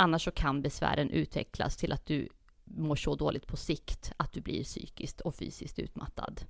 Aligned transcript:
Annars 0.00 0.24
så 0.24 0.30
kan 0.30 0.62
besvären 0.62 1.10
utvecklas 1.10 1.76
till 1.76 1.92
att 1.92 2.06
du 2.06 2.28
mår 2.64 2.96
så 2.96 3.14
dåligt 3.14 3.46
på 3.46 3.56
sikt 3.56 4.12
att 4.16 4.32
du 4.32 4.40
blir 4.40 4.64
psykiskt 4.64 5.20
och 5.20 5.34
fysiskt 5.34 5.78
utmattad. 5.78 6.40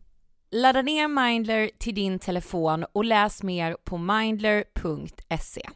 Ladda 0.51 0.83
ner 0.83 1.09
Mindler 1.09 1.71
till 1.79 1.95
din 1.95 2.19
telefon 2.19 2.85
och 2.93 3.05
läs 3.05 3.43
mer 3.43 3.77
på 3.85 3.99
mindler.se. 3.99 5.69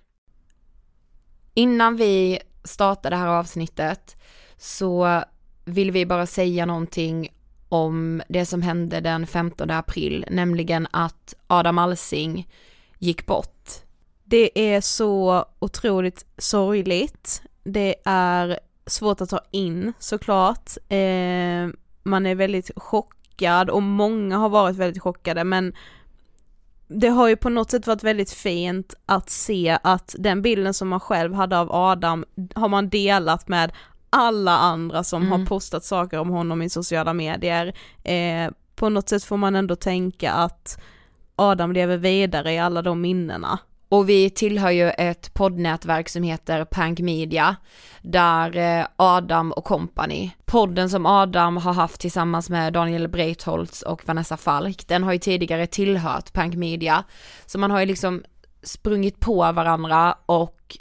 Innan 1.55 1.97
vi 1.97 2.39
startar 2.65 3.11
det 3.11 3.17
här 3.17 3.27
avsnittet 3.27 4.17
så 4.57 5.23
vill 5.65 5.91
vi 5.91 6.07
bara 6.07 6.27
säga 6.27 6.67
någonting 6.67 7.29
om 7.69 8.23
det 8.29 8.47
som 8.47 8.63
hände 8.63 9.01
den 9.01 9.27
15 9.27 9.71
april, 9.71 10.25
nämligen 10.31 10.87
att 10.91 11.35
Adam 11.47 11.79
Alsing 11.79 12.49
gick 12.99 13.27
bort. 13.27 13.69
Det 14.25 14.75
är 14.75 14.81
så 14.81 15.45
otroligt 15.59 16.27
sorgligt. 16.39 17.43
Det 17.65 17.95
är 18.05 18.59
svårt 18.87 19.21
att 19.21 19.31
ta 19.31 19.41
in 19.51 19.93
såklart. 19.99 20.71
Eh, 20.89 21.69
man 22.03 22.27
är 22.27 22.35
väldigt 22.35 22.71
chockad 22.77 23.71
och 23.71 23.83
många 23.83 24.37
har 24.37 24.49
varit 24.49 24.77
väldigt 24.77 25.03
chockade 25.03 25.45
men 25.45 25.75
det 26.89 27.09
har 27.09 27.29
ju 27.29 27.37
på 27.37 27.49
något 27.49 27.71
sätt 27.71 27.87
varit 27.87 28.05
väldigt 28.05 28.31
fint 28.31 28.95
att 29.07 29.31
se 29.31 29.79
att 29.83 30.15
den 30.19 30.43
bilden 30.43 30.75
som 30.75 30.89
man 30.89 31.01
själv 31.01 31.35
hade 31.35 31.59
av 31.59 31.73
Adam 31.73 32.25
har 32.55 32.69
man 32.69 32.89
delat 32.89 33.49
med 33.49 33.73
alla 34.11 34.59
andra 34.59 35.05
som 35.05 35.23
mm. 35.23 35.33
har 35.33 35.47
postat 35.47 35.85
saker 35.85 36.19
om 36.19 36.29
honom 36.29 36.63
i 36.63 36.71
sociala 36.71 37.13
medier. 37.13 37.75
Eh, 38.05 38.51
på 38.75 38.89
något 38.89 39.09
sätt 39.09 39.25
får 39.25 39.37
man 39.37 39.57
ändå 39.57 39.77
tänka 39.77 40.33
att 40.33 40.83
Adam 41.37 41.73
lever 41.73 41.97
vidare 41.97 42.53
i 42.53 42.59
alla 42.59 42.83
de 42.83 43.01
minnena. 43.01 43.59
Och 43.93 44.09
vi 44.09 44.31
tillhör 44.31 44.71
ju 44.71 44.91
ett 44.91 45.35
poddnätverk 45.35 46.09
som 46.09 46.23
heter 46.23 46.65
Pank 46.65 47.01
Media, 47.01 47.57
där 48.03 48.57
eh, 48.57 48.87
Adam 48.97 49.53
och 49.53 49.65
company, 49.65 50.31
podden 50.45 50.91
som 50.91 51.07
Adam 51.07 51.57
har 51.57 51.73
haft 51.73 52.01
tillsammans 52.01 52.51
med 52.51 52.73
Daniel 52.73 53.09
Breitholtz 53.09 53.83
och 53.83 54.09
Vanessa 54.09 54.37
Falk, 54.37 54.89
den 54.89 55.03
har 55.03 55.13
ju 55.13 55.19
tidigare 55.19 55.67
tillhört 55.67 56.33
Pank 56.33 56.55
Media. 56.55 57.05
Så 57.47 57.59
man 57.59 57.71
har 57.71 57.81
ju 57.81 57.87
liksom 57.87 58.23
sprungit 58.63 59.21
på 59.21 59.53
varandra 59.53 60.17
och 60.27 60.79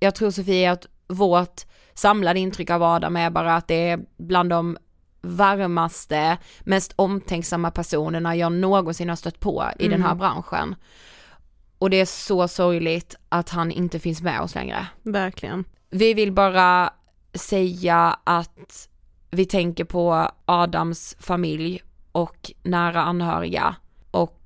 jag 0.00 0.14
tror 0.14 0.30
Sofie 0.30 0.72
att 0.72 0.86
vårt 1.08 1.62
samlade 1.94 2.40
intryck 2.40 2.70
av 2.70 2.82
Adam 2.82 3.16
är 3.16 3.30
bara 3.30 3.56
att 3.56 3.68
det 3.68 3.88
är 3.88 4.00
bland 4.16 4.50
de 4.50 4.78
varmaste, 5.20 6.38
mest 6.60 6.92
omtänksamma 6.96 7.70
personerna 7.70 8.36
jag 8.36 8.52
någonsin 8.52 9.08
har 9.08 9.16
stött 9.16 9.40
på 9.40 9.64
i 9.78 9.86
mm. 9.86 9.98
den 9.98 10.02
här 10.06 10.14
mm. 10.14 10.18
branschen. 10.18 10.74
Och 11.78 11.90
det 11.90 12.00
är 12.00 12.04
så 12.04 12.48
sorgligt 12.48 13.16
att 13.28 13.50
han 13.50 13.70
inte 13.70 13.98
finns 13.98 14.22
med 14.22 14.40
oss 14.40 14.54
längre. 14.54 14.86
Verkligen. 15.02 15.64
Vi 15.90 16.14
vill 16.14 16.32
bara 16.32 16.90
säga 17.34 18.18
att 18.24 18.88
vi 19.30 19.46
tänker 19.46 19.84
på 19.84 20.30
Adams 20.44 21.16
familj 21.20 21.82
och 22.12 22.52
nära 22.62 23.02
anhöriga 23.02 23.76
och 24.10 24.40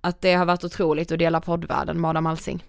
att 0.00 0.20
det 0.20 0.34
har 0.34 0.44
varit 0.44 0.64
otroligt 0.64 1.12
att 1.12 1.18
dela 1.18 1.40
poddvärlden 1.40 2.00
med 2.00 2.10
Adam 2.10 2.26
Alsing. 2.26 2.64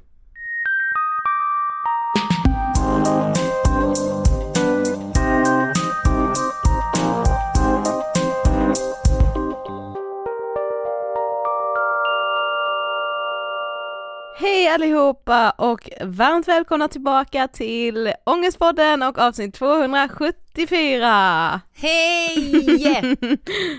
Allihopa 14.77 15.49
och 15.49 15.89
varmt 16.01 16.47
välkomna 16.47 16.87
tillbaka 16.87 17.47
till 17.47 18.13
Ångestpodden 18.23 19.03
och 19.03 19.19
avsnitt 19.19 19.53
274! 19.53 21.61
Hej! 21.73 23.17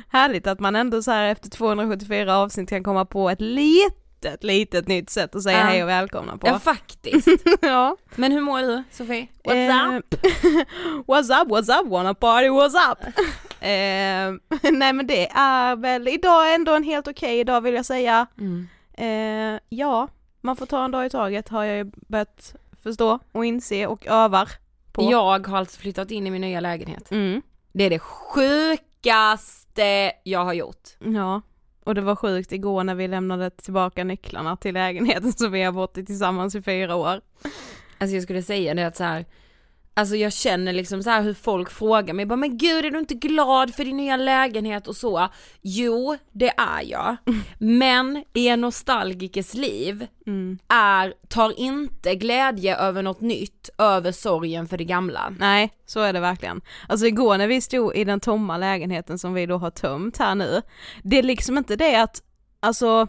Härligt 0.08 0.46
att 0.46 0.60
man 0.60 0.76
ändå 0.76 1.02
så 1.02 1.10
här 1.10 1.28
efter 1.28 1.50
274 1.50 2.36
avsnitt 2.36 2.68
kan 2.68 2.84
komma 2.84 3.04
på 3.04 3.30
ett 3.30 3.40
litet, 3.40 4.44
litet 4.44 4.88
nytt 4.88 5.10
sätt 5.10 5.34
att 5.34 5.42
säga 5.42 5.60
uh. 5.60 5.64
hej 5.64 5.82
och 5.82 5.88
välkomna 5.88 6.38
på. 6.38 6.46
Ja 6.46 6.58
faktiskt. 6.58 7.28
ja. 7.60 7.96
Men 8.16 8.32
hur 8.32 8.40
mår 8.40 8.60
du 8.60 8.82
Sofie? 8.90 9.28
What's 9.44 9.92
uh, 9.92 9.98
up? 9.98 10.14
what's 11.06 11.42
up, 11.42 11.48
what's 11.48 11.80
up, 11.80 11.86
wanna 11.86 12.14
party, 12.14 12.48
what's 12.48 12.92
up? 12.92 12.98
uh, 13.06 13.12
nej 14.72 14.92
men 14.92 15.06
det 15.06 15.30
är 15.30 15.76
väl 15.76 16.08
idag 16.08 16.54
ändå 16.54 16.74
en 16.74 16.84
helt 16.84 17.08
okej 17.08 17.28
okay 17.28 17.40
idag 17.40 17.60
vill 17.60 17.74
jag 17.74 17.86
säga. 17.86 18.26
Mm. 18.38 18.68
Uh, 19.00 19.60
ja, 19.68 20.08
man 20.40 20.56
får 20.56 20.66
ta 20.66 20.84
en 20.84 20.90
dag 20.90 21.06
i 21.06 21.10
taget 21.10 21.48
har 21.48 21.64
jag 21.64 21.76
ju 21.76 21.84
börjat 21.84 22.54
förstå 22.82 23.18
och 23.32 23.44
inse 23.44 23.86
och 23.86 24.06
övar 24.06 24.48
på. 24.92 25.10
Jag 25.10 25.46
har 25.46 25.58
alltså 25.58 25.80
flyttat 25.80 26.10
in 26.10 26.26
i 26.26 26.30
min 26.30 26.40
nya 26.40 26.60
lägenhet. 26.60 27.10
Mm. 27.10 27.42
Det 27.72 27.84
är 27.84 27.90
det 27.90 27.98
sjukaste 27.98 30.12
jag 30.24 30.44
har 30.44 30.52
gjort. 30.52 30.88
Ja, 30.98 31.42
och 31.84 31.94
det 31.94 32.00
var 32.00 32.16
sjukt 32.16 32.52
igår 32.52 32.84
när 32.84 32.94
vi 32.94 33.08
lämnade 33.08 33.50
tillbaka 33.50 34.04
nycklarna 34.04 34.56
till 34.56 34.74
lägenheten 34.74 35.32
som 35.36 35.52
vi 35.52 35.62
har 35.62 35.72
bott 35.72 35.98
i 35.98 36.06
tillsammans 36.06 36.54
i 36.54 36.62
fyra 36.62 36.94
år. 36.94 37.20
Alltså 37.98 38.14
jag 38.14 38.22
skulle 38.22 38.42
säga 38.42 38.74
det 38.74 38.86
att 38.86 38.96
så 38.96 39.04
här, 39.04 39.24
Alltså 39.98 40.16
jag 40.16 40.32
känner 40.32 40.72
liksom 40.72 41.02
så 41.02 41.10
hur 41.10 41.34
folk 41.34 41.70
frågar 41.70 42.14
mig 42.14 42.26
bara 42.26 42.36
men 42.36 42.58
gud 42.58 42.84
är 42.84 42.90
du 42.90 42.98
inte 42.98 43.14
glad 43.14 43.74
för 43.74 43.84
din 43.84 43.96
nya 43.96 44.16
lägenhet 44.16 44.88
och 44.88 44.96
så? 44.96 45.28
Jo 45.62 46.16
det 46.32 46.48
är 46.56 46.82
jag. 46.82 47.16
Men 47.58 48.24
i 48.34 48.48
en 48.48 48.60
nostalgikers 48.60 49.54
liv 49.54 50.06
mm. 50.26 50.58
är, 50.68 51.14
tar 51.28 51.60
inte 51.60 52.14
glädje 52.14 52.76
över 52.76 53.02
något 53.02 53.20
nytt 53.20 53.70
över 53.78 54.12
sorgen 54.12 54.68
för 54.68 54.78
det 54.78 54.84
gamla. 54.84 55.34
Nej 55.38 55.72
så 55.86 56.00
är 56.00 56.12
det 56.12 56.20
verkligen. 56.20 56.60
Alltså 56.88 57.06
igår 57.06 57.38
när 57.38 57.46
vi 57.46 57.60
stod 57.60 57.96
i 57.96 58.04
den 58.04 58.20
tomma 58.20 58.56
lägenheten 58.56 59.18
som 59.18 59.34
vi 59.34 59.46
då 59.46 59.58
har 59.58 59.70
tömt 59.70 60.16
här 60.16 60.34
nu, 60.34 60.62
det 61.02 61.18
är 61.18 61.22
liksom 61.22 61.58
inte 61.58 61.76
det 61.76 62.02
att, 62.02 62.22
alltså 62.60 63.08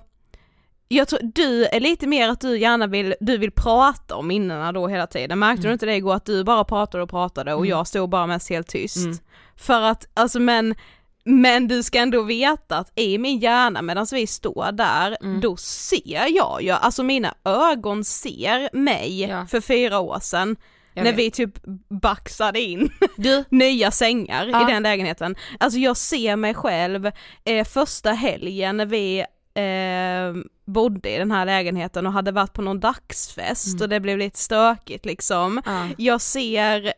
jag 0.91 1.07
tror, 1.07 1.19
du 1.23 1.65
är 1.65 1.79
lite 1.79 2.07
mer 2.07 2.29
att 2.29 2.41
du 2.41 2.59
gärna 2.59 2.87
vill, 2.87 3.15
du 3.19 3.37
vill 3.37 3.51
prata 3.51 4.15
om 4.15 4.27
minnena 4.27 4.71
då 4.71 4.87
hela 4.87 5.07
tiden, 5.07 5.39
märkte 5.39 5.61
mm. 5.61 5.69
du 5.69 5.73
inte 5.73 5.85
det 5.85 5.95
igår 5.95 6.13
att 6.13 6.25
du 6.25 6.43
bara 6.43 6.63
pratade 6.63 7.03
och 7.03 7.09
pratade 7.09 7.53
och 7.53 7.59
mm. 7.59 7.69
jag 7.69 7.87
stod 7.87 8.09
bara 8.09 8.27
mest 8.27 8.49
helt 8.49 8.67
tyst? 8.67 8.97
Mm. 8.97 9.17
För 9.55 9.81
att, 9.81 10.07
alltså 10.13 10.39
men, 10.39 10.75
men 11.23 11.67
du 11.67 11.83
ska 11.83 11.99
ändå 11.99 12.21
veta 12.21 12.77
att 12.77 12.99
i 12.99 13.17
min 13.17 13.39
hjärna 13.39 13.81
medan 13.81 14.07
vi 14.11 14.27
står 14.27 14.71
där, 14.71 15.17
mm. 15.21 15.41
då 15.41 15.57
ser 15.57 16.35
jag 16.35 16.61
ju, 16.61 16.69
alltså 16.69 17.03
mina 17.03 17.33
ögon 17.45 18.03
ser 18.03 18.75
mig 18.75 19.21
ja. 19.21 19.45
för 19.45 19.61
fyra 19.61 19.99
år 19.99 20.19
sedan 20.19 20.55
när 20.93 21.13
vi 21.13 21.31
typ 21.31 21.51
baxade 22.01 22.61
in 22.61 22.91
du? 23.17 23.43
nya 23.49 23.91
sängar 23.91 24.47
ja. 24.47 24.69
i 24.69 24.73
den 24.73 24.83
lägenheten. 24.83 25.35
Alltså 25.59 25.79
jag 25.79 25.97
ser 25.97 26.35
mig 26.35 26.53
själv 26.53 27.11
eh, 27.45 27.65
första 27.65 28.11
helgen 28.11 28.77
när 28.77 28.85
vi 28.85 29.25
eh, 29.59 30.33
bodde 30.65 31.09
i 31.09 31.17
den 31.17 31.31
här 31.31 31.45
lägenheten 31.45 32.07
och 32.07 32.13
hade 32.13 32.31
varit 32.31 32.53
på 32.53 32.61
någon 32.61 32.79
dagsfest 32.79 33.73
mm. 33.73 33.81
och 33.81 33.89
det 33.89 33.99
blev 33.99 34.17
lite 34.17 34.39
stökigt 34.39 35.05
liksom. 35.05 35.61
Ja. 35.65 35.87
Jag 35.97 36.21
ser 36.21 36.93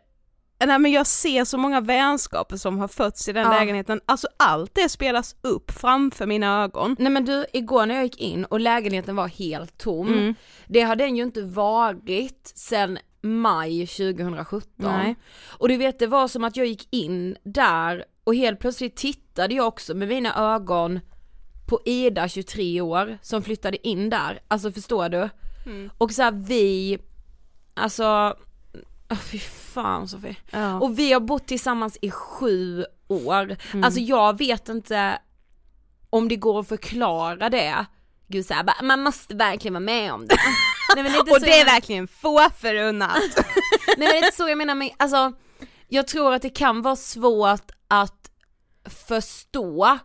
Nej 0.65 0.80
men 0.80 0.91
jag 0.91 1.08
ser 1.08 1.46
så 1.46 1.58
många 1.58 1.82
vänskaper 1.82 2.58
som 2.58 2.80
har 2.80 2.88
fötts 2.88 3.30
i 3.30 3.34
den 3.34 3.44
ja. 3.44 3.60
lägenheten, 3.60 4.01
alltså 4.06 4.27
allt 4.38 4.75
det 4.75 4.89
spelas 4.89 5.36
upp 5.41 5.72
framför 5.72 6.25
mina 6.25 6.63
ögon. 6.63 6.96
Nej 7.00 7.12
men 7.12 7.25
du, 7.25 7.46
igår 7.53 7.86
när 7.86 7.96
jag 7.96 8.03
gick 8.03 8.22
in 8.22 8.46
och 8.46 8.60
lägenheten 8.60 9.15
var 9.15 9.27
helt 9.27 9.77
tom, 9.77 10.08
mm. 10.08 10.36
det 10.68 10.82
har 10.82 10.96
den 10.96 11.15
ju 11.15 11.24
inte 11.24 11.41
varit 11.41 12.51
sen 12.56 13.00
maj 13.22 13.88
2017. 13.88 14.68
Nej. 14.75 15.15
Och 15.48 15.68
du 15.70 15.77
vet 15.77 16.00
det 16.00 16.08
var 16.08 16.27
som 16.27 16.44
att 16.44 16.58
jag 16.58 16.68
gick 16.68 16.88
in 16.91 17.38
där 17.44 18.06
och 18.24 18.36
helt 18.36 18.60
plötsligt 18.60 18.96
tittade 18.96 19.56
jag 19.56 19.68
också 19.68 19.94
med 19.94 20.08
mina 20.08 20.56
ögon 20.56 21.00
på 21.72 21.82
Ida 21.86 22.28
23 22.28 22.82
år 22.82 23.18
som 23.22 23.44
flyttade 23.44 23.88
in 23.88 24.10
där, 24.10 24.40
alltså 24.48 24.72
förstår 24.72 25.10
du? 25.10 25.30
Mm. 25.66 25.90
Och 25.98 26.12
så 26.12 26.22
här, 26.22 26.32
vi, 26.32 26.98
alltså, 27.74 28.36
oh, 29.10 29.18
fy 29.18 29.40
fan 29.40 30.08
Sofie. 30.08 30.36
Ja. 30.50 30.80
Och 30.80 31.00
vi 31.00 31.13
har 31.13 31.20
bott 31.20 31.48
tillsammans 31.48 31.98
i 32.01 32.12
sju 32.12 32.86
år, 33.08 33.58
mm. 33.74 33.84
alltså 33.84 34.00
jag 34.00 34.38
vet 34.38 34.70
inte 34.70 35.20
om 36.10 36.28
det 36.28 36.36
går 36.36 36.60
att 36.60 36.68
förklara 36.68 37.50
det. 37.50 37.86
Gud 38.28 38.46
såhär, 38.46 38.84
man 38.84 39.04
måste 39.04 39.36
verkligen 39.36 39.74
vara 39.74 39.80
med 39.80 40.13
om 40.13 40.28
det. 40.28 40.36
Nej, 40.96 41.04
men 41.04 41.13
det 41.13 41.20
och 41.20 41.40
det 41.40 41.54
är 41.54 41.58
jag... 41.58 41.66
verkligen 41.66 42.08
få 42.08 42.50
förunnat. 42.58 43.18
Nej 43.88 43.96
men 43.98 44.08
det 44.08 44.18
är 44.18 44.25
inte 44.25 44.38
så 44.38 44.50
jag 44.50 44.58
menar, 44.58 44.75
men 44.75 44.90
alltså 44.98 45.34
jag 45.88 46.08
tror 46.08 46.34
att 46.34 46.42
det 46.42 46.50
kan 46.50 46.82
vara 46.82 46.96
svårt 46.96 47.72
att 47.88 48.32
förstå 49.08 50.00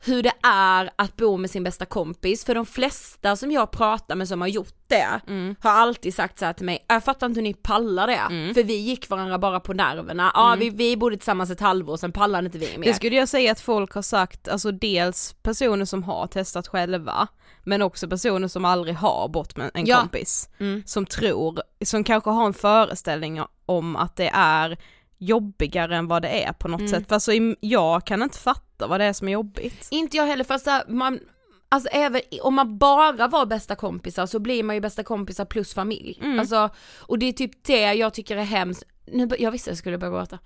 hur 0.00 0.22
det 0.22 0.32
är 0.42 0.90
att 0.96 1.16
bo 1.16 1.36
med 1.36 1.50
sin 1.50 1.64
bästa 1.64 1.84
kompis, 1.84 2.44
för 2.44 2.54
de 2.54 2.66
flesta 2.66 3.36
som 3.36 3.50
jag 3.50 3.70
pratar 3.70 4.14
med 4.16 4.28
som 4.28 4.40
har 4.40 4.48
gjort 4.48 4.74
det 4.86 5.20
Mm. 5.28 5.54
har 5.60 5.70
alltid 5.70 6.14
sagt 6.14 6.38
så 6.38 6.44
här 6.44 6.52
till 6.52 6.66
mig, 6.66 6.84
jag 6.88 7.04
fattar 7.04 7.26
inte 7.26 7.38
hur 7.38 7.42
ni 7.42 7.54
pallar 7.54 8.06
det, 8.06 8.14
Mm. 8.30 8.54
för 8.54 8.62
vi 8.62 8.76
gick 8.76 9.08
varandra 9.10 9.38
bara 9.38 9.60
på 9.60 9.72
nerverna, 9.72 10.30
ja 10.34 10.56
vi, 10.58 10.70
vi 10.70 10.96
bodde 10.96 11.16
tillsammans 11.16 11.50
ett 11.50 11.60
halvår, 11.60 11.96
sen 11.96 12.12
pallade 12.12 12.46
inte 12.46 12.58
vi 12.58 12.78
mer. 12.78 12.86
Det 12.86 12.94
skulle 12.94 13.16
jag 13.16 13.28
säga 13.28 13.52
att 13.52 13.60
folk 13.60 13.92
har 13.94 14.02
sagt, 14.02 14.48
alltså 14.48 14.72
dels 14.72 15.32
personer 15.42 15.84
som 15.84 16.02
har 16.02 16.26
testat 16.26 16.68
själva, 16.68 17.26
men 17.64 17.82
också 17.82 18.08
personer 18.08 18.48
som 18.48 18.64
aldrig 18.64 18.94
har 18.96 19.28
bott 19.28 19.56
med 19.56 19.70
en 19.74 19.86
Ja. 19.86 19.98
kompis. 20.00 20.48
Mm. 20.58 20.82
Som 20.86 21.06
tror, 21.06 21.60
som 21.84 22.04
kanske 22.04 22.30
har 22.30 22.46
en 22.46 22.54
föreställning 22.54 23.40
om 23.66 23.96
att 23.96 24.16
det 24.16 24.30
är 24.34 24.78
jobbigare 25.18 25.96
än 25.96 26.08
vad 26.08 26.22
det 26.22 26.28
är 26.44 26.52
på 26.52 26.68
något 26.68 26.80
Mm. 26.80 26.90
sätt. 26.90 27.08
För 27.08 27.14
alltså 27.14 27.32
jag 27.60 28.06
kan 28.06 28.22
inte 28.22 28.38
fatta 28.38 28.86
vad 28.86 29.00
det 29.00 29.04
är 29.04 29.12
som 29.12 29.28
är 29.28 29.32
jobbigt. 29.32 29.88
Inte 29.90 30.16
jag 30.16 30.26
heller 30.26 30.44
för 30.44 30.58
så 30.58 30.70
här, 30.70 30.84
man, 30.88 31.20
alltså 31.68 31.88
även 31.92 32.20
om 32.42 32.54
man 32.54 32.78
bara 32.78 33.28
var 33.28 33.46
bästa 33.46 33.74
kompisar 33.76 34.26
så 34.26 34.38
blir 34.38 34.62
man 34.62 34.76
ju 34.76 34.80
bästa 34.80 35.02
kompisar 35.02 35.44
plus 35.44 35.74
familj. 35.74 36.18
Mm. 36.22 36.38
Alltså, 36.40 36.70
och 36.98 37.18
det 37.18 37.26
är 37.26 37.32
typ 37.32 37.64
det 37.66 37.94
jag 37.94 38.14
tycker 38.14 38.36
är 38.36 38.44
hemskt, 38.44 38.82
nu, 39.12 39.28
jag 39.38 39.50
visste 39.50 39.70
jag 39.70 39.76
skulle 39.78 39.98
börja 39.98 40.12
gråta. 40.12 40.38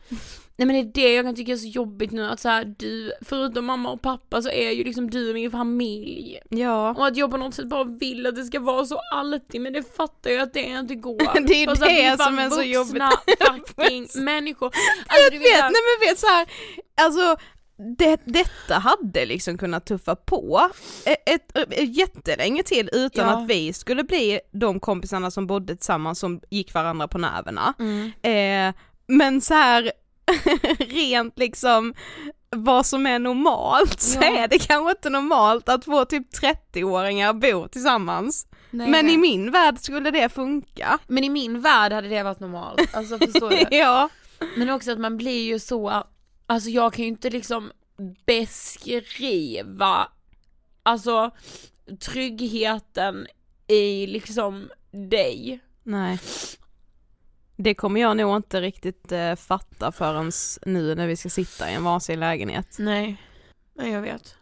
Nej 0.57 0.67
men 0.67 0.69
det 0.69 0.81
är 0.81 0.85
det 1.05 1.15
jag 1.15 1.25
kan 1.25 1.35
tycka 1.37 1.53
är 1.53 1.57
så 1.57 1.67
jobbigt 1.69 2.11
nu 2.13 2.27
att 2.27 2.41
så 2.41 2.49
här, 2.49 2.75
du, 2.79 3.13
förutom 3.23 3.65
mamma 3.65 3.91
och 3.91 4.03
pappa 4.03 4.43
så 4.43 4.49
är 4.51 4.71
ju 4.71 4.85
liksom 4.85 5.11
du 5.11 5.35
min 5.35 5.51
familj. 5.51 6.39
Ja. 6.49 6.91
Och 6.91 7.07
att 7.07 7.17
jag 7.17 7.31
på 7.31 7.37
något 7.37 7.55
sätt 7.55 7.67
bara 7.69 7.85
vill 7.85 8.27
att 8.27 8.37
det 8.37 8.45
ska 8.45 8.61
vara 8.61 8.85
så 8.85 9.01
alltid 9.15 9.61
men 9.61 9.73
det 9.73 9.97
fattar 9.97 10.31
jag 10.31 10.43
att 10.43 10.53
det 10.55 10.61
inte 10.61 10.95
går. 10.95 11.43
Det 11.47 11.63
är 11.63 11.67
Fast 11.67 11.83
att 11.83 11.89
det 11.89 12.25
som 12.25 12.39
är 12.39 12.51
så 12.51 12.79
vuxna 12.85 13.11
fucking 13.77 14.09
människor. 14.25 14.67
Alltså, 14.67 15.33
Jag 15.35 15.41
vet, 15.41 15.49
här- 15.63 15.63
nej 15.71 15.81
men 16.01 16.09
vet 16.09 16.19
så 16.19 16.27
här, 16.27 16.47
alltså 17.03 17.37
det, 17.99 18.21
detta 18.25 18.75
hade 18.75 19.27
liksom 19.27 19.59
kunnat 19.59 19.87
tuffa 19.87 20.17
på 20.17 20.69
ett, 21.05 21.29
ett, 21.31 21.57
ett 21.73 21.97
jättelänge 21.97 22.63
till 22.63 22.91
utan 22.93 23.27
Ja. 23.29 23.33
att 23.43 23.49
vi 23.49 23.73
skulle 23.73 24.05
bli 24.05 24.41
de 24.53 24.81
kompisarna 24.81 25.31
som 25.31 25.47
bodde 25.47 25.77
tillsammans 25.77 26.19
som 26.19 26.41
gick 26.51 26.75
varandra 26.75 27.09
på 27.09 27.19
nerverna. 27.19 27.75
Mm. 27.79 28.13
Eh, 28.23 28.75
men 29.07 29.41
så 29.41 29.55
här 29.55 29.93
rent 30.79 31.39
liksom 31.39 31.95
vad 32.57 32.87
som 32.87 33.07
är 33.07 33.19
normalt 33.19 34.01
så 34.01 34.19
Ja. 34.23 34.39
är 34.39 34.49
det 34.49 34.59
kanske 34.59 34.91
inte 34.91 35.11
normalt 35.11 35.69
att 35.69 35.83
två 35.83 36.05
typ 36.05 36.27
30-åringar 36.43 37.33
bor 37.33 37.69
tillsammans. 37.69 38.47
Nej, 38.71 38.89
men 38.91 39.07
nej. 39.07 39.15
i 39.15 39.19
min 39.19 39.51
värld 39.51 39.79
skulle 39.79 40.11
det 40.11 40.29
funka. 40.29 40.99
Men 41.07 41.25
i 41.25 41.29
min 41.29 41.61
värld 41.61 41.93
hade 41.93 42.09
det 42.09 42.23
varit 42.23 42.41
normalt, 42.41 42.95
alltså 42.95 43.19
förstår 43.19 43.51
du? 43.51 43.67
ja. 43.77 44.09
Men 44.57 44.71
också 44.71 44.93
att 44.93 44.99
man 45.01 45.17
blir 45.17 45.45
ju 45.45 45.59
så, 45.59 46.05
alltså 46.47 46.71
jag 46.71 46.93
kan 46.93 47.03
ju 47.05 47.09
inte 47.09 47.31
liksom 47.31 47.73
beskriva, 48.27 50.09
alltså 50.83 51.31
tryggheten 52.01 53.27
i 53.67 54.07
liksom 54.07 54.71
dig. 54.91 55.61
Nej. 55.83 56.19
Det 57.57 57.75
kommer 57.75 58.01
jag 58.01 58.17
nog 58.17 58.37
inte 58.37 58.61
riktigt 58.61 59.13
eh, 59.13 59.35
fatta 59.35 59.93
förrän 59.93 60.33
nu 60.67 60.95
när 60.95 61.07
vi 61.07 61.17
ska 61.17 61.29
sitta 61.29 61.71
i 61.71 61.75
en 61.75 61.85
varsin 61.85 62.21
lägenhet. 62.21 62.77
Nej, 62.79 63.17
nej 63.75 63.91
jag 63.93 64.03
vet. 64.03 64.35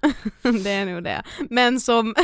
det 0.64 0.70
är 0.70 0.86
nog 0.86 1.04
det. 1.04 1.22
Men 1.50 1.80
som, 1.80 2.14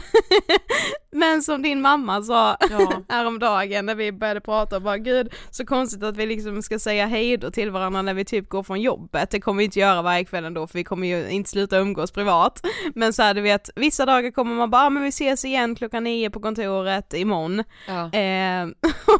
men 1.12 1.42
som 1.42 1.62
din 1.62 1.80
mamma 1.80 2.22
sa 2.22 2.56
Ja. 2.70 3.02
häromdagen 3.08 3.86
när 3.86 3.94
vi 3.94 4.12
började 4.12 4.40
prata 4.40 4.80
bara 4.80 4.98
gud 4.98 5.34
så 5.50 5.66
konstigt 5.66 6.02
att 6.02 6.16
vi 6.16 6.26
liksom 6.26 6.62
ska 6.62 6.78
säga 6.78 7.06
hej 7.06 7.36
då 7.36 7.50
till 7.50 7.70
varandra 7.70 8.02
när 8.02 8.14
vi 8.14 8.24
typ 8.24 8.48
går 8.48 8.62
från 8.62 8.80
jobbet. 8.80 9.30
Det 9.30 9.40
kommer 9.40 9.58
vi 9.58 9.64
inte 9.64 9.80
göra 9.80 10.02
varje 10.02 10.24
kväll 10.24 10.44
ändå 10.44 10.66
för 10.66 10.74
vi 10.74 10.84
kommer 10.84 11.08
ju 11.08 11.28
inte 11.28 11.50
sluta 11.50 11.78
umgås 11.78 12.10
privat. 12.10 12.66
Men 12.94 13.12
så 13.12 13.22
här 13.22 13.34
du 13.34 13.40
vet, 13.40 13.70
vissa 13.76 14.06
dagar 14.06 14.30
kommer 14.30 14.54
man 14.54 14.70
bara, 14.70 14.82
ah, 14.82 14.90
men 14.90 15.02
vi 15.02 15.08
ses 15.08 15.44
igen 15.44 15.74
klockan 15.74 16.04
nio 16.04 16.30
på 16.30 16.40
kontoret 16.40 17.14
imorgon. 17.14 17.64
Ja. 17.88 18.12
Eh, 18.18 18.66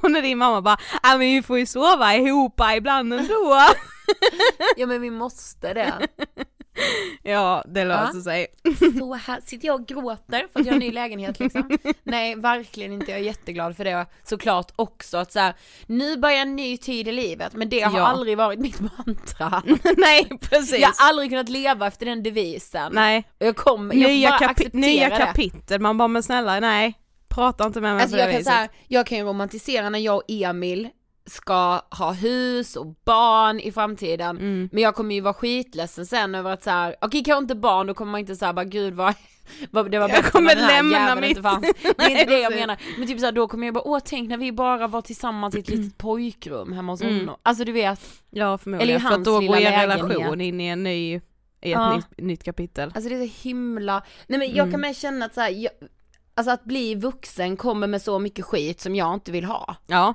och 0.02 0.10
när 0.10 0.22
din 0.22 0.38
mamma 0.38 0.62
bara, 0.62 0.76
ah, 1.02 1.10
men 1.10 1.18
vi 1.20 1.42
får 1.42 1.58
ju 1.58 1.66
sova 1.66 2.14
ihop 2.14 2.60
ibland 2.76 3.12
ändå. 3.12 3.60
ja 4.76 4.86
men 4.86 5.00
vi 5.00 5.10
måste 5.10 5.74
det. 5.74 5.92
ja, 7.23 7.64
det 7.68 7.85
löser 7.85 8.21
sig. 8.21 8.47
Så 8.99 9.14
här 9.14 9.40
sitter 9.45 9.66
jag 9.66 9.80
och 9.80 9.87
gråter 9.87 10.47
för 10.52 10.61
att 10.61 10.66
jag 10.66 10.73
har 10.73 10.80
en 10.80 10.87
ny 10.87 10.92
lägenhet 10.92 11.40
liksom. 11.40 11.78
Nej 12.02 12.35
verkligen 12.35 12.92
inte, 12.92 13.11
jag 13.11 13.21
är 13.21 13.25
jätteglad 13.25 13.76
för 13.76 13.85
det 13.85 14.06
såklart 14.25 14.73
också 14.76 15.16
att 15.16 15.33
så 15.33 15.38
här, 15.40 15.54
nu 15.87 16.16
börjar 16.16 16.38
en 16.42 16.56
ny 16.56 16.76
tid 16.76 17.09
i 17.09 17.12
livet 17.12 17.52
men 17.54 17.68
det 17.68 17.80
har 17.80 17.99
Ja. 17.99 18.06
aldrig 18.06 18.37
varit 18.37 18.59
mitt 18.59 18.80
mantra. 18.80 19.62
Nej 19.97 20.28
precis. 20.40 20.78
Jag 20.80 20.88
har 20.88 21.09
aldrig 21.09 21.30
kunnat 21.30 21.49
leva 21.49 21.87
efter 21.87 22.06
den 22.06 22.23
devisen. 22.23 22.92
Nej, 22.95 23.25
Jag 23.38 23.56
kommer, 23.56 23.95
jag 23.95 24.11
nya, 24.11 24.28
bara 24.30 24.38
kapi- 24.52 24.71
nya 24.73 25.11
kapitel, 25.11 25.80
man 25.80 25.99
bara 25.99 26.09
men 26.09 26.23
snälla 26.23 26.61
nej, 26.61 26.95
prata 27.28 27.66
inte 27.66 27.80
med 27.80 27.95
mig 27.95 28.02
Alltså 28.02 28.16
på 28.16 28.23
det 28.23 28.23
jag 28.23 28.30
kan, 28.33 28.38
viset. 28.38 28.52
så 28.52 28.59
här, 28.59 28.68
jag 28.88 29.06
kan 29.06 29.18
ju 29.18 29.25
romantisera 29.25 29.90
när 29.90 29.99
jag 29.99 30.16
och 30.16 30.23
Emil 30.28 30.88
ska 31.26 31.80
ha 31.90 32.12
hus 32.12 32.76
och 32.76 32.87
barn 33.04 33.61
i 33.61 33.73
framtiden 33.73 34.37
Mm. 34.37 34.68
men 34.73 34.83
jag 34.83 34.95
kommer 34.95 35.14
ju 35.14 35.21
vara 35.21 35.35
skitledsen 35.35 36.06
sen 36.06 36.35
över 36.35 36.50
att 36.52 36.62
så 36.62 36.71
här, 36.71 36.97
okej 37.00 37.25
kanske 37.25 37.42
inte 37.42 37.54
barn, 37.54 37.87
då 37.87 37.95
kommer 37.95 38.12
man 38.12 38.21
inte 38.21 38.37
säga 38.37 38.52
bara 38.52 38.64
gud 38.64 38.95
vad, 39.71 39.90
det 39.90 39.99
var 39.99 40.09
Jag 40.09 40.25
kommer 40.25 40.54
lämna 40.54 41.14
mitt- 41.14 41.28
inte 41.30 41.42
fanns. 41.42 41.61
Det 41.83 42.02
är 42.04 42.11
inte 42.11 42.25
det 42.25 42.38
jag 42.40 42.52
menar, 42.54 42.76
men 42.99 43.09
typ 43.09 43.21
såhär 43.21 43.33
då 43.33 43.49
kommer 43.49 43.66
jag 43.66 43.75
bara 43.75 43.85
åh 43.88 43.99
tänk 44.04 44.28
när 44.28 44.37
vi 44.37 44.52
bara 44.52 44.87
var 44.87 45.02
tillsammans 45.02 45.56
i 45.56 45.59
ett 45.59 45.68
litet 45.68 45.99
pojkrum 45.99 46.73
hemma 46.73 46.92
hos 46.92 47.02
Mm. 47.02 47.18
honom. 47.18 47.37
Alltså 47.42 47.64
du 47.64 47.73
vet, 47.73 48.00
Ja 48.30 48.59
förmodligen, 48.59 48.88
Eller 48.97 49.06
i 49.06 49.09
för 49.09 49.14
att 49.18 49.25
då 49.25 49.40
går 49.40 49.56
er 49.56 49.87
relation 49.88 50.40
in 50.40 50.61
i 50.61 50.66
en 50.66 50.83
ny, 50.83 51.12
i 51.12 51.14
ett 51.14 51.23
Ja. 51.71 51.97
nytt, 51.97 52.06
nytt 52.18 52.45
kapitel. 52.45 52.92
alltså 52.95 53.09
det 53.11 53.16
är 53.16 53.26
så 53.26 53.49
himla, 53.49 54.02
nej 54.26 54.38
men 54.38 54.49
jag 54.49 54.59
Mm. 54.59 54.71
kan 54.71 54.80
med 54.80 54.97
känna 54.97 55.25
att 55.26 55.35
så 55.35 55.40
här, 55.40 55.50
jag, 55.50 55.73
alltså 56.35 56.50
att 56.52 56.64
bli 56.64 56.95
vuxen 56.95 57.56
kommer 57.56 57.87
med 57.87 58.02
så 58.02 58.18
mycket 58.18 58.45
skit 58.45 58.80
som 58.80 58.95
jag 58.95 59.14
inte 59.14 59.33
vill 59.33 59.45
ha. 59.45 59.76
Ja, 59.87 60.14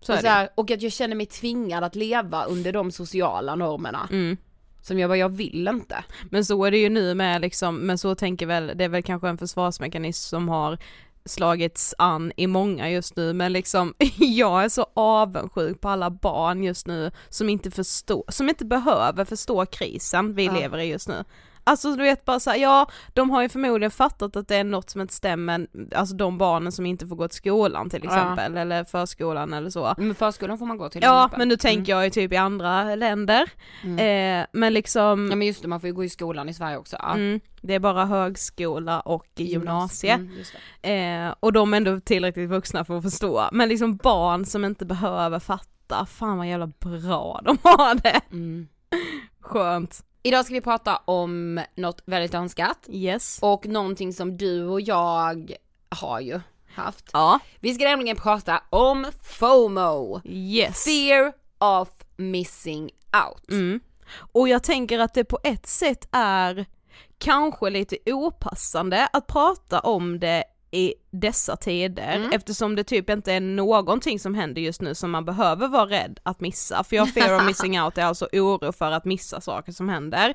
så 0.00 0.12
och, 0.14 0.18
så 0.18 0.26
här, 0.26 0.48
och 0.54 0.70
att 0.70 0.82
jag 0.82 0.92
känner 0.92 1.16
mig 1.16 1.26
tvingad 1.26 1.84
att 1.84 1.94
leva 1.94 2.44
under 2.44 2.72
de 2.72 2.90
sociala 2.90 3.54
normerna. 3.54 4.08
Mm. 4.10 4.36
Som 4.82 4.98
jag 4.98 5.10
bara, 5.10 5.16
jag 5.16 5.28
vill 5.28 5.68
inte. 5.68 6.04
Men 6.30 6.44
så 6.44 6.64
är 6.64 6.70
det 6.70 6.78
ju 6.78 6.88
nu 6.88 7.14
med 7.14 7.40
liksom, 7.40 7.76
men 7.76 7.98
så 7.98 8.14
tänker 8.14 8.46
väl, 8.46 8.72
det 8.76 8.84
är 8.84 8.88
väl 8.88 9.02
kanske 9.02 9.28
en 9.28 9.38
försvarsmekanism 9.38 10.28
som 10.28 10.48
har 10.48 10.78
slagits 11.24 11.94
an 11.98 12.32
i 12.36 12.46
många 12.46 12.90
just 12.90 13.16
nu 13.16 13.32
men 13.32 13.52
liksom 13.52 13.94
jag 14.18 14.64
är 14.64 14.68
så 14.68 14.86
avundsjuk 14.94 15.80
på 15.80 15.88
alla 15.88 16.10
barn 16.10 16.64
just 16.64 16.86
nu 16.86 17.10
som 17.28 17.48
inte 17.48 17.70
förstår, 17.70 18.24
som 18.28 18.48
inte 18.48 18.64
behöver 18.64 19.24
förstå 19.24 19.66
krisen 19.66 20.34
vi 20.34 20.44
Ja. 20.44 20.52
lever 20.52 20.78
i 20.78 20.84
just 20.84 21.08
nu. 21.08 21.24
Alltså 21.64 21.90
du 21.96 22.02
vet 22.02 22.24
bara 22.24 22.40
så 22.40 22.50
här, 22.50 22.56
ja 22.56 22.86
de 23.14 23.30
har 23.30 23.42
ju 23.42 23.48
förmodligen 23.48 23.90
fattat 23.90 24.36
att 24.36 24.48
det 24.48 24.56
är 24.56 24.64
något 24.64 24.90
som 24.90 25.00
inte 25.00 25.14
stämmer, 25.14 25.66
alltså 25.94 26.14
de 26.16 26.38
barnen 26.38 26.72
som 26.72 26.86
inte 26.86 27.06
får 27.06 27.16
gå 27.16 27.28
till 27.28 27.36
skolan 27.36 27.90
till 27.90 28.00
Ja. 28.04 28.10
exempel 28.10 28.56
eller 28.56 28.84
förskolan 28.84 29.52
eller 29.52 29.70
så. 29.70 29.94
Men 29.98 30.14
förskolan 30.14 30.58
får 30.58 30.66
man 30.66 30.78
gå 30.78 30.88
till. 30.88 31.02
Ja 31.02 31.18
exempel. 31.24 31.38
men 31.38 31.48
nu 31.48 31.56
tänker 31.56 31.92
jag 31.92 32.04
ju 32.04 32.10
typ 32.10 32.32
i 32.32 32.36
andra 32.36 32.94
länder, 32.94 33.50
eh, 33.84 34.46
men 34.52 34.72
liksom 34.74 35.28
Ja 35.30 35.36
men 35.36 35.46
just 35.46 35.62
det, 35.62 35.68
man 35.68 35.80
får 35.80 35.86
ju 35.88 35.94
gå 35.94 36.04
i 36.04 36.08
skolan 36.08 36.48
i 36.48 36.54
Sverige 36.54 36.76
också. 36.76 36.96
Ja. 36.98 37.14
Mm, 37.14 37.40
det 37.62 37.74
är 37.74 37.78
bara 37.80 38.04
högskola 38.04 39.00
och 39.00 39.26
gymnasie. 39.36 40.26
Mm. 40.82 41.28
Eh, 41.28 41.34
och 41.40 41.52
de 41.52 41.72
är 41.72 41.76
ändå 41.76 42.00
tillräckligt 42.00 42.48
vuxna 42.50 42.84
för 42.84 42.96
att 42.96 43.02
förstå. 43.02 43.48
Men 43.52 43.68
liksom 43.68 43.96
barn 43.96 44.44
som 44.44 44.64
inte 44.64 44.84
behöver 44.84 45.38
fatta, 45.38 46.06
fan 46.06 46.38
vad 46.38 46.48
jävla 46.48 46.66
bra 46.66 47.40
de 47.44 47.58
har 47.62 47.94
det. 47.94 48.20
Mm. 48.32 48.68
Skönt. 49.40 50.04
Idag 50.22 50.44
ska 50.44 50.54
vi 50.54 50.60
prata 50.60 50.96
om 50.96 51.60
något 51.74 52.02
väldigt 52.06 52.34
önskat 52.34 52.86
Yes. 52.88 53.38
och 53.42 53.66
någonting 53.66 54.12
som 54.12 54.36
du 54.36 54.66
och 54.66 54.80
jag 54.80 55.52
har 55.88 56.20
ju 56.20 56.40
haft. 56.74 57.10
Ja. 57.12 57.38
Vi 57.60 57.74
ska 57.74 57.84
nämligen 57.84 58.16
prata 58.16 58.62
om 58.70 59.06
FOMO, 59.22 60.20
Yes. 60.24 60.84
fear 60.84 61.32
of 61.58 61.88
missing 62.16 62.90
out. 63.28 63.50
Mm. 63.50 63.80
Och 64.32 64.48
jag 64.48 64.62
tänker 64.62 64.98
att 64.98 65.14
det 65.14 65.24
på 65.24 65.38
ett 65.44 65.66
sätt 65.66 66.08
är 66.12 66.66
kanske 67.18 67.70
lite 67.70 67.96
opassande 68.06 69.06
att 69.12 69.26
prata 69.26 69.80
om 69.80 70.18
det 70.20 70.44
i 70.72 70.94
dessa 71.10 71.56
tider 71.56 72.16
Mm. 72.16 72.30
eftersom 72.32 72.76
det 72.76 72.84
typ 72.84 73.10
inte 73.10 73.32
är 73.32 73.40
någonting 73.40 74.18
som 74.20 74.34
händer 74.34 74.62
just 74.62 74.80
nu 74.80 74.94
som 74.94 75.10
man 75.10 75.24
behöver 75.24 75.68
vara 75.68 75.86
rädd 75.86 76.20
att 76.22 76.40
missa. 76.40 76.84
För 76.84 76.96
jag 76.96 77.08
fear 77.08 77.36
of 77.36 77.46
missing 77.46 77.80
out 77.82 77.98
är 77.98 78.04
alltså 78.04 78.28
oro 78.32 78.72
för 78.72 78.90
att 78.90 79.04
missa 79.04 79.40
saker 79.40 79.72
som 79.72 79.88
händer. 79.88 80.34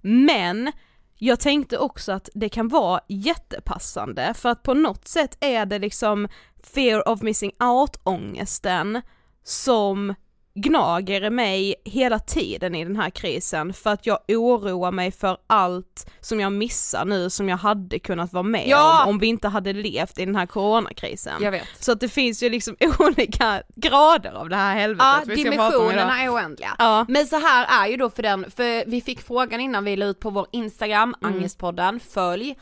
Men 0.00 0.72
jag 1.18 1.40
tänkte 1.40 1.78
också 1.78 2.12
att 2.12 2.28
det 2.34 2.48
kan 2.48 2.68
vara 2.68 3.00
jättepassande 3.08 4.34
för 4.34 4.48
att 4.48 4.62
på 4.62 4.74
något 4.74 5.08
sätt 5.08 5.36
är 5.40 5.66
det 5.66 5.78
liksom 5.78 6.28
fear 6.62 7.08
of 7.08 7.22
missing 7.22 7.52
out 7.60 8.00
ångesten 8.02 9.02
som 9.44 10.14
gnager 10.54 11.24
i 11.24 11.30
mig 11.30 11.74
hela 11.84 12.18
tiden 12.18 12.74
i 12.74 12.84
den 12.84 12.96
här 12.96 13.10
krisen 13.10 13.72
för 13.72 13.90
att 13.90 14.06
jag 14.06 14.18
oroar 14.28 14.90
mig 14.90 15.10
för 15.12 15.36
allt 15.46 16.10
som 16.20 16.40
jag 16.40 16.52
missar 16.52 17.04
nu 17.04 17.30
som 17.30 17.48
jag 17.48 17.56
hade 17.56 17.98
kunnat 17.98 18.32
vara 18.32 18.42
med 18.42 18.64
Ja! 18.68 19.02
om 19.04 19.08
om 19.08 19.18
vi 19.18 19.26
inte 19.26 19.48
hade 19.48 19.72
levt 19.72 20.18
i 20.18 20.24
den 20.24 20.36
här 20.36 20.46
coronakrisen. 20.46 21.42
Jag 21.42 21.50
vet. 21.50 21.66
Så 21.80 21.92
att 21.92 22.00
det 22.00 22.08
finns 22.08 22.42
ju 22.42 22.50
liksom 22.50 22.76
olika 22.98 23.62
grader 23.76 24.32
av 24.32 24.48
det 24.48 24.56
här 24.56 24.74
helvetet 24.74 25.22
Ja, 25.28 25.34
vi 25.34 25.44
dimensionerna 25.44 26.22
är 26.22 26.28
oändliga. 26.34 26.76
Ja. 26.78 27.04
Men 27.08 27.26
så 27.26 27.36
här 27.36 27.84
är 27.84 27.90
ju 27.90 27.96
då 27.96 28.10
för 28.10 28.22
den, 28.22 28.50
för 28.50 28.90
vi 28.90 29.00
fick 29.00 29.20
frågan 29.20 29.60
innan 29.60 29.84
vi 29.84 29.96
la 29.96 30.06
ut 30.06 30.20
på 30.20 30.30
vår 30.30 30.46
Instagram, 30.52 31.14
Mm. 31.22 31.34
Angestpodden, 31.34 32.00
följ, 32.00 32.56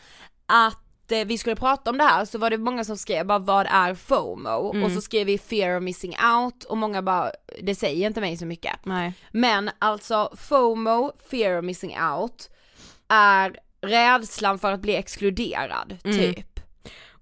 att 0.46 0.81
vi 1.24 1.38
skulle 1.38 1.56
prata 1.56 1.90
om 1.90 1.98
det 1.98 2.04
här 2.04 2.24
så 2.24 2.38
var 2.38 2.50
det 2.50 2.58
många 2.58 2.84
som 2.84 2.96
skrev 2.96 3.26
bara 3.26 3.38
vad 3.38 3.66
är 3.70 3.94
FOMO? 3.94 4.70
Mm. 4.72 4.84
Och 4.84 4.92
så 4.92 5.00
skrev 5.00 5.26
vi 5.26 5.38
fear 5.38 5.76
of 5.76 5.82
missing 5.82 6.16
out 6.36 6.64
och 6.64 6.78
många 6.78 7.02
bara, 7.02 7.30
det 7.62 7.74
säger 7.74 8.06
inte 8.06 8.20
mig 8.20 8.36
så 8.36 8.46
mycket. 8.46 8.76
Nej. 8.84 9.12
Men 9.30 9.70
alltså 9.78 10.30
FOMO, 10.36 11.12
fear 11.30 11.58
of 11.58 11.64
missing 11.64 11.96
out, 12.00 12.50
är 13.08 13.56
rädslan 13.80 14.58
för 14.58 14.72
att 14.72 14.80
bli 14.80 14.96
exkluderad, 14.96 15.98
Mm. 16.04 16.18
typ. 16.18 16.60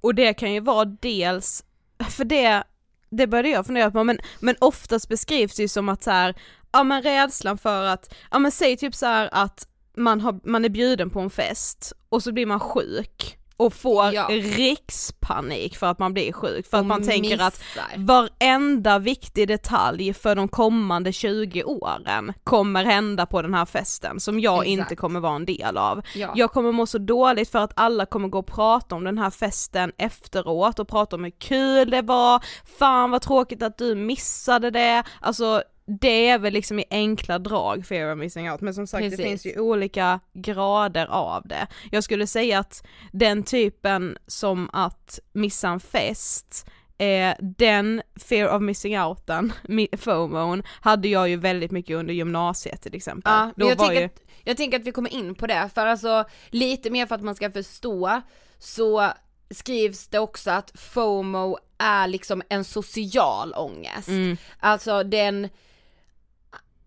Och 0.00 0.14
det 0.14 0.34
kan 0.34 0.52
ju 0.52 0.60
vara 0.60 0.84
dels, 0.84 1.64
för 2.10 2.24
det, 2.24 2.64
det 3.10 3.26
började 3.26 3.48
jag 3.48 3.66
fundera 3.66 3.90
på, 3.90 4.04
men, 4.04 4.18
men 4.40 4.56
oftast 4.58 5.08
beskrivs 5.08 5.56
det 5.56 5.62
ju 5.62 5.68
som 5.68 5.88
att 5.88 6.02
så 6.02 6.10
här, 6.10 6.34
ja 6.72 6.84
men 6.84 7.02
rädslan 7.02 7.58
för 7.58 7.84
att, 7.84 8.14
ja 8.30 8.38
men 8.38 8.50
säg 8.50 8.76
typ 8.76 8.94
så 8.94 9.06
att 9.32 9.66
man, 9.96 10.20
har, 10.20 10.40
man 10.44 10.64
är 10.64 10.68
bjuden 10.68 11.10
på 11.10 11.20
en 11.20 11.30
fest 11.30 11.92
och 12.08 12.22
så 12.22 12.32
blir 12.32 12.46
man 12.46 12.60
sjuk 12.60 13.36
och 13.60 13.72
får 13.74 14.12
Ja. 14.14 14.26
rikspanik 14.30 15.76
för 15.76 15.86
att 15.86 15.98
man 15.98 16.12
blir 16.12 16.32
sjuk, 16.32 16.66
för 16.70 16.76
att 16.76 16.80
Och 16.80 16.86
man 16.86 17.02
tänker 17.06 17.42
att 17.42 17.60
missar. 17.60 17.94
varenda 17.96 18.98
viktig 18.98 19.48
detalj 19.48 20.14
för 20.14 20.36
de 20.36 20.48
kommande 20.48 21.12
20 21.12 21.64
åren 21.64 22.32
kommer 22.44 22.84
hända 22.84 23.26
på 23.26 23.42
den 23.42 23.54
här 23.54 23.64
festen 23.64 24.20
som 24.20 24.40
jag 24.40 24.54
Exakt. 24.54 24.68
inte 24.68 24.96
kommer 24.96 25.20
vara 25.20 25.36
en 25.36 25.44
del 25.44 25.76
av. 25.76 26.02
Ja. 26.14 26.32
Jag 26.36 26.52
kommer 26.52 26.72
må 26.72 26.86
så 26.86 26.98
dåligt 26.98 27.50
för 27.50 27.58
att 27.58 27.72
alla 27.76 28.06
kommer 28.06 28.28
gå 28.28 28.38
och 28.38 28.46
prata 28.46 28.94
om 28.94 29.04
den 29.04 29.18
här 29.18 29.30
festen 29.30 29.92
efteråt 29.98 30.78
och 30.78 30.88
prata 30.88 31.16
om 31.16 31.24
hur 31.24 31.30
kul 31.30 31.90
det 31.90 32.02
var, 32.02 32.44
fan 32.78 33.10
vad 33.10 33.22
tråkigt 33.22 33.62
att 33.62 33.78
du 33.78 33.94
missade 33.94 34.70
det, 34.70 35.02
alltså 35.20 35.62
det 36.00 36.28
är 36.28 36.38
väl 36.38 36.52
liksom 36.52 36.78
i 36.78 36.84
enkla 36.90 37.38
drag 37.38 37.86
fear 37.86 38.12
of 38.12 38.18
missing 38.18 38.50
out 38.50 38.60
men 38.60 38.74
som 38.74 38.86
sagt 38.86 39.02
det 39.02 39.10
Precis. 39.10 39.26
finns 39.26 39.46
ju 39.46 39.60
olika 39.60 40.20
grader 40.32 41.06
av 41.06 41.42
det. 41.48 41.66
Jag 41.90 42.04
skulle 42.04 42.26
säga 42.26 42.58
att 42.58 42.86
den 43.12 43.42
typen 43.42 44.18
som 44.26 44.70
att 44.72 45.18
missa 45.32 45.68
en 45.68 45.80
fest 45.80 46.66
Eh, 47.00 47.34
den 47.40 48.02
fear 48.16 48.56
of 48.56 48.62
missing 48.62 48.98
outen, 49.00 49.52
FOMOn, 49.98 50.62
hade 50.80 51.08
jag 51.08 51.28
ju 51.28 51.36
väldigt 51.36 51.70
mycket 51.70 51.96
under 51.96 52.14
gymnasiet 52.14 52.82
till 52.82 52.94
exempel. 52.94 53.32
Ja, 53.32 53.52
Då 53.56 53.68
jag, 53.68 53.76
var 53.76 53.86
tänker 53.86 54.00
ju... 54.00 54.06
att, 54.06 54.20
jag 54.44 54.56
tänker 54.56 54.78
att 54.78 54.86
vi 54.86 54.92
kommer 54.92 55.12
in 55.12 55.34
på 55.34 55.46
det, 55.46 55.70
för 55.74 55.86
alltså 55.86 56.24
lite 56.48 56.90
mer 56.90 57.06
för 57.06 57.14
att 57.14 57.22
man 57.22 57.34
ska 57.34 57.50
förstå 57.50 58.20
så 58.58 59.12
skrivs 59.50 60.08
det 60.08 60.18
också 60.18 60.50
att 60.50 60.80
FOMO 60.80 61.58
är 61.78 62.06
liksom 62.06 62.42
en 62.48 62.64
social 62.64 63.54
ångest. 63.56 64.08
Mm. 64.08 64.36
Alltså 64.58 65.02
den, 65.02 65.48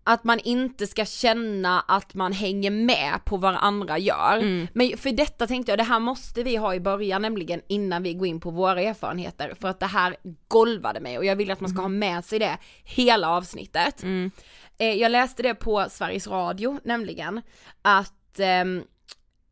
att 0.04 0.24
man 0.24 0.38
inte 0.38 0.86
ska 0.86 1.04
känna 1.04 1.80
att 1.80 2.14
man 2.14 2.32
hänger 2.32 2.70
med 2.70 3.20
på 3.24 3.36
vad 3.36 3.54
andra 3.54 3.98
gör. 3.98 4.36
Mm. 4.36 4.68
Men 4.72 4.96
för 4.96 5.12
detta 5.12 5.46
tänkte 5.46 5.72
jag, 5.72 5.78
det 5.78 5.84
här 5.84 6.00
måste 6.00 6.42
vi 6.42 6.56
ha 6.56 6.74
i 6.74 6.80
början 6.80 7.22
nämligen 7.22 7.60
innan 7.68 8.02
vi 8.02 8.14
går 8.14 8.26
in 8.26 8.40
på 8.40 8.50
våra 8.50 8.80
erfarenheter 8.80 9.54
för 9.60 9.68
att 9.68 9.80
det 9.80 9.86
här 9.86 10.16
golvade 10.48 11.00
mig 11.00 11.18
och 11.18 11.24
jag 11.24 11.36
vill 11.36 11.50
att 11.50 11.60
man 11.60 11.70
ska 11.70 11.82
ha 11.82 11.88
med 11.88 12.24
sig 12.24 12.38
det 12.38 12.58
hela 12.84 13.28
avsnittet. 13.28 14.02
Mm. 14.02 14.30
Eh, 14.78 14.94
jag 14.94 15.12
läste 15.12 15.42
det 15.42 15.54
på 15.54 15.86
Sveriges 15.90 16.26
Radio 16.26 16.80
nämligen 16.84 17.40
att 17.82 18.38
ehm, 18.38 18.82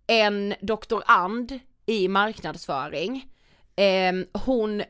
en 0.06 0.54
doktorand 0.60 1.58
i 1.86 2.08
marknadsföring, 2.08 3.26
ehm, 3.76 4.26
hon 4.32 4.82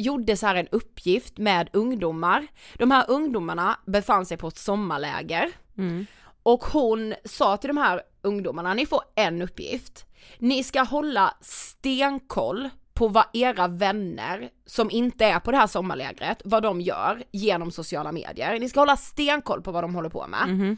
gjorde 0.00 0.36
så 0.36 0.46
här 0.46 0.54
en 0.54 0.68
uppgift 0.68 1.38
med 1.38 1.68
ungdomar. 1.72 2.46
De 2.74 2.90
här 2.90 3.04
ungdomarna 3.08 3.78
befann 3.86 4.26
sig 4.26 4.36
på 4.36 4.48
ett 4.48 4.58
sommarläger 4.58 5.52
Mm. 5.78 6.06
och 6.42 6.64
hon 6.64 7.14
sa 7.24 7.56
till 7.56 7.68
de 7.68 7.76
här 7.76 8.02
ungdomarna, 8.22 8.74
ni 8.74 8.86
får 8.86 9.00
en 9.14 9.42
uppgift. 9.42 10.04
Ni 10.38 10.64
ska 10.64 10.82
hålla 10.82 11.34
stenkoll 11.40 12.68
på 12.94 13.08
vad 13.08 13.24
era 13.32 13.68
vänner 13.68 14.48
som 14.66 14.90
inte 14.90 15.24
är 15.24 15.40
på 15.40 15.50
det 15.50 15.56
här 15.56 15.66
sommarlägret, 15.66 16.42
vad 16.44 16.62
de 16.62 16.80
gör 16.80 17.22
genom 17.32 17.70
sociala 17.70 18.12
medier. 18.12 18.58
Ni 18.58 18.68
ska 18.68 18.80
hålla 18.80 18.96
stenkoll 18.96 19.62
på 19.62 19.72
vad 19.72 19.84
de 19.84 19.94
håller 19.94 20.08
på 20.08 20.26
med. 20.26 20.48
Mhm. 20.48 20.76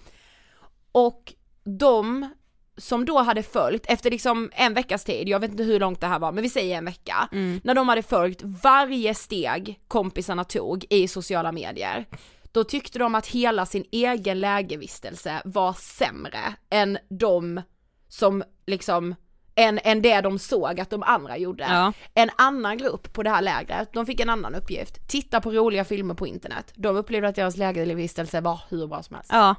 Och 0.93 1.35
de 1.65 2.35
som 2.81 3.05
då 3.05 3.19
hade 3.19 3.43
följt, 3.43 3.87
efter 3.87 4.11
liksom 4.11 4.50
en 4.54 4.75
veckas 4.75 5.04
tid, 5.04 5.28
jag 5.28 5.41
vet 5.41 5.50
inte 5.50 5.63
hur 5.63 5.81
långt 5.81 6.00
det 6.00 6.07
här 6.07 6.19
var, 6.19 6.33
men 6.33 6.43
vi 6.43 6.49
säger 6.50 6.78
en 6.78 6.85
vecka, 6.85 7.28
Mm. 7.33 7.61
när 7.65 7.75
de 7.75 7.89
hade 7.89 8.02
följt 8.02 8.43
varje 8.43 9.15
steg 9.15 9.81
kompisarna 9.89 10.45
tog 10.45 10.87
i 10.91 11.09
sociala 11.09 11.52
medier, 11.52 12.07
då 12.52 12.65
tyckte 12.65 12.99
de 12.99 13.15
att 13.15 13.26
hela 13.26 13.67
sin 13.67 13.85
egen 13.93 14.41
lägervistelse 14.41 15.43
var 15.45 15.73
sämre 15.73 16.54
än 16.71 16.99
de 17.09 17.63
som 18.09 18.43
liksom, 18.67 19.15
än, 19.54 19.78
än 19.85 20.02
det 20.02 20.21
de 20.21 20.39
såg 20.39 20.81
att 20.81 20.91
de 20.91 21.02
andra 21.02 21.37
gjorde. 21.39 21.65
Ja. 21.71 21.93
En 22.15 22.31
annan 22.39 22.78
grupp 22.78 23.13
på 23.13 23.23
det 23.23 23.31
här 23.31 23.43
lägret, 23.43 23.93
de 23.93 24.07
fick 24.07 24.21
en 24.21 24.31
annan 24.31 24.54
uppgift, 24.54 25.09
titta 25.09 25.41
på 25.41 25.50
roliga 25.52 25.85
filmer 25.85 26.15
på 26.15 26.26
internet. 26.26 26.73
De 26.76 26.97
upplevde 26.97 27.28
att 27.28 27.35
deras 27.37 27.57
lägervistelse 27.57 28.41
var 28.41 28.61
hur 28.69 28.87
bra 28.87 29.02
som 29.02 29.17
helst. 29.17 29.31
Ja. 29.33 29.54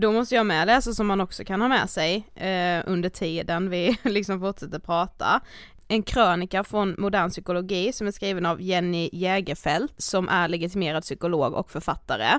Då 0.00 0.12
måste 0.12 0.34
jag 0.34 0.46
med 0.46 0.66
läsa 0.66 0.92
som 0.92 1.06
man 1.06 1.20
också 1.20 1.44
kan 1.44 1.60
ha 1.60 1.68
med 1.68 1.90
sig 1.90 2.16
eh, 2.34 2.82
under 2.86 3.08
tiden 3.08 3.70
vi 3.70 3.98
liksom 4.04 4.40
fortsätter 4.40 4.78
prata. 4.78 5.40
En 5.88 6.02
krönika 6.02 6.64
från 6.64 6.94
modern 6.98 7.30
psykologi 7.30 7.92
som 7.92 8.06
är 8.06 8.10
skriven 8.10 8.46
av 8.46 8.62
Jenny 8.62 9.10
Jägerfeld 9.12 9.90
som 9.96 10.28
är 10.28 10.48
legitimerad 10.48 11.02
psykolog 11.02 11.54
och 11.54 11.70
författare. 11.70 12.38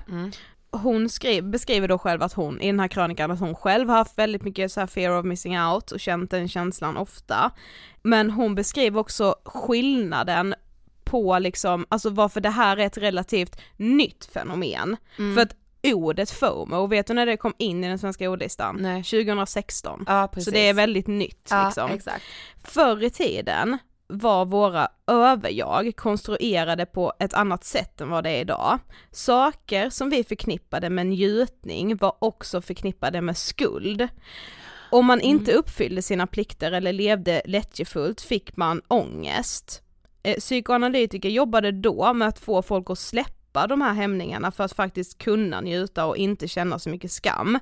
Hon 0.72 1.10
skri- 1.10 1.42
beskriver 1.42 1.88
då 1.88 1.98
själv 1.98 2.24
att 2.24 2.34
hon, 2.34 2.62
i 2.62 2.66
den 2.68 2.80
här 2.80 2.88
krönikan, 2.88 3.32
att 3.32 3.40
hon 3.40 3.56
själv 3.56 3.90
har 3.90 3.98
haft 3.98 4.18
väldigt 4.18 4.44
mycket 4.44 4.72
så 4.72 4.80
här 4.80 4.88
fear 4.88 5.20
of 5.20 5.26
missing 5.26 5.60
out 5.62 5.92
och 5.92 6.00
känt 6.00 6.32
den 6.32 6.48
känslan 6.48 6.98
ofta. 6.98 7.52
Men 8.02 8.32
hon 8.32 8.56
beskriver 8.56 9.00
också 9.00 9.36
skillnaden 9.46 10.56
på 11.04 11.40
liksom, 11.40 11.86
alltså 11.90 12.10
varför 12.10 12.42
det 12.42 12.50
här 12.50 12.78
är 12.78 12.86
ett 12.86 12.98
relativt 12.98 13.62
nytt 13.78 14.26
fenomen. 14.34 14.98
För 15.36 15.42
att 15.42 15.56
ordet 15.84 16.32
FOMO, 16.32 16.88
vet 16.88 17.08
du 17.08 17.14
när 17.14 17.26
det 17.26 17.38
kom 17.38 17.54
in 17.58 17.84
i 17.84 17.88
den 17.88 18.00
svenska 18.00 18.30
ordlistan? 18.30 18.78
Nej. 18.82 19.04
2016. 19.04 20.04
Ja, 20.08 20.28
Så 20.28 20.34
precis. 20.34 20.54
det 20.54 20.70
är 20.70 20.74
väldigt 20.74 21.08
nytt 21.08 21.48
Ja, 21.50 21.66
liksom. 21.66 21.92
exakt. 21.92 22.24
Förr 22.64 23.04
i 23.04 23.10
tiden 23.10 23.78
var 24.08 24.46
våra 24.46 24.88
överjag 25.08 25.92
konstruerade 25.96 26.86
på 26.86 27.14
ett 27.20 27.34
annat 27.34 27.64
sätt 27.64 28.02
än 28.02 28.10
vad 28.10 28.24
det 28.24 28.30
är 28.30 28.42
idag. 28.42 28.80
Saker 29.12 29.90
som 29.90 30.10
vi 30.10 30.24
förknippade 30.24 30.90
med 30.90 31.08
njutning 31.08 31.98
var 31.98 32.16
också 32.20 32.62
förknippade 32.62 33.22
med 33.22 33.38
skuld. 33.38 34.08
Om 34.92 35.06
man 35.06 35.22
inte 35.22 35.54
uppfyllde 35.54 36.02
sina 36.02 36.28
plikter 36.28 36.72
eller 36.72 36.94
levde 36.94 37.42
lättjefullt 37.46 38.22
fick 38.22 38.58
man 38.58 38.82
ångest. 38.88 39.82
Eh, 40.24 40.36
Psykoanalytiker 40.36 41.30
jobbade 41.30 41.72
då 41.72 42.14
med 42.14 42.28
att 42.28 42.40
få 42.40 42.62
folk 42.62 42.90
att 42.90 43.00
släppa 43.00 43.34
de 43.68 43.82
här 43.82 43.94
hämningarna 43.94 44.52
för 44.52 44.64
att 44.64 44.74
faktiskt 44.74 45.18
kunna 45.18 45.62
njuta 45.62 46.06
och 46.06 46.18
inte 46.18 46.48
känna 46.48 46.80
så 46.80 46.90
mycket 46.90 47.12
skam. 47.12 47.60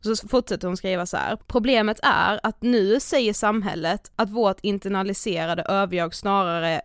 Så 0.00 0.28
fortsätter 0.28 0.68
hon 0.68 0.76
skriva 0.76 1.06
så 1.06 1.16
här. 1.16 1.38
Problemet 1.46 2.00
är 2.02 2.40
att 2.42 2.62
nu 2.62 3.00
säger 3.00 3.32
samhället 3.32 4.12
att 4.16 4.30
vårt 4.30 4.60
internaliserade 4.60 5.62
överjag 5.62 6.14
snarare 6.14 6.80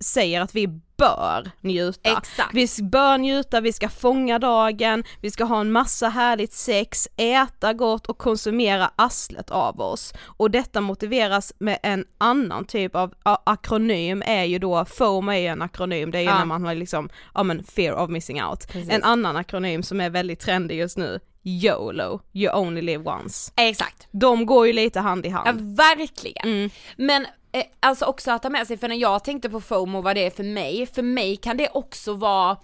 säger 0.00 0.40
att 0.40 0.54
vi 0.54 0.66
bör 0.96 1.50
njuta. 1.60 2.10
Exakt. 2.18 2.54
Vi 2.54 2.68
bör 2.82 3.18
njuta, 3.18 3.60
vi 3.60 3.72
ska 3.72 3.88
fånga 3.88 4.38
dagen, 4.38 5.04
vi 5.20 5.30
ska 5.30 5.44
ha 5.44 5.60
en 5.60 5.72
massa 5.72 6.08
härligt 6.08 6.52
sex, 6.52 7.08
äta 7.16 7.72
gott 7.72 8.06
och 8.06 8.18
konsumera 8.18 8.90
arslet 8.96 9.50
av 9.50 9.80
oss. 9.80 10.14
Och 10.26 10.50
detta 10.50 10.80
motiveras 10.80 11.52
med 11.58 11.78
en 11.82 12.04
annan 12.18 12.64
typ 12.64 12.96
av 12.96 13.14
akronym 13.44 14.22
är 14.26 14.44
ju 14.44 14.58
då, 14.58 14.84
FOMO 14.84 15.30
är 15.32 15.36
ju 15.38 15.46
en 15.46 15.62
akronym, 15.62 16.10
det 16.10 16.18
är 16.18 16.22
ju 16.22 16.28
Ja. 16.28 16.38
när 16.38 16.44
man 16.44 16.64
har 16.64 16.74
liksom, 16.74 17.08
ja 17.34 17.42
men 17.42 17.64
fear 17.64 17.94
of 17.94 18.10
missing 18.10 18.42
out. 18.44 18.68
Precis. 18.68 18.90
En 18.92 19.02
annan 19.02 19.36
akronym 19.36 19.82
som 19.82 20.00
är 20.00 20.10
väldigt 20.10 20.40
trendig 20.40 20.78
just 20.78 20.96
nu, 20.98 21.20
YOLO, 21.44 22.20
you 22.32 22.54
only 22.56 22.82
live 22.82 23.04
once. 23.10 23.52
Exakt. 23.56 24.08
De 24.10 24.46
går 24.46 24.66
ju 24.66 24.72
lite 24.72 25.00
hand 25.00 25.26
i 25.26 25.28
Ja, 25.28 25.36
hand. 25.36 25.76
verkligen. 25.76 26.48
Mm. 26.48 26.70
Men 26.96 27.26
eh, 27.52 27.64
alltså 27.80 28.04
också 28.04 28.30
att 28.30 28.42
ta 28.42 28.50
med 28.50 28.66
sig, 28.66 28.76
för 28.76 28.88
när 28.88 28.96
jag 28.96 29.24
tänkte 29.24 29.50
på 29.50 29.60
FOMO 29.60 30.00
vad 30.00 30.16
det 30.16 30.26
är 30.26 30.30
för 30.30 30.44
mig, 30.44 30.86
för 30.86 31.02
mig 31.02 31.36
kan 31.36 31.56
det 31.56 31.68
också 31.68 32.14
vara, 32.14 32.56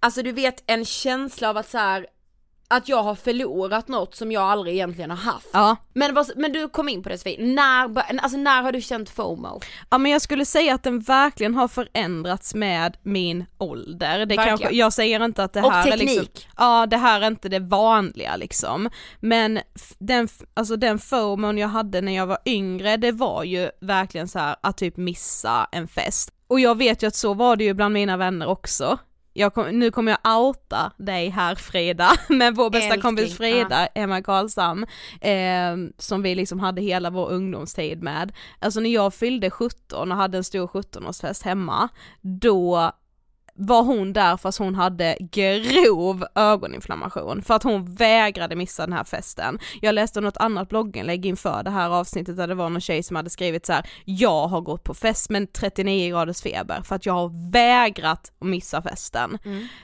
alltså 0.00 0.22
du 0.22 0.32
vet 0.32 0.62
en 0.66 0.84
känsla 0.84 1.50
av 1.50 1.56
att 1.56 1.68
så 1.68 1.78
här 1.78 2.06
att 2.70 2.88
jag 2.88 3.02
har 3.02 3.14
förlorat 3.14 3.88
något 3.88 4.14
som 4.14 4.32
jag 4.32 4.42
aldrig 4.42 4.74
egentligen 4.74 5.10
har 5.10 5.16
haft. 5.32 5.48
Ja. 5.52 5.76
Men, 5.92 6.14
vad, 6.14 6.30
men 6.36 6.52
du 6.52 6.68
kom 6.68 6.88
in 6.88 7.02
på 7.02 7.08
det 7.08 7.18
Sofie, 7.18 7.46
när, 7.54 7.98
alltså 8.22 8.38
när 8.38 8.62
har 8.62 8.72
du 8.72 8.80
känt 8.80 9.10
FOMO? 9.10 9.60
Ja 9.90 9.98
men 9.98 10.12
jag 10.12 10.22
skulle 10.22 10.44
säga 10.44 10.74
att 10.74 10.82
den 10.82 11.00
verkligen 11.00 11.54
har 11.54 11.68
förändrats 11.68 12.54
med 12.54 12.96
min 13.02 13.44
ålder. 13.58 14.18
Det 14.18 14.36
Verkligen. 14.36 14.58
kanske, 14.58 14.70
jag 14.76 14.92
säger 14.92 15.24
inte 15.24 15.44
att 15.44 15.52
det 15.52 15.62
Och 15.62 15.72
här 15.72 15.92
är 15.92 15.96
liksom, 15.96 16.24
teknik. 16.24 16.48
ja 16.56 16.86
det 16.86 16.96
här 16.96 17.20
är 17.20 17.26
inte 17.26 17.48
det 17.48 17.58
vanliga 17.60 18.36
liksom. 18.36 18.90
Men 19.20 19.60
den, 19.98 20.28
alltså 20.54 20.76
den 20.76 20.98
FOMOn 20.98 21.58
jag 21.58 21.68
hade 21.68 22.00
när 22.00 22.16
jag 22.16 22.26
var 22.26 22.38
yngre 22.46 22.96
det 22.96 23.12
var 23.12 23.44
ju 23.44 23.70
verkligen 23.80 24.28
så 24.28 24.38
här 24.38 24.56
att 24.60 24.76
typ 24.78 24.96
missa 24.96 25.68
en 25.72 25.88
fest. 25.88 26.30
Och 26.46 26.60
jag 26.60 26.78
vet 26.78 27.02
ju 27.02 27.06
att 27.06 27.14
så 27.16 27.34
var 27.34 27.56
det 27.56 27.64
ju 27.64 27.74
bland 27.74 27.94
mina 27.94 28.16
vänner 28.16 28.46
också. 28.46 28.98
Kom, 29.54 29.78
nu 29.78 29.90
kommer 29.90 30.16
jag 30.22 30.38
outa 30.38 30.92
dig 30.96 31.28
här 31.28 31.54
Frida, 31.54 32.10
med 32.28 32.54
vår 32.54 32.70
bästa 32.70 32.86
Älskling, 32.86 33.02
kompis 33.02 33.36
Frida, 33.36 33.86
Emma 33.86 34.22
Karlsson, 34.22 34.86
eh, 35.20 35.76
som 35.98 36.22
vi 36.22 36.34
liksom 36.34 36.60
hade 36.60 36.80
hela 36.82 37.10
vår 37.10 37.30
ungdomstid 37.30 38.02
med. 38.02 38.32
Alltså 38.58 38.80
när 38.80 38.90
jag 38.90 39.14
fyllde 39.14 39.50
17 39.50 40.12
och 40.12 40.18
hade 40.18 40.38
en 40.38 40.44
stor 40.44 40.66
17-årsfest 40.66 41.44
hemma, 41.44 41.88
då 42.20 42.92
var 43.60 43.82
hon 43.82 44.12
där 44.12 44.36
fast 44.36 44.58
hon 44.58 44.74
hade 44.74 45.16
grov 45.20 46.24
ögoninflammation 46.34 47.42
för 47.42 47.54
att 47.54 47.62
hon 47.62 47.94
vägrade 47.94 48.56
missa 48.56 48.86
den 48.86 48.92
här 48.92 49.04
festen. 49.04 49.58
Jag 49.80 49.94
läste 49.94 50.20
något 50.20 50.36
annat 50.36 50.68
blogginlägg 50.68 51.26
inför 51.26 51.62
det 51.62 51.70
här 51.70 51.90
avsnittet 51.90 52.36
där 52.36 52.46
det 52.46 52.54
var 52.54 52.68
någon 52.70 52.80
tjej 52.80 53.02
som 53.02 53.16
hade 53.16 53.30
skrivit 53.30 53.66
så 53.66 53.72
här: 53.72 53.86
jag 54.04 54.46
har 54.48 54.60
gått 54.60 54.84
på 54.84 54.94
fest 54.94 55.30
med 55.30 55.52
39 55.52 56.10
graders 56.10 56.42
feber 56.42 56.82
för 56.84 56.94
att 56.96 57.06
jag 57.06 57.12
har 57.14 57.50
vägrat 57.52 58.32
att 58.40 58.46
missa 58.46 58.82
festen. 58.82 59.38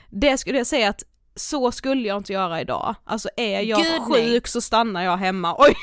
Det 0.09 0.37
skulle 0.37 0.57
jag 0.57 0.67
säga 0.67 0.89
att 0.89 1.03
så 1.37 1.71
skulle 1.71 2.07
jag 2.07 2.17
inte 2.17 2.33
göra 2.33 2.61
idag. 2.61 2.95
Alltså 3.05 3.29
är 3.37 3.61
jag 3.61 3.79
Gud, 3.83 4.01
nej. 4.09 4.25
sjuk 4.25 4.47
så 4.47 4.61
stannar 4.61 5.03
jag 5.03 5.17
hemma. 5.17 5.55
Oj! 5.57 5.73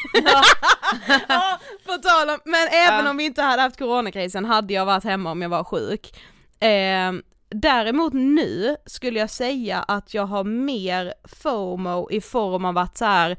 ja, 1.28 1.58
på 1.86 1.92
tal 2.02 2.30
om, 2.30 2.38
men 2.44 2.68
även 2.88 3.04
Ja. 3.04 3.10
om 3.10 3.16
vi 3.16 3.24
inte 3.24 3.42
hade 3.42 3.62
haft 3.62 3.78
coronakrisen 3.78 4.44
hade 4.44 4.74
jag 4.74 4.86
varit 4.86 5.04
hemma 5.04 5.30
om 5.30 5.42
jag 5.42 5.48
var 5.48 5.64
sjuk. 5.64 6.16
Eh, 6.60 7.12
däremot 7.54 8.12
nu 8.12 8.76
skulle 8.86 9.18
jag 9.18 9.30
säga 9.30 9.82
att 9.82 10.14
jag 10.14 10.26
har 10.26 10.44
mer 10.44 11.14
FOMO 11.24 12.10
i 12.10 12.20
form 12.20 12.64
av 12.64 12.78
att 12.78 12.98
så 12.98 13.04
här 13.04 13.36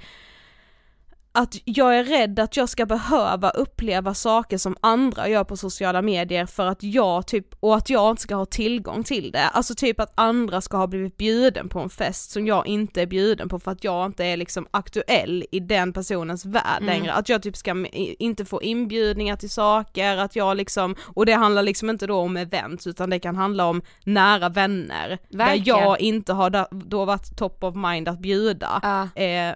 att 1.36 1.56
jag 1.66 1.98
är 2.00 2.04
rädd 2.04 2.40
att 2.40 2.58
jag 2.58 2.70
ska 2.70 2.86
behöva 2.86 3.50
uppleva 3.50 4.14
saker 4.14 4.58
som 4.58 4.78
andra 4.82 5.30
gör 5.30 5.44
på 5.44 5.58
sociala 5.58 6.02
medier 6.02 6.46
för 6.46 6.66
att 6.66 6.84
jag 6.84 7.28
typ, 7.28 7.48
och 7.60 7.76
att 7.76 7.90
jag 7.90 8.12
inte 8.12 8.22
ska 8.22 8.36
ha 8.36 8.46
tillgång 8.46 9.04
till 9.04 9.32
det. 9.32 9.48
Alltså 9.48 9.76
typ 9.76 10.00
att 10.00 10.14
andra 10.16 10.62
ska 10.62 10.78
ha 10.78 10.88
blivit 10.88 11.18
bjuden 11.18 11.70
på 11.70 11.80
en 11.80 11.90
fest 11.90 12.32
som 12.32 12.48
jag 12.48 12.68
inte 12.68 13.02
är 13.02 13.06
bjuden 13.06 13.50
på 13.50 13.60
för 13.60 13.72
att 13.72 13.84
jag 13.84 14.06
inte 14.06 14.26
är 14.26 14.38
liksom 14.38 14.68
aktuell 14.72 15.46
i 15.52 15.60
den 15.60 15.94
personens 15.94 16.46
värld 16.46 16.82
längre. 16.84 17.14
Att 17.14 17.30
jag 17.30 17.44
typ 17.44 17.58
ska 17.58 17.86
inte 17.94 18.46
få 18.46 18.62
inbjudningar 18.62 19.36
till 19.36 19.50
saker, 19.50 20.18
att 20.18 20.36
jag 20.36 20.58
liksom, 20.58 20.96
och 21.04 21.26
det 21.26 21.34
handlar 21.34 21.64
liksom 21.64 21.90
inte 21.90 22.08
då 22.08 22.18
om 22.18 22.38
events 22.38 22.88
utan 22.88 23.10
det 23.10 23.20
kan 23.20 23.36
handla 23.36 23.66
om 23.66 23.82
nära 24.04 24.50
vänner. 24.50 25.20
Verkligen. 25.30 25.78
Där 25.78 25.84
jag 25.84 26.02
inte 26.02 26.34
har 26.34 26.68
då 26.90 27.06
varit 27.06 27.38
top 27.38 27.64
of 27.64 27.76
mind 27.76 28.08
att 28.08 28.20
bjuda. 28.20 28.80
Ja. 28.84 29.22
Eh, 29.22 29.56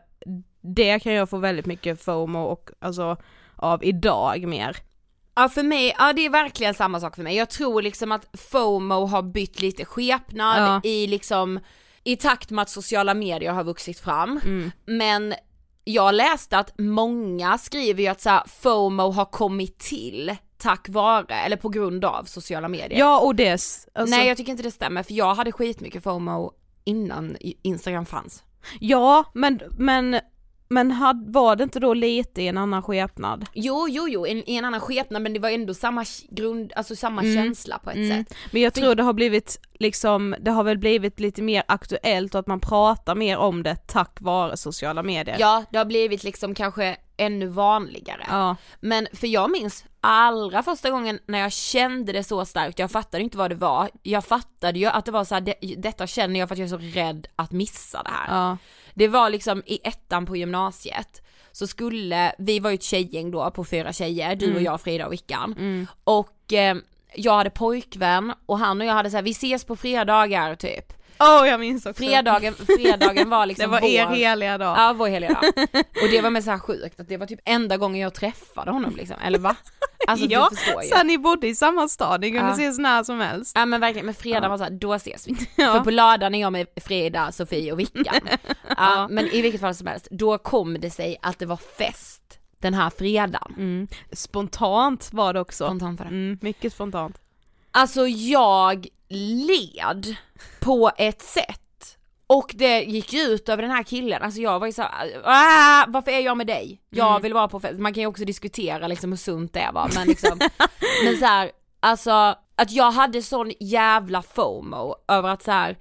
det 0.62 1.00
kan 1.00 1.14
jag 1.14 1.30
få 1.30 1.38
väldigt 1.38 1.66
mycket 1.66 2.04
FOMO 2.04 2.40
och 2.40 2.70
alltså 2.80 3.18
av 3.56 3.84
idag 3.84 4.48
mer. 4.48 4.78
Ja 5.36 5.50
för 5.50 5.64
mig, 5.64 5.96
ja 5.98 6.14
det 6.14 6.26
är 6.26 6.30
verkligen 6.30 6.74
samma 6.74 7.00
sak 7.00 7.16
för 7.16 7.24
mig. 7.24 7.36
Jag 7.36 7.50
tror 7.50 7.82
liksom 7.82 8.12
att 8.12 8.28
FOMO 8.52 9.06
har 9.06 9.22
bytt 9.22 9.62
lite 9.62 9.86
skepnad 9.86 10.62
Ja. 10.62 10.90
i 10.90 11.08
liksom, 11.08 11.60
i 12.04 12.16
takt 12.16 12.50
med 12.50 12.62
att 12.62 12.70
sociala 12.70 13.14
medier 13.14 13.52
har 13.52 13.64
vuxit 13.64 14.00
fram. 14.00 14.40
Mm. 14.46 14.72
Men 14.86 15.34
jag 15.84 16.16
läste 16.16 16.58
att 16.58 16.74
många 16.80 17.58
skriver 17.58 18.04
ju 18.04 18.08
att 18.08 18.22
så 18.22 18.30
här, 18.30 18.44
FOMO 18.48 19.12
har 19.12 19.26
kommit 19.26 19.80
till 19.80 20.36
tack 20.58 20.90
vare, 20.90 21.36
eller 21.36 21.58
på 21.58 21.70
grund 21.70 22.06
av 22.06 22.24
sociala 22.24 22.68
medier. 22.68 23.00
Ja 23.00 23.20
och 23.20 23.36
det, 23.36 23.52
alltså, 23.52 23.86
Nej 24.06 24.28
jag 24.28 24.38
tycker 24.38 24.52
inte 24.52 24.64
det 24.64 24.72
stämmer 24.72 25.04
för 25.04 25.14
jag 25.14 25.36
hade 25.36 25.52
skitmycket 25.52 26.04
FOMO 26.04 26.52
innan 26.84 27.38
Instagram 27.64 28.06
fanns. 28.06 28.44
ja 28.80 29.26
men, 29.34 29.60
men, 29.78 30.20
men 30.70 30.92
had, 30.92 31.34
var 31.34 31.56
det 31.56 31.64
inte 31.64 31.80
då 31.80 31.94
lite 31.94 32.42
i 32.42 32.48
en 32.48 32.58
annan 32.58 32.82
skepnad? 32.84 33.46
Jo, 33.54 33.88
jo, 33.90 34.08
jo, 34.10 34.28
i 34.28 34.44
en 34.58 34.66
annan 34.66 34.80
skepnad 34.80 35.22
men 35.22 35.34
det 35.34 35.40
var 35.40 35.50
ändå 35.50 35.74
samma 35.74 36.06
grund, 36.30 36.74
alltså 36.76 36.96
samma 36.96 37.22
Mm. 37.22 37.36
känsla 37.36 37.80
på 37.80 37.90
ett 37.90 37.96
Mm. 37.96 38.10
sätt. 38.26 38.38
Men 38.52 38.62
jag 38.62 38.74
tror 38.74 38.96
det 38.96 39.04
har 39.04 39.14
blivit 39.14 39.60
liksom, 39.80 40.36
det 40.40 40.52
har 40.52 40.64
väl 40.64 40.78
blivit 40.78 41.20
lite 41.20 41.42
mer 41.42 41.64
aktuellt 41.68 42.36
och 42.36 42.40
att 42.40 42.48
man 42.48 42.60
pratar 42.60 43.16
mer 43.16 43.38
om 43.38 43.64
det 43.64 43.76
tack 43.88 44.18
vare 44.22 44.58
sociala 44.58 45.04
medier. 45.04 45.36
Ja, 45.40 45.64
det 45.72 45.78
har 45.78 45.86
blivit 45.86 46.24
liksom 46.24 46.56
kanske 46.56 46.98
ännu 47.18 47.48
vanligare. 47.48 48.26
Ja. 48.30 48.56
Men 48.80 49.08
för 49.14 49.28
jag 49.28 49.52
minns 49.52 49.86
allra 50.02 50.64
första 50.64 50.90
gången 50.90 51.20
när 51.28 51.40
jag 51.40 51.52
kände 51.52 52.12
det 52.12 52.24
så 52.24 52.46
starkt, 52.46 52.80
jag 52.80 52.92
fattade 52.92 53.24
inte 53.24 53.38
vad 53.38 53.52
det 53.52 53.56
var, 53.56 53.90
jag 54.04 54.26
fattade 54.26 54.80
ju 54.80 54.86
att 54.86 55.06
det 55.06 55.12
var 55.12 55.24
så 55.24 55.34
här, 55.34 55.42
det, 55.42 55.54
detta 55.78 56.08
känner 56.08 56.40
jag 56.40 56.50
för 56.50 56.56
att 56.56 56.60
jag 56.60 56.66
är 56.66 56.70
så 56.70 57.00
rädd 57.00 57.28
att 57.36 57.52
missa 57.52 58.04
det 58.04 58.10
här. 58.14 58.38
Ja. 58.50 58.58
Det 58.98 59.08
var 59.08 59.30
liksom 59.30 59.64
i 59.66 59.80
ettan 59.84 60.26
på 60.26 60.38
gymnasiet, 60.38 61.22
så 61.52 61.68
skulle, 61.68 62.36
vi 62.38 62.60
var 62.60 62.70
ju 62.70 62.74
ett 62.76 62.84
tjejgäng 62.84 63.32
då 63.32 63.52
på 63.52 63.64
fyra 63.64 63.94
tjejer, 63.94 64.36
du 64.36 64.56
och 64.56 64.62
jag, 64.62 64.82
Frida 64.82 65.06
och 65.06 65.14
Vickan. 65.14 65.56
Och 66.04 66.54
eh, 66.54 66.78
jag 67.16 67.34
hade 67.34 67.50
pojkvän 67.50 68.34
och 68.46 68.60
han 68.60 68.82
och 68.82 68.88
jag 68.88 68.94
hade 68.94 69.10
så 69.10 69.18
här, 69.18 69.24
vi 69.24 69.32
ses 69.32 69.64
på 69.64 69.76
fredagar 69.76 70.56
typ. 70.56 70.94
Åh 71.20 71.48
jag 71.48 71.60
minns 71.60 71.86
också. 71.86 72.04
Fredagen, 72.04 72.54
fredagen 72.54 73.30
var 73.30 73.46
liksom 73.46 73.64
det 73.72 73.80
var 73.82 73.88
er 73.88 74.06
vår- 74.06 74.14
heliga 74.16 74.58
dag. 74.58 74.78
Ja, 74.78 74.94
vår 74.98 75.08
heliga 75.08 75.34
dag. 75.34 75.44
Och 76.04 76.10
det 76.12 76.22
var 76.22 76.30
med 76.30 76.44
så 76.44 76.52
här 76.52 76.60
sjukt 76.60 77.00
att 77.00 77.08
det 77.08 77.18
var 77.18 77.26
typ 77.26 77.40
enda 77.46 77.78
gången 77.78 78.02
jag 78.02 78.14
träffade 78.14 78.72
honom 78.72 78.96
liksom, 78.96 79.16
eller 79.26 79.40
va? 79.40 79.56
Alltså 80.08 80.26
ja, 80.26 80.48
du 80.52 80.56
förstår 80.56 80.84
ju. 80.84 80.90
så 80.90 81.04
ni 81.04 81.18
bodde 81.18 81.48
i 81.48 81.56
samma 81.56 81.88
stad, 81.88 82.22
ni 82.22 82.32
kunde 82.32 82.48
Ja. 82.48 82.54
ses 82.54 82.78
när 82.80 83.04
som 83.04 83.20
helst. 83.20 83.52
Ja 83.56 83.66
men 83.66 83.82
verkligen, 83.82 84.06
men 84.06 84.16
fredag 84.16 84.50
var 84.50 84.58
såhär, 84.58 84.72
då 84.72 84.94
ses 84.94 85.28
vi. 85.28 85.36
Ja. 85.56 85.74
För 85.74 85.80
på 85.80 85.92
lördagen 85.92 86.36
är 86.36 86.42
jag 86.42 86.52
med 86.54 86.68
Frida, 86.86 87.32
Sofie 87.32 87.72
och 87.72 87.80
Vickan. 87.80 88.16
ja, 88.78 89.08
men 89.10 89.26
i 89.28 89.42
vilket 89.42 89.62
fall 89.62 89.76
som 89.76 89.88
helst, 89.88 90.08
då 90.12 90.38
kom 90.38 90.80
det 90.80 90.90
sig 90.90 91.18
att 91.22 91.40
det 91.40 91.46
var 91.46 91.58
fest 91.78 92.40
den 92.62 92.74
här 92.74 92.90
fredagen. 92.90 93.54
Mm. 93.58 93.88
Spontant 94.12 95.10
var 95.14 95.34
det 95.34 95.40
också. 95.40 95.66
Spontant 95.66 96.00
var 96.00 96.06
det. 96.06 96.12
Mm, 96.16 96.38
mycket 96.42 96.74
spontant. 96.74 97.18
Alltså 97.72 98.08
jag 98.08 98.88
led 99.10 100.16
på 100.60 100.92
ett 100.98 101.22
sätt. 101.22 101.62
Och 102.28 102.52
det 102.56 102.82
gick 102.84 103.14
ju 103.14 103.20
ut 103.20 103.50
över 103.50 103.62
den 103.64 103.72
här 103.72 103.84
killen, 103.84 104.22
alltså 104.22 104.42
jag 104.42 104.60
var 104.60 104.68
ju 104.68 104.74
såhär, 104.74 105.22
ah, 105.24 105.86
varför 105.88 106.12
är 106.12 106.20
jag 106.20 106.38
med 106.38 106.48
dig? 106.48 106.82
Jag 106.90 107.10
Mm. 107.10 107.22
vill 107.22 107.34
vara 107.34 107.48
på 107.48 107.60
fest, 107.60 107.80
man 107.80 107.94
kan 107.94 108.02
ju 108.02 108.08
också 108.08 108.26
diskutera 108.26 108.88
liksom 108.88 109.10
hur 109.12 109.18
sunt 109.18 109.54
det 109.54 109.70
var 109.74 109.90
men 109.96 110.08
liksom, 110.08 110.40
men 111.04 111.18
så 111.18 111.26
här, 111.26 111.52
alltså 111.80 112.12
att 112.56 112.72
jag 112.72 112.92
hade 112.92 113.22
sån 113.22 113.52
jävla 113.60 114.22
FOMO 114.22 114.96
över 115.08 115.30
att 115.30 115.44
så 115.44 115.52
här, 115.52 115.78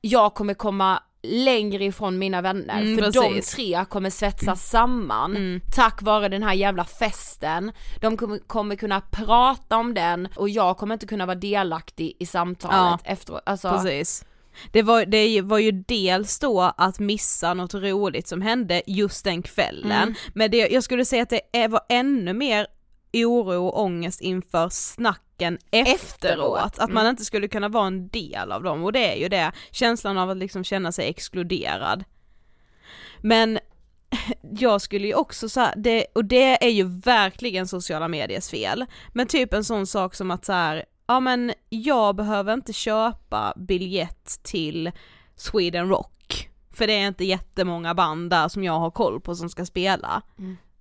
jag 0.00 0.34
kommer 0.34 0.54
komma 0.54 1.02
längre 1.28 1.84
ifrån 1.84 2.18
mina 2.18 2.40
vänner 2.42 2.80
Mm, 2.82 2.96
för 2.96 3.02
precis. 3.04 3.50
de 3.56 3.56
tre 3.56 3.84
kommer 3.84 4.10
svetsas 4.10 4.68
samman 4.70 5.36
Mm. 5.36 5.60
tack 5.74 6.02
vare 6.02 6.28
den 6.28 6.42
här 6.42 6.54
jävla 6.54 6.84
festen. 6.84 7.72
De 8.00 8.16
kommer, 8.16 8.38
kommer 8.38 8.76
kunna 8.76 9.00
prata 9.00 9.76
om 9.76 9.94
den 9.94 10.28
och 10.36 10.48
jag 10.48 10.76
kommer 10.76 10.94
inte 10.94 11.06
kunna 11.06 11.26
vara 11.26 11.34
delaktig 11.36 12.16
i 12.18 12.26
samtalet 12.26 13.00
efteråt. 13.04 13.42
Alltså, 13.46 13.70
Precis. 13.70 14.24
Det 14.72 14.82
var, 14.82 15.04
det 15.06 15.40
var 15.42 15.58
ju 15.58 15.72
dels 15.72 16.38
då 16.38 16.60
att 16.76 16.98
missa 16.98 17.54
något 17.54 17.74
roligt 17.74 18.28
som 18.28 18.42
hände 18.42 18.82
just 18.86 19.24
den 19.24 19.42
kvällen, 19.42 20.02
Mm. 20.02 20.14
men 20.34 20.50
det, 20.50 20.56
jag 20.58 20.82
skulle 20.84 21.04
säga 21.04 21.22
att 21.22 21.32
det 21.52 21.68
var 21.68 21.80
ännu 21.88 22.32
mer 22.32 22.66
oro 23.12 23.66
och 23.66 23.80
ångest 23.82 24.20
inför 24.20 24.68
snacken 25.36 25.58
efteråt, 25.70 26.00
Efteråt, 26.00 26.78
att 26.78 26.90
man 26.90 27.02
mm. 27.02 27.10
inte 27.10 27.24
skulle 27.24 27.48
kunna 27.48 27.68
vara 27.68 27.86
en 27.86 28.08
del 28.08 28.52
av 28.52 28.62
dem 28.62 28.84
och 28.84 28.92
det 28.92 29.12
är 29.12 29.16
ju 29.16 29.28
det, 29.28 29.52
känslan 29.70 30.18
av 30.18 30.30
att 30.30 30.36
liksom 30.36 30.64
känna 30.64 30.92
sig 30.92 31.08
exkluderad. 31.08 32.04
Men 33.20 33.58
jag 34.58 34.80
skulle 34.80 35.06
ju 35.06 35.14
också 35.14 35.48
så 35.48 35.60
här, 35.60 35.74
det, 35.76 36.06
och 36.14 36.24
det 36.24 36.64
är 36.64 36.70
ju 36.70 36.84
verkligen 36.84 37.66
sociala 37.66 38.08
mediers 38.08 38.48
fel, 38.48 38.84
men 39.12 39.26
typ 39.26 39.52
en 39.52 39.64
sån 39.64 39.86
sak 39.86 40.14
som 40.14 40.30
att 40.30 40.44
så 40.44 40.52
här, 40.52 40.84
ja 41.06 41.20
men 41.20 41.52
jag 41.68 42.16
behöver 42.16 42.54
inte 42.54 42.72
köpa 42.72 43.54
biljett 43.56 44.42
till 44.42 44.92
Sweden 45.36 45.88
Rock, 45.88 46.50
för 46.72 46.86
det 46.86 46.92
är 46.92 47.08
inte 47.08 47.24
jättemånga 47.24 47.94
band 47.94 48.30
där 48.30 48.48
som 48.48 48.64
jag 48.64 48.78
har 48.78 48.90
koll 48.90 49.20
på 49.20 49.34
som 49.34 49.48
ska 49.48 49.66
spela. 49.66 50.22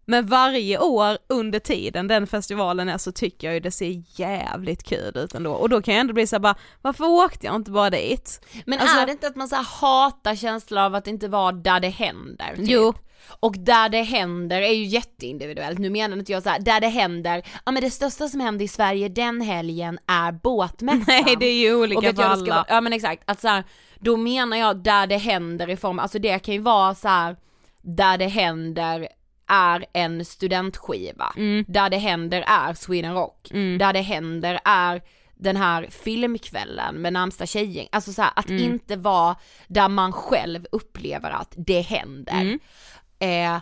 Men 0.06 0.26
varje 0.26 0.80
år 0.80 1.18
under 1.30 1.60
tiden 1.60 2.08
den 2.08 2.28
festivalen 2.28 2.90
är 2.90 2.98
så 2.98 3.12
tycker 3.12 3.48
jag 3.48 3.54
ju 3.54 3.60
det 3.60 3.72
ser 3.72 4.04
jävligt 4.20 4.84
kul 4.84 5.18
ut 5.18 5.34
ändå 5.36 5.52
och 5.54 5.70
då 5.70 5.82
kan 5.82 5.94
jag 5.94 6.02
ändå 6.02 6.14
bli 6.14 6.28
såhär 6.28 6.40
bara, 6.42 6.56
varför 6.82 7.06
åkte 7.06 7.46
jag 7.46 7.56
inte 7.56 7.72
bara 7.72 7.90
dit? 7.90 8.46
Men 8.66 8.80
Alltså- 8.80 8.98
är 8.98 9.06
det 9.06 9.12
inte 9.12 9.28
att 9.28 9.36
man 9.36 9.48
så 9.48 9.56
hatar 9.56 10.36
känslan 10.36 10.84
av 10.86 10.96
att 10.96 11.08
inte 11.08 11.28
vara 11.28 11.52
där 11.52 11.80
det 11.80 11.90
händer? 11.90 12.56
Typ? 12.56 12.66
Jo. 12.70 12.94
Och 13.40 13.56
där 13.58 13.90
det 13.90 14.02
händer 14.02 14.62
är 14.62 14.72
ju 14.74 14.84
jätteindividuellt, 14.86 15.80
nu 15.80 15.90
menar 15.90 16.18
inte 16.18 16.32
jag 16.32 16.44
så 16.44 16.50
här, 16.50 16.60
där 16.60 16.80
det 16.82 16.88
händer, 16.88 17.44
ja 17.66 17.72
men 17.72 17.84
det 17.84 17.92
största 17.92 18.28
som 18.28 18.40
händer 18.40 18.66
i 18.66 18.68
Sverige 18.68 19.10
den 19.10 19.42
helgen 19.42 20.00
är 20.08 20.32
båtmässan. 20.32 21.04
Nej 21.08 21.36
det 21.40 21.46
är 21.46 21.60
ju 21.60 21.76
olika 21.76 22.00
och 22.00 22.06
för 22.06 22.14
ska, 22.14 22.24
alla. 22.26 22.56
vara- 22.56 22.66
ja 22.70 22.82
men 22.82 22.94
exakt, 22.94 23.24
att 23.26 23.42
så 23.42 23.48
här, 23.48 23.64
då 24.00 24.18
menar 24.18 24.58
jag 24.58 24.78
där 24.84 25.08
det 25.08 25.18
händer 25.18 25.70
i 25.70 25.78
form, 25.78 26.00
alltså 26.00 26.20
det 26.20 26.40
kan 26.40 26.54
ju 26.54 26.62
vara 26.62 26.96
så 26.96 27.08
här, 27.08 27.36
där 27.82 28.18
det 28.18 28.28
händer 28.28 29.08
är 29.48 29.86
en 29.94 30.26
studentskiva, 30.26 31.34
Mm. 31.38 31.66
där 31.68 31.90
det 31.90 31.98
händer 31.98 32.44
är 32.48 32.74
Sweden 32.74 33.14
Rock, 33.14 33.48
där 33.80 33.94
det 33.94 34.02
händer 34.02 34.60
är 34.66 35.02
den 35.38 35.58
här 35.58 35.88
filmkvällen 35.90 36.96
med 36.96 37.14
närmsta 37.14 37.46
tjejgäng, 37.46 37.88
alltså 37.92 38.14
så 38.14 38.22
här, 38.22 38.32
att 38.36 38.50
Mm. 38.50 38.64
inte 38.64 38.96
vara 38.96 39.36
där 39.68 39.90
man 39.90 40.12
själv 40.14 40.66
upplever 40.72 41.32
att 41.32 41.54
det 41.58 41.82
händer. 41.82 42.42
Mm. 42.42 42.60
Eh, 43.20 43.62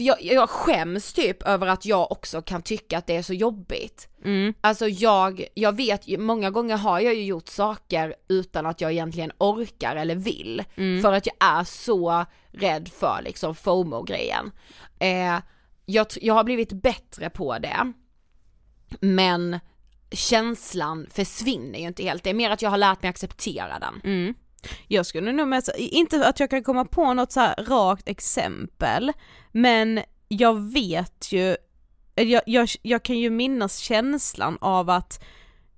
jag, 0.00 0.22
jag 0.22 0.50
skäms 0.50 1.12
typ 1.12 1.42
över 1.42 1.66
att 1.66 1.86
jag 1.86 2.12
också 2.12 2.42
kan 2.42 2.62
tycka 2.62 2.98
att 2.98 3.06
det 3.06 3.16
är 3.16 3.22
så 3.22 3.34
jobbigt. 3.34 4.08
Mm. 4.24 4.54
Alltså 4.60 4.88
jag, 4.88 5.44
jag 5.54 5.76
vet 5.76 6.18
många 6.18 6.50
gånger 6.50 6.76
har 6.76 7.00
jag 7.00 7.14
ju 7.14 7.24
gjort 7.24 7.48
saker 7.48 8.14
utan 8.28 8.66
att 8.66 8.80
jag 8.80 8.92
egentligen 8.92 9.32
orkar 9.38 9.96
eller 9.96 10.14
vill. 10.14 10.64
Mm. 10.76 11.02
För 11.02 11.12
att 11.12 11.26
jag 11.26 11.36
är 11.40 11.64
så 11.64 12.24
rädd 12.52 12.88
för 12.88 13.22
liksom 13.24 13.54
FOMO-grejen. 13.54 14.50
Eh, 14.98 15.40
jag, 15.86 16.06
jag 16.20 16.34
har 16.34 16.44
blivit 16.44 16.72
bättre 16.72 17.30
på 17.30 17.58
det. 17.58 17.92
Men 19.00 19.60
känslan 20.10 21.06
försvinner 21.10 21.78
ju 21.78 21.86
inte 21.86 22.02
helt, 22.02 22.24
det 22.24 22.30
är 22.30 22.34
mer 22.34 22.50
att 22.50 22.62
jag 22.62 22.70
har 22.70 22.78
lärt 22.78 23.02
mig 23.02 23.08
acceptera 23.08 23.78
den. 23.78 24.00
Mm. 24.04 24.34
Jag 24.88 25.06
skulle 25.06 25.32
nog 25.32 25.48
mest, 25.48 25.70
inte 25.76 26.28
att 26.28 26.40
jag 26.40 26.50
kan 26.50 26.62
komma 26.62 26.84
på 26.84 27.14
något 27.14 27.32
så 27.32 27.40
här 27.40 27.54
rakt 27.58 28.08
exempel, 28.08 29.12
men 29.52 30.00
jag 30.28 30.72
vet 30.72 31.32
ju, 31.32 31.56
jag, 32.14 32.42
jag, 32.46 32.68
jag 32.82 33.02
kan 33.02 33.18
ju 33.18 33.30
minnas 33.30 33.78
känslan 33.78 34.58
av 34.60 34.90
att 34.90 35.24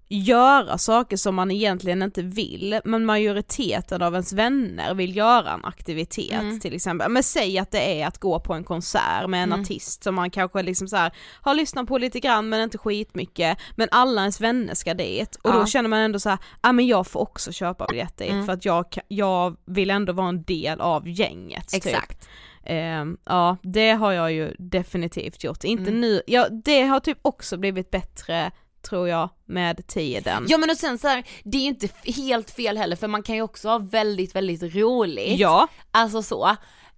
göra 0.09 0.79
saker 0.79 1.16
som 1.16 1.35
man 1.35 1.51
egentligen 1.51 2.03
inte 2.03 2.23
vill, 2.23 2.81
men 2.85 3.05
majoriteten 3.05 4.03
av 4.03 4.12
ens 4.14 4.33
vänner 4.33 4.94
vill 4.94 5.16
göra 5.16 5.53
en 5.53 5.64
aktivitet 5.64 6.33
Mm. 6.33 6.61
till 6.61 6.75
exempel. 6.75 7.11
Men 7.11 7.23
säg 7.23 7.59
att 7.59 7.71
det 7.71 8.01
är 8.01 8.07
att 8.07 8.18
gå 8.18 8.40
på 8.40 8.55
en 8.55 8.64
konsert 8.64 9.29
med 9.29 9.42
en 9.42 9.53
Mm. 9.53 9.61
artist 9.62 10.03
som 10.05 10.14
man 10.14 10.31
kanske 10.31 10.62
liksom 10.62 10.88
så 10.88 10.97
här 10.97 11.12
har 11.42 11.55
lyssnat 11.55 11.87
på 11.87 11.99
lite 11.99 12.21
grann 12.21 12.49
men 12.49 12.61
inte 12.61 12.79
skitmycket, 12.79 13.59
men 13.77 13.88
alla 13.90 14.21
ens 14.21 14.40
vänner 14.40 14.75
ska 14.75 14.94
dit 14.94 15.37
och 15.37 15.51
Ja. 15.51 15.59
då 15.59 15.66
känner 15.66 15.88
man 15.88 15.99
ändå 15.99 16.18
så 16.21 16.29
här, 16.29 16.38
ja 16.62 16.73
men 16.73 16.87
jag 16.87 17.07
får 17.07 17.21
också 17.21 17.53
köpa 17.53 17.87
biljett 17.87 18.16
dit 18.18 18.31
Mm. 18.31 18.47
för 18.47 18.53
att 18.53 18.64
jag, 18.64 18.85
jag 19.09 19.57
vill 19.66 19.90
ändå 19.90 20.12
vara 20.12 20.29
en 20.29 20.42
del 20.42 20.81
av 20.81 21.09
gänget. 21.09 21.68
Typ. 21.68 21.87
Exakt. 21.87 22.29
Ehm, 22.64 23.16
ja, 23.25 23.57
det 23.62 23.90
har 23.90 24.12
jag 24.12 24.33
ju 24.33 24.55
definitivt 24.59 25.44
gjort. 25.44 25.64
Inte 25.64 25.83
Mm. 25.90 26.01
nu, 26.01 26.23
ja 26.27 26.49
det 26.64 26.83
har 26.83 27.01
typ 27.01 27.18
också 27.23 27.57
blivit 27.57 27.90
bättre 27.90 28.51
tror 28.88 29.09
jag 29.09 29.29
med 29.44 29.87
tiden. 29.87 30.46
Ja 30.48 30.59
men 30.59 30.70
och 30.70 30.77
sen 30.77 30.98
så 30.98 31.09
här, 31.09 31.24
det 31.44 31.59
är 31.59 31.62
ju 31.62 31.68
inte 31.68 31.88
helt 32.05 32.51
fel 32.51 32.79
heller 32.79 32.96
för 32.96 33.09
man 33.09 33.22
kan 33.22 33.37
ju 33.37 33.42
också 33.42 33.68
ha 33.68 33.79
väldigt 33.79 34.37
väldigt 34.37 34.74
roligt. 34.74 35.38
Ja, 35.38 35.68
Alltså 35.90 36.22
så. 36.22 36.48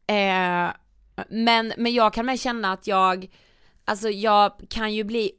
Eh, 0.07 0.71
men, 1.29 1.73
men 1.77 1.93
jag 1.93 2.13
kan 2.13 2.27
med 2.27 2.41
känna 2.41 2.73
att 2.73 2.87
jag, 2.87 3.31
alltså 3.85 4.09
jag 4.09 4.53
kan 4.71 4.95
ju 4.95 5.05
bli 5.05 5.33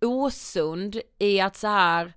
osund 0.00 1.00
i 1.18 1.40
att 1.40 1.56
så 1.56 1.66
här 1.66 2.12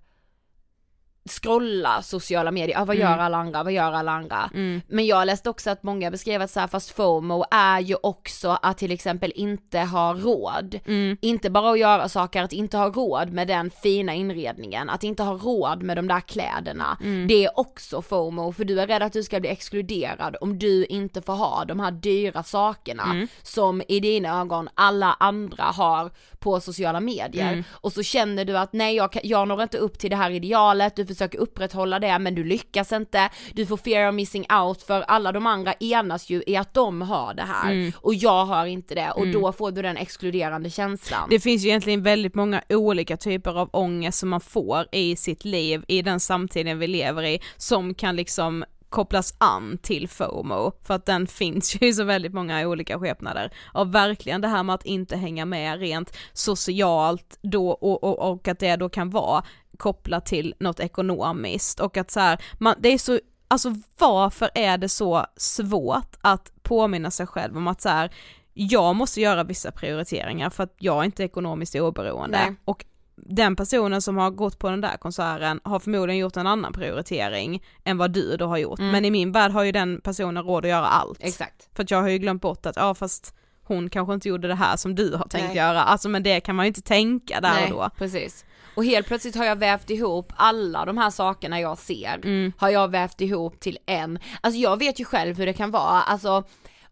scrolla 1.32 2.02
sociala 2.02 2.52
medier, 2.52 2.82
ah, 2.82 2.86
vad 2.86 2.96
gör 2.96 3.17
alla 3.17 3.38
andra, 3.38 3.63
vad 3.63 3.74
gör 3.74 3.91
alla 3.91 4.12
andra? 4.12 4.50
Mm. 4.54 4.82
Men 4.88 5.06
jag 5.06 5.26
läste 5.26 5.50
också 5.50 5.70
att 5.70 5.84
många 5.84 6.12
beskrev 6.12 6.41
att 6.41 6.52
så 6.52 6.60
här, 6.60 6.67
fast 6.67 6.89
FOMO 6.91 7.46
är 7.52 7.80
ju 7.80 7.96
också 8.04 8.58
att 8.62 8.78
till 8.78 8.91
exempel 8.91 9.32
inte 9.36 9.80
ha 9.80 10.13
råd. 10.13 10.80
Mm. 10.86 11.17
Inte 11.22 11.50
bara 11.50 11.72
att 11.72 11.80
göra 11.80 12.10
saker, 12.10 12.44
att 12.44 12.54
inte 12.54 12.78
ha 12.78 12.89
råd 12.89 13.32
med 13.34 13.48
den 13.48 13.70
fina 13.84 14.13
inredningen, 14.13 14.89
att 14.89 15.04
inte 15.04 15.24
ha 15.24 15.34
råd 15.34 15.84
med 15.84 15.98
de 15.98 16.08
där 16.08 16.20
kläderna. 16.20 16.98
Mm. 17.04 17.28
Det 17.28 17.46
är 17.46 17.60
också 17.60 18.02
FOMO 18.02 18.54
för 18.54 18.63
du 18.63 18.82
är 18.82 18.88
rädd 18.88 19.04
att 19.04 19.13
du 19.13 19.24
ska 19.24 19.39
bli 19.39 19.50
exkluderad 19.50 20.36
om 20.41 20.60
du 20.60 20.86
inte 20.86 21.22
får 21.22 21.34
ha 21.34 21.65
de 21.65 21.80
här 21.80 21.91
dyra 21.91 22.44
sakerna 22.44 23.04
Mm. 23.04 23.28
som 23.44 23.82
i 23.88 24.00
dina 24.00 24.41
ögon 24.41 24.70
alla 24.76 25.15
andra 25.20 25.63
har 25.63 26.12
på 26.39 26.60
sociala 26.60 27.00
medier. 27.00 27.52
Mm. 27.52 27.63
Och 27.72 27.94
så 27.94 28.04
känner 28.04 28.46
du 28.46 28.58
att 28.58 28.74
nej 28.74 28.96
jag, 28.96 29.17
jag 29.24 29.48
når 29.48 29.63
inte 29.63 29.78
upp 29.78 30.00
till 30.00 30.10
det 30.10 30.15
här 30.15 30.32
idealet, 30.32 30.96
du 30.96 31.06
försöker 31.21 31.39
upprätthålla 31.39 31.99
det 31.99 32.19
men 32.19 32.36
du 32.36 32.43
lyckas 32.43 32.91
inte, 32.91 33.29
du 33.53 33.65
får 33.65 33.77
fear 33.77 34.10
of 34.10 34.15
missing 34.15 34.45
out 34.63 34.81
för 34.81 35.01
alla 35.01 35.31
de 35.31 35.45
andra 35.45 35.73
enas 35.73 36.29
ju 36.29 36.43
i 36.47 36.55
att 36.55 36.73
de 36.73 37.01
har 37.01 37.34
det 37.34 37.43
här 37.43 37.71
Mm. 37.71 37.91
och 37.95 38.13
jag 38.13 38.45
har 38.45 38.65
inte 38.65 38.95
det 38.95 39.12
och 39.12 39.27
då 39.27 39.51
får 39.51 39.71
du 39.71 39.81
den 39.81 39.97
exkluderande 39.97 40.69
känslan. 40.69 41.27
det 41.29 41.39
finns 41.39 41.63
ju 41.63 41.67
egentligen 41.67 42.03
väldigt 42.03 42.36
många 42.36 42.62
olika 42.69 43.17
typer 43.17 43.60
av 43.60 43.69
ångest 43.73 44.19
som 44.19 44.29
man 44.29 44.41
får 44.41 44.86
i 44.91 45.15
sitt 45.15 45.45
liv, 45.45 45.84
i 45.88 46.01
den 46.01 46.19
samtiden 46.19 46.79
vi 46.79 46.88
lever 46.88 47.23
i, 47.23 47.39
som 47.57 47.93
kan 47.93 48.15
liksom 48.15 48.65
kopplas 48.89 49.34
an 49.38 49.77
till 49.81 50.07
FOMO, 50.07 50.71
för 50.84 50.93
att 50.93 51.05
den 51.05 51.27
finns 51.41 51.75
ju 51.75 51.88
i 51.88 51.93
så 51.93 52.03
väldigt 52.03 52.34
många 52.34 52.67
olika 52.67 52.99
skepnader. 52.99 53.51
Och 53.73 53.95
verkligen 53.95 54.41
det 54.41 54.47
här 54.47 54.63
med 54.63 54.75
att 54.75 54.86
inte 54.86 55.17
hänga 55.17 55.45
med 55.45 55.79
rent 55.79 56.17
socialt 56.34 57.39
då 57.41 57.69
och, 57.69 58.03
och, 58.03 58.31
och 58.31 58.47
att 58.47 58.60
det 58.60 58.75
då 58.75 58.89
kan 58.89 59.10
vara 59.10 59.43
kopplat 59.82 60.26
till 60.26 60.54
något 60.60 60.80
ekonomiskt 60.80 61.80
och 61.80 61.98
att 61.98 62.12
så 62.12 62.20
här, 62.20 62.41
man, 62.60 62.76
det 62.80 62.89
är 62.94 62.98
så 62.98 63.20
Alltså 63.48 63.76
varför 64.00 64.50
är 64.56 64.78
det 64.78 64.89
så 64.89 65.26
svårt 65.36 66.15
att 66.22 66.52
påminna 66.63 67.12
sig 67.12 67.28
själv 67.28 67.58
om 67.58 67.67
att 67.67 67.82
så 67.82 67.89
här, 67.89 68.12
jag 68.54 68.96
måste 68.96 69.22
göra 69.22 69.44
vissa 69.44 69.72
prioriteringar 69.72 70.50
för 70.50 70.63
att 70.63 70.76
jag 70.80 71.00
är 71.00 71.04
inte 71.04 71.24
ekonomiskt 71.24 71.76
oberoende 71.76 72.38
Nej. 72.38 72.56
och 72.65 72.86
den 73.15 73.56
personen 73.56 74.02
som 74.02 74.17
har 74.17 74.30
gått 74.32 74.60
på 74.60 74.70
den 74.70 74.82
där 74.82 74.98
konserten 74.98 75.60
har 75.63 75.80
förmodligen 75.80 76.17
gjort 76.20 76.38
en 76.38 76.48
annan 76.48 76.74
prioritering 76.74 77.63
än 77.84 77.98
vad 77.98 78.12
du 78.12 78.38
då 78.38 78.46
har 78.46 78.58
gjort, 78.58 78.80
Mm. 78.80 78.91
men 78.91 79.06
i 79.06 79.12
min 79.12 79.32
värld 79.32 79.52
har 79.52 79.63
ju 79.63 79.72
den 79.72 80.02
personen 80.02 80.44
råd 80.44 80.65
att 80.65 80.70
göra 80.70 80.88
allt. 80.88 81.17
Exakt. 81.22 81.70
För 81.76 81.84
att 81.84 81.91
jag 81.91 82.02
har 82.02 82.10
ju 82.10 82.17
glömt 82.17 82.41
bort 82.41 82.65
att, 82.65 82.76
ja 82.76 82.94
fast 82.96 83.36
hon 83.63 83.89
kanske 83.89 84.13
inte 84.13 84.30
gjorde 84.30 84.48
det 84.48 84.56
här 84.56 84.78
som 84.78 84.96
du 84.96 85.15
har 85.15 85.28
tänkt 85.28 85.48
Nej. 85.48 85.58
göra, 85.58 85.84
alltså 85.84 86.10
men 86.10 86.24
det 86.24 86.39
kan 86.39 86.56
man 86.56 86.65
ju 86.65 86.67
inte 86.67 86.82
tänka 86.82 87.41
där 87.41 87.54
Nej, 87.54 87.72
och 87.74 87.80
då. 87.84 87.89
precis. 87.98 88.46
Och 88.75 88.86
helt 88.86 89.07
plötsligt 89.07 89.36
har 89.36 89.45
jag 89.45 89.55
vävt 89.55 89.89
ihop 89.89 90.34
alla 90.36 90.86
de 90.86 90.97
här 90.97 91.10
sakerna 91.10 91.60
jag 91.60 91.77
ser, 91.77 92.19
Mm. 92.23 92.51
har 92.57 92.69
jag 92.69 92.91
vävt 92.91 93.21
ihop 93.21 93.60
till 93.60 93.77
en. 93.86 94.19
Alltså 94.41 94.60
jag 94.60 94.77
vet 94.79 94.99
ju 94.99 95.05
själv 95.05 95.38
hur 95.38 95.45
det 95.45 95.53
kan 95.53 95.71
vara, 95.71 96.01
alltså 96.01 96.43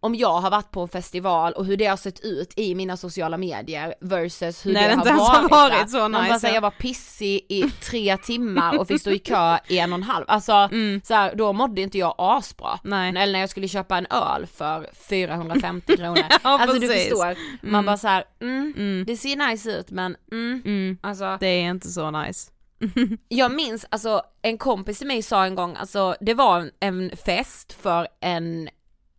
om 0.02 0.16
jag 0.16 0.42
har 0.42 0.52
varit 0.52 0.72
på 0.72 0.82
en 0.82 0.88
festival 0.88 1.54
och 1.54 1.66
hur 1.66 1.78
det 1.78 1.86
har 1.86 1.98
sett 1.98 2.20
ut 2.20 2.54
i 2.56 2.76
mina 2.76 2.98
sociala 2.98 3.38
medier 3.38 3.94
versus 4.02 4.66
hur 4.66 4.74
Nej, 4.74 4.84
det 4.96 5.04
det 5.04 5.12
har 5.12 5.18
varit, 5.20 5.52
har 5.52 5.70
varit 5.70 5.90
så 5.90 5.98
Man 5.98 6.12
bara 6.12 6.24
nice, 6.24 6.40
säger 6.40 6.54
ja. 6.54 6.56
jag 6.58 6.62
var 6.62 6.72
pissig 6.72 7.46
i 7.50 7.64
tre 7.82 8.18
timmar 8.18 8.80
och 8.80 8.88
fick 8.88 9.02
stå 9.02 9.12
i 9.12 9.20
kö 9.20 9.58
i 9.68 9.80
en 9.80 9.94
och 9.94 9.98
en 10.00 10.04
halv, 10.04 10.26
alltså 10.28 10.70
så 11.04 11.14
här, 11.14 11.36
då 11.36 11.54
mådde 11.54 11.82
inte 11.82 11.98
jag 11.98 12.16
asbra. 12.18 12.80
Nej. 12.84 13.10
Eller 13.10 13.34
när 13.34 13.40
jag 13.40 13.50
skulle 13.50 13.68
köpa 13.68 13.98
en 13.98 14.06
öl 14.10 14.46
för 14.54 14.90
450 15.10 15.98
kronor. 15.98 16.24
Ja, 16.44 16.60
alltså 16.60 16.80
du 16.80 16.88
precis. 16.88 17.04
förstår, 17.10 17.36
man 17.62 17.74
Mm. 17.74 17.86
bara 17.86 17.98
så 17.98 18.08
här, 18.08 18.24
mm, 18.42 18.74
Mm. 18.78 19.04
det 19.08 19.18
ser 19.18 19.48
nice 19.50 19.72
ut 19.72 19.92
men 19.92 20.16
mm, 20.32 20.62
Mm. 20.66 20.98
alltså 21.02 21.38
Det 21.40 21.48
är 21.48 21.70
inte 21.70 21.88
så 21.88 22.12
nice. 22.12 22.52
jag 23.28 23.52
minns, 23.52 23.86
alltså 23.90 24.22
en 24.42 24.58
kompis 24.58 24.98
till 24.98 25.08
mig 25.08 25.22
sa 25.22 25.46
en 25.46 25.56
gång, 25.56 25.76
alltså 25.76 26.16
det 26.22 26.34
var 26.34 26.72
en 26.80 27.12
fest 27.26 27.74
för 27.74 28.08
en, 28.22 28.70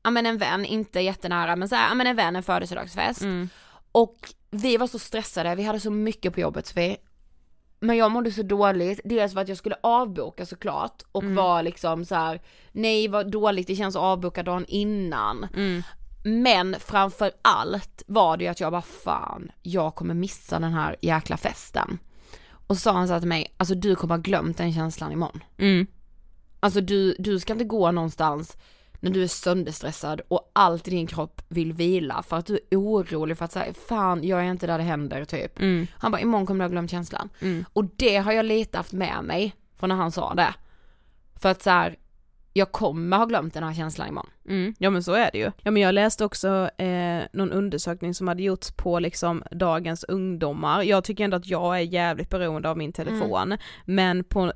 ja 0.03 0.11
men 0.11 0.27
en 0.27 0.39
vän, 0.39 0.65
inte 0.65 1.01
jättenära 1.01 1.57
men 1.57 1.69
så 1.69 1.75
här, 1.75 1.89
ja 1.89 1.95
men 1.95 2.07
en 2.07 2.17
vän, 2.17 2.37
en 2.37 2.43
födelsedagsfest. 2.43 3.23
Mm. 3.23 3.49
Och 3.93 4.17
vi 4.51 4.77
var 4.77 4.87
så 4.87 4.99
stressade, 4.99 5.55
vi 5.55 5.63
hade 5.63 5.81
så 5.81 5.91
mycket 5.91 6.35
på 6.35 6.41
jobbet 6.41 6.67
Sofie. 6.67 6.97
Men 7.81 7.97
jag 7.97 8.11
mådde 8.11 8.33
så 8.33 8.43
dåligt, 8.43 9.01
dels 9.05 9.33
för 9.33 9.41
att 9.41 9.49
jag 9.49 9.59
skulle 9.59 9.77
avboka 9.83 10.47
såklart 10.47 11.03
och 11.13 11.23
Mm. 11.23 11.35
var 11.35 11.63
liksom 11.63 12.05
så 12.05 12.15
här: 12.15 12.41
nej 12.73 13.09
vad 13.09 13.31
dåligt 13.31 13.67
det 13.67 13.77
känns 13.77 13.97
att 13.97 14.03
avboka 14.03 14.43
dagen 14.43 14.65
innan. 14.69 15.47
Mm. 15.57 15.83
Men 16.25 16.77
framför 16.81 17.33
allt 17.43 18.03
var 18.07 18.37
det 18.37 18.45
ju 18.45 18.51
att 18.51 18.61
jag 18.61 18.73
bara 18.73 18.83
fan, 18.83 19.51
jag 19.63 19.95
kommer 19.95 20.15
missa 20.15 20.59
den 20.59 20.73
här 20.73 20.97
jäkla 21.01 21.37
festen. 21.37 21.99
Och 22.67 22.77
så 22.77 22.81
sa 22.81 22.93
han 22.93 23.07
så 23.07 23.13
här 23.13 23.21
till 23.21 23.29
mig, 23.29 23.55
alltså 23.57 23.75
du 23.75 23.97
kommer 23.97 24.15
ha 24.15 24.23
glömt 24.23 24.59
den 24.59 24.73
känslan 24.73 25.13
imorgon. 25.13 25.41
Mm. 25.59 25.87
Alltså 26.61 26.81
du, 26.81 27.17
du 27.19 27.39
ska 27.41 27.53
inte 27.53 27.65
gå 27.65 27.91
någonstans 27.91 28.57
när 29.01 29.11
du 29.11 29.23
är 29.23 29.27
sönderstressad 29.27 30.21
och 30.29 30.51
allt 30.53 30.89
i 30.89 30.91
din 30.91 31.07
kropp 31.07 31.43
vill 31.49 31.73
vila 31.73 32.23
för 32.23 32.37
att 32.37 32.47
du 32.47 32.61
är 32.71 32.77
orolig 32.77 33.39
för 33.39 33.45
att 33.45 33.53
säga 33.53 33.73
fan 33.89 34.25
jag 34.25 34.41
är 34.41 34.51
inte 34.51 34.67
där 34.67 34.79
det 34.79 34.85
händer 34.85 35.25
typ. 35.25 35.61
Mm. 35.61 35.87
Han 35.93 36.13
bara 36.13 36.21
imorgon 36.21 36.47
kommer 36.47 36.65
du 36.65 36.65
ha 36.65 36.71
glömt 36.71 36.91
känslan. 36.91 37.29
Mm. 37.41 37.65
Och 37.73 37.85
det 37.85 38.17
har 38.17 38.33
jag 38.33 38.47
lite 38.47 38.77
haft 38.77 38.93
med 38.93 39.25
mig 39.25 39.55
från 39.79 39.89
när 39.89 39.97
han 39.97 40.13
sa 40.13 40.35
det. 40.35 40.55
För 41.35 41.49
att 41.49 41.63
så 41.63 41.71
här, 41.71 41.97
jag 42.53 42.73
kommer 42.73 43.17
ha 43.17 43.25
glömt 43.25 43.55
den 43.55 43.63
här 43.63 43.75
känslan 43.75 44.09
imorgon. 44.09 44.31
Mm, 44.49 44.75
ja 44.79 44.91
men 44.91 45.03
så 45.03 45.13
är 45.13 45.31
det 45.33 45.39
ju. 45.39 45.51
Ja 45.63 45.71
men 45.71 45.83
jag 45.83 45.95
läste 45.95 46.25
också 46.25 46.71
eh, 46.79 47.23
någon 47.33 47.53
undersökning 47.53 48.15
som 48.15 48.29
hade 48.29 48.43
gjorts 48.43 48.73
på 48.73 48.99
liksom 48.99 49.43
dagens 49.51 50.05
ungdomar. 50.05 50.83
Jag 50.83 51.05
tycker 51.05 51.25
ändå 51.25 51.37
att 51.37 51.47
jag 51.47 51.77
är 51.77 51.81
jävligt 51.81 52.31
beroende 52.31 52.71
av 52.71 52.79
min 52.79 52.93
telefon, 52.93 53.53
mm. 53.53 53.59
men 53.85 54.25
på 54.25 54.53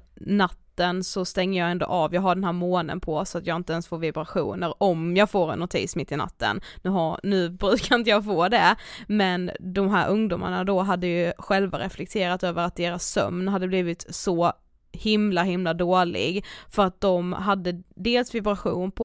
natten 0.75 1.05
så 1.05 1.25
stänger 1.25 1.61
jag 1.61 1.71
ändå 1.71 1.87
av, 1.87 2.15
jag 2.15 2.21
har 2.21 2.35
den 2.35 2.45
här 2.45 2.53
månen 2.53 3.01
på 3.01 3.25
så 3.25 3.39
att 3.39 3.47
jag 3.47 3.57
inte 3.57 3.73
ens 3.73 3.87
får 3.87 3.99
vibrationer 3.99 4.75
om 4.83 5.17
jag 5.17 5.31
får 5.31 5.53
en 5.53 5.59
notis 5.59 5.97
mitt 5.97 6.13
i 6.13 6.17
natten. 6.17 6.61
Nu, 6.83 6.91
har, 6.91 7.21
nu 7.23 7.51
brukar 7.61 7.97
inte 7.97 8.11
jag 8.11 8.25
få 8.25 8.49
det, 8.49 8.77
men 9.07 9.51
de 9.61 9.89
här 9.91 10.09
ungdomarna 10.09 10.65
då 10.65 10.81
hade 10.81 11.07
ju 11.07 11.33
själva 11.39 11.79
reflekterat 11.79 12.43
över 12.43 12.65
att 12.65 12.77
deras 12.77 13.07
sömn 13.07 13.49
hade 13.49 13.69
blivit 13.69 14.07
så 14.11 14.53
himla 14.93 15.43
himla 15.43 15.75
dålig 15.75 16.45
för 16.71 16.85
att 16.87 17.01
de 17.01 17.33
hade 17.33 17.83
dels 17.97 18.35
vibration 18.35 18.93
på 18.93 19.05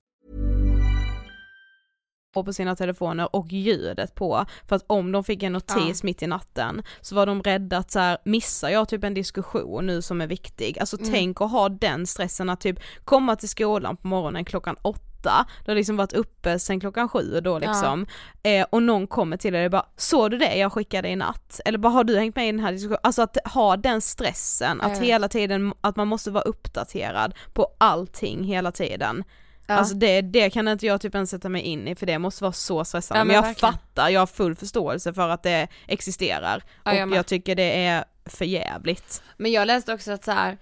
på 2.33 2.53
sina 2.53 2.75
telefoner 2.75 3.35
och 3.35 3.47
ljudet 3.51 4.15
på, 4.15 4.45
för 4.67 4.75
att 4.75 4.83
om 4.87 5.11
de 5.11 5.23
fick 5.23 5.43
en 5.43 5.53
notis 5.53 5.99
ja. 6.01 6.05
mitt 6.05 6.23
i 6.23 6.27
natten 6.27 6.83
så 7.01 7.15
var 7.15 7.25
de 7.25 7.43
rädda 7.43 7.77
att 7.77 7.91
så 7.91 7.99
här, 7.99 8.17
missar 8.25 8.69
jag 8.69 8.89
typ 8.89 9.03
en 9.03 9.13
diskussion 9.13 9.85
nu 9.85 10.01
som 10.01 10.21
är 10.21 10.27
viktig, 10.27 10.79
alltså 10.79 10.99
mm. 10.99 11.11
tänk 11.11 11.41
att 11.41 11.51
ha 11.51 11.69
den 11.69 12.07
stressen 12.07 12.49
att 12.49 12.61
typ 12.61 12.79
komma 13.05 13.35
till 13.35 13.49
skolan 13.49 13.97
på 13.97 14.07
morgonen 14.07 14.45
klockan 14.45 14.75
åtta, 14.81 15.45
du 15.65 15.71
har 15.71 15.75
liksom 15.75 15.97
varit 15.97 16.13
uppe 16.13 16.59
sen 16.59 16.79
klockan 16.79 17.09
sju 17.09 17.39
då 17.41 17.59
liksom, 17.59 18.05
ja. 18.41 18.49
eh, 18.49 18.65
och 18.69 18.83
någon 18.83 19.07
kommer 19.07 19.37
till 19.37 19.53
dig 19.53 19.65
och 19.65 19.71
bara 19.71 19.85
såg 19.97 20.31
du 20.31 20.37
det 20.37 20.55
jag 20.55 20.73
skickade 20.73 21.09
i 21.09 21.15
natt? 21.15 21.59
Eller 21.65 21.77
bara 21.77 21.93
har 21.93 22.03
du 22.03 22.17
hängt 22.17 22.35
med 22.35 22.47
i 22.47 22.51
den 22.51 22.59
här 22.59 22.71
diskussionen? 22.71 22.99
Alltså 23.03 23.21
att 23.21 23.37
ha 23.53 23.77
den 23.77 24.01
stressen, 24.01 24.81
att 24.81 24.97
hela 24.97 25.27
tiden, 25.27 25.73
att 25.81 25.95
man 25.95 26.07
måste 26.07 26.31
vara 26.31 26.43
uppdaterad 26.43 27.35
på 27.53 27.67
allting 27.77 28.43
hela 28.43 28.71
tiden. 28.71 29.23
Ja. 29.71 29.77
Alltså 29.77 29.95
det, 29.95 30.21
det 30.21 30.49
kan 30.49 30.67
inte 30.67 30.85
jag 30.85 31.01
typ 31.01 31.15
ens 31.15 31.29
sätta 31.29 31.49
mig 31.49 31.61
in 31.61 31.87
i 31.87 31.95
för 31.95 32.05
det 32.05 32.19
måste 32.19 32.43
vara 32.43 32.53
så 32.53 32.85
stressande. 32.85 33.19
Ja, 33.19 33.23
men, 33.23 33.27
men 33.27 33.35
jag 33.35 33.41
verkligen. 33.41 33.73
fattar, 33.73 34.09
jag 34.09 34.21
har 34.21 34.27
full 34.27 34.55
förståelse 34.55 35.13
för 35.13 35.29
att 35.29 35.43
det 35.43 35.67
existerar. 35.87 36.63
Ja, 36.83 36.93
jag 36.93 37.09
och 37.09 37.15
jag 37.15 37.25
tycker 37.25 37.55
det 37.55 37.85
är 37.85 38.05
för 38.25 38.45
jävligt. 38.45 39.23
Men 39.37 39.51
jag 39.51 39.67
läste 39.67 39.93
också 39.93 40.11
att 40.11 40.23
så 40.23 40.31
här, 40.31 40.57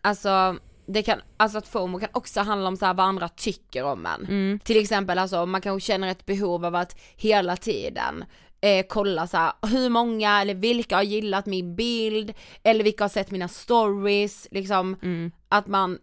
alltså 0.00 0.56
det 0.86 1.02
kan, 1.02 1.20
alltså 1.36 1.58
att 1.58 1.68
FOMO 1.68 1.98
kan 2.00 2.08
också 2.12 2.40
handla 2.40 2.68
om 2.68 2.76
så 2.76 2.86
här 2.86 2.94
vad 2.94 3.06
andra 3.06 3.28
tycker 3.28 3.84
om 3.84 4.06
en. 4.06 4.26
Mm. 4.26 4.58
Till 4.64 4.80
exempel 4.80 5.18
alltså 5.18 5.46
man 5.46 5.60
kanske 5.60 5.86
känner 5.86 6.08
ett 6.08 6.26
behov 6.26 6.64
av 6.64 6.74
att 6.74 7.00
hela 7.16 7.56
tiden 7.56 8.24
eh, 8.60 8.86
kolla 8.88 9.26
så 9.26 9.36
här, 9.36 9.52
hur 9.66 9.88
många 9.88 10.40
eller 10.40 10.54
vilka 10.54 10.96
har 10.96 11.02
gillat 11.02 11.46
min 11.46 11.76
bild 11.76 12.32
eller 12.62 12.84
vilka 12.84 13.04
har 13.04 13.08
sett 13.08 13.30
mina 13.30 13.48
stories, 13.48 14.48
liksom 14.50 14.96
mm. 15.02 15.32
att 15.48 15.66
man 15.66 15.98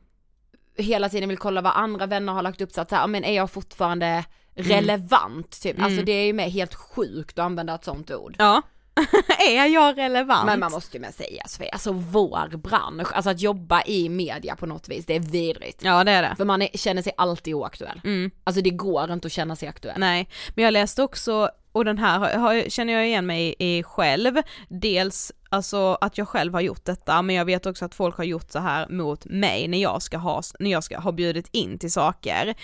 hela 0.80 1.10
tiden 1.10 1.30
vill 1.30 1.38
kolla 1.38 1.62
vad 1.62 1.74
andra 1.76 2.06
vänner 2.06 2.34
har 2.34 2.42
lagt 2.42 2.62
upp 2.62 2.72
så 2.72 2.82
att 2.82 2.90
så 2.90 2.96
här, 2.96 3.08
men 3.08 3.24
är 3.24 3.36
jag 3.36 3.52
fortfarande 3.52 4.26
mm. 4.56 4.70
relevant 4.70 5.62
typ, 5.62 5.72
alltså, 5.72 5.80
mm. 5.80 5.86
alltså 5.86 6.06
det 6.06 6.12
är 6.12 6.26
ju 6.26 6.34
med 6.34 6.52
helt 6.52 6.76
sjukt 6.76 7.40
att 7.40 7.46
använda 7.46 7.76
ett 7.76 7.84
sånt 7.84 8.12
ord. 8.12 8.36
Ja. 8.38 8.62
är 9.50 9.66
jag 9.66 9.98
relevant? 9.98 10.46
Men 10.46 10.60
man 10.60 10.72
måste 10.72 10.98
ju 10.98 11.02
med 11.02 11.14
säga 11.14 11.44
Sofie, 11.48 11.70
alltså 11.70 11.92
vår 11.92 12.58
bransch, 12.58 13.14
alltså 13.14 13.30
att 13.30 13.42
jobba 13.42 13.84
i 13.84 14.10
media 14.10 14.56
på 14.56 14.66
något 14.66 14.90
vis, 14.90 15.06
det 15.06 15.16
är 15.16 15.20
vidrigt. 15.20 15.84
Ja 15.84 16.04
det 16.04 16.12
är 16.12 16.22
det. 16.22 16.36
För 16.38 16.46
man 16.46 16.62
är, 16.62 16.70
känner 16.74 17.02
sig 17.02 17.14
alltid 17.18 17.54
oaktuell. 17.54 18.02
Mm. 18.04 18.32
Alltså 18.44 18.62
det 18.62 18.70
går 18.70 19.12
inte 19.14 19.26
att 19.26 19.32
känna 19.32 19.56
sig 19.56 19.68
aktuell. 19.70 20.00
Nej, 20.00 20.30
men 20.56 20.66
jag 20.66 20.72
läste 20.72 21.04
också, 21.04 21.50
och 21.72 21.86
den 21.86 21.98
här 21.98 22.38
har, 22.38 22.70
känner 22.70 22.94
jag 22.94 23.08
igen 23.08 23.26
mig 23.26 23.56
i 23.60 23.84
själv, 23.84 24.42
dels 24.68 25.32
alltså 25.50 25.98
att 26.02 26.18
jag 26.18 26.28
själv 26.28 26.54
har 26.54 26.62
gjort 26.62 26.86
detta, 26.86 27.22
men 27.22 27.36
jag 27.36 27.46
vet 27.46 27.66
också 27.66 27.86
att 27.86 27.96
folk 27.96 28.18
har 28.18 28.24
gjort 28.24 28.52
så 28.52 28.60
här 28.60 28.90
mot 28.90 29.26
mig 29.26 29.68
när 29.68 29.82
jag 29.82 30.02
ska 30.02 30.18
ha, 30.18 30.42
när 30.60 30.72
jag 30.72 30.84
ska 30.84 31.00
ha 31.00 31.12
bjudit 31.12 31.50
in 31.52 31.80
till 31.80 31.92
saker. 31.92 32.56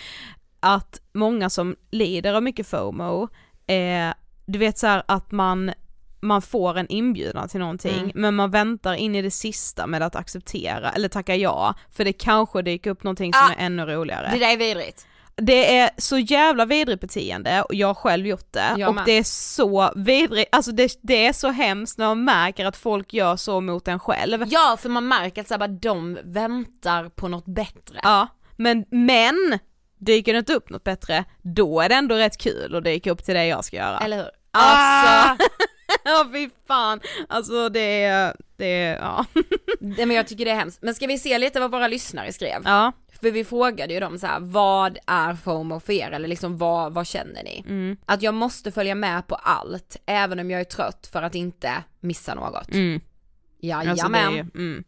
Att 0.60 1.02
många 1.14 1.50
som 1.50 1.76
lider 1.92 2.34
av 2.34 2.44
mycket 2.44 2.68
FOMO, 2.68 3.30
eh, 3.68 4.14
du 4.46 4.60
vet 4.60 4.78
så 4.78 4.88
här, 4.88 5.04
att 5.08 5.32
man 5.32 5.72
man 6.22 6.42
får 6.42 6.78
en 6.78 6.88
inbjudan 6.88 7.50
till 7.50 7.60
någonting 7.60 8.00
mm. 8.00 8.12
men 8.16 8.36
man 8.36 8.52
väntar 8.52 8.94
in 8.94 9.16
i 9.16 9.22
det 9.22 9.32
sista 9.32 9.88
med 9.88 10.02
att 10.02 10.16
acceptera 10.16 10.92
eller 10.92 11.10
tacka 11.10 11.36
ja 11.36 11.76
för 11.92 12.06
det 12.06 12.14
kanske 12.14 12.62
dyker 12.62 12.90
upp 12.90 13.04
någonting 13.04 13.34
som 13.34 13.48
ah, 13.50 13.54
är 13.54 13.66
ännu 13.66 13.86
roligare. 13.86 14.30
Det 14.34 14.40
där 14.40 14.54
är 14.54 14.58
vidrigt. 14.58 15.08
Det 15.38 15.78
är 15.78 15.90
så 15.98 16.18
jävla 16.18 16.66
vidrigt 16.66 17.02
beteende 17.02 17.62
och 17.62 17.76
jag 17.76 17.88
har 17.88 17.94
själv 17.94 18.28
gjort 18.28 18.54
det 18.54 18.76
jag 18.78 18.90
och 18.90 18.96
med. 18.96 19.06
det 19.06 19.12
är 19.12 19.24
så 19.24 19.92
vidrigt, 19.96 20.50
alltså 20.52 20.72
det, 20.72 21.00
det, 21.02 21.26
är 21.26 21.34
så 21.34 21.50
hemskt 21.50 21.98
när 21.98 22.08
man 22.08 22.24
märker 22.24 22.66
att 22.66 22.78
folk 22.78 23.14
gör 23.14 23.36
så 23.36 23.62
mot 23.62 23.88
en 23.88 24.00
själv. 24.00 24.44
Ja 24.48 24.78
för 24.82 24.90
man 24.90 25.08
märker 25.08 25.42
att 25.42 25.48
så 25.48 25.58
här, 25.58 25.68
de 25.68 26.18
väntar 26.24 27.10
på 27.10 27.28
något 27.28 27.46
bättre. 27.46 28.00
Ja, 28.04 28.28
men, 28.56 28.86
men 28.90 29.60
dyker 29.98 30.34
det 30.34 30.40
inte 30.40 30.54
upp 30.54 30.70
något 30.70 30.84
bättre, 30.84 31.26
då 31.42 31.82
är 31.82 31.90
det 31.90 31.96
ändå 31.96 32.16
rätt 32.16 32.38
kul 32.38 32.76
att 32.76 32.84
dyka 32.84 33.12
upp 33.12 33.24
till 33.26 33.36
det 33.36 33.46
jag 33.46 33.66
ska 33.66 33.78
göra. 33.78 33.98
Eller 33.98 34.18
hur? 34.18 34.30
Alltså! 34.52 35.34
Ah! 35.34 35.38
Ja 36.04 36.30
fy 36.34 36.50
fan, 36.68 37.00
alltså 37.30 37.70
det 37.70 38.04
är, 38.04 38.36
det 38.58 38.66
är, 38.66 38.96
ja. 38.96 39.26
Nej 39.80 40.06
men 40.06 40.18
jag 40.18 40.28
tycker 40.28 40.46
det 40.46 40.52
är 40.52 40.56
hemskt, 40.56 40.82
men 40.82 40.96
ska 40.96 41.08
vi 41.08 41.20
se 41.20 41.38
lite 41.38 41.60
vad 41.60 41.72
våra 41.72 41.88
lyssnare 41.88 42.34
skrev? 42.34 42.62
Ja. 42.66 42.92
För 43.26 43.32
vi 43.32 43.44
frågade 43.44 43.94
ju 43.94 44.00
dem 44.00 44.20
så 44.20 44.28
här, 44.28 44.40
vad 44.40 44.98
är 45.08 45.34
FOMO 45.34 45.80
för 45.80 45.94
er? 45.94 46.12
Eller 46.12 46.28
liksom 46.28 46.58
vad, 46.58 46.94
vad 46.94 47.08
känner 47.08 47.44
ni? 47.44 47.64
Mm. 47.68 47.98
Att 48.06 48.22
jag 48.22 48.34
måste 48.34 48.72
följa 48.72 48.96
med 48.96 49.28
på 49.28 49.36
allt, 49.36 49.98
även 50.06 50.40
om 50.40 50.52
jag 50.52 50.62
är 50.62 50.66
trött 50.66 51.10
för 51.12 51.22
att 51.22 51.36
inte 51.36 51.84
missa 52.00 52.34
något. 52.34 52.74
Mm. 52.74 53.02
Jajamän. 53.60 53.90
Alltså 53.90 54.58
mm. 54.58 54.84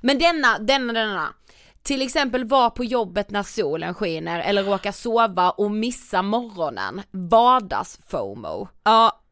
Men 0.00 0.18
denna, 0.18 0.58
denna, 0.58 0.92
denna. 0.92 1.28
Till 1.82 2.02
exempel 2.02 2.44
vara 2.44 2.70
på 2.70 2.84
jobbet 2.84 3.30
när 3.30 3.42
solen 3.42 3.94
skiner 3.94 4.40
eller 4.40 4.64
råka 4.64 4.92
sova 4.92 5.50
och 5.50 5.70
missa 5.70 6.22
morgonen. 6.22 7.02
Vardags-FOMO. 7.10 8.68
Ja, 8.84 9.22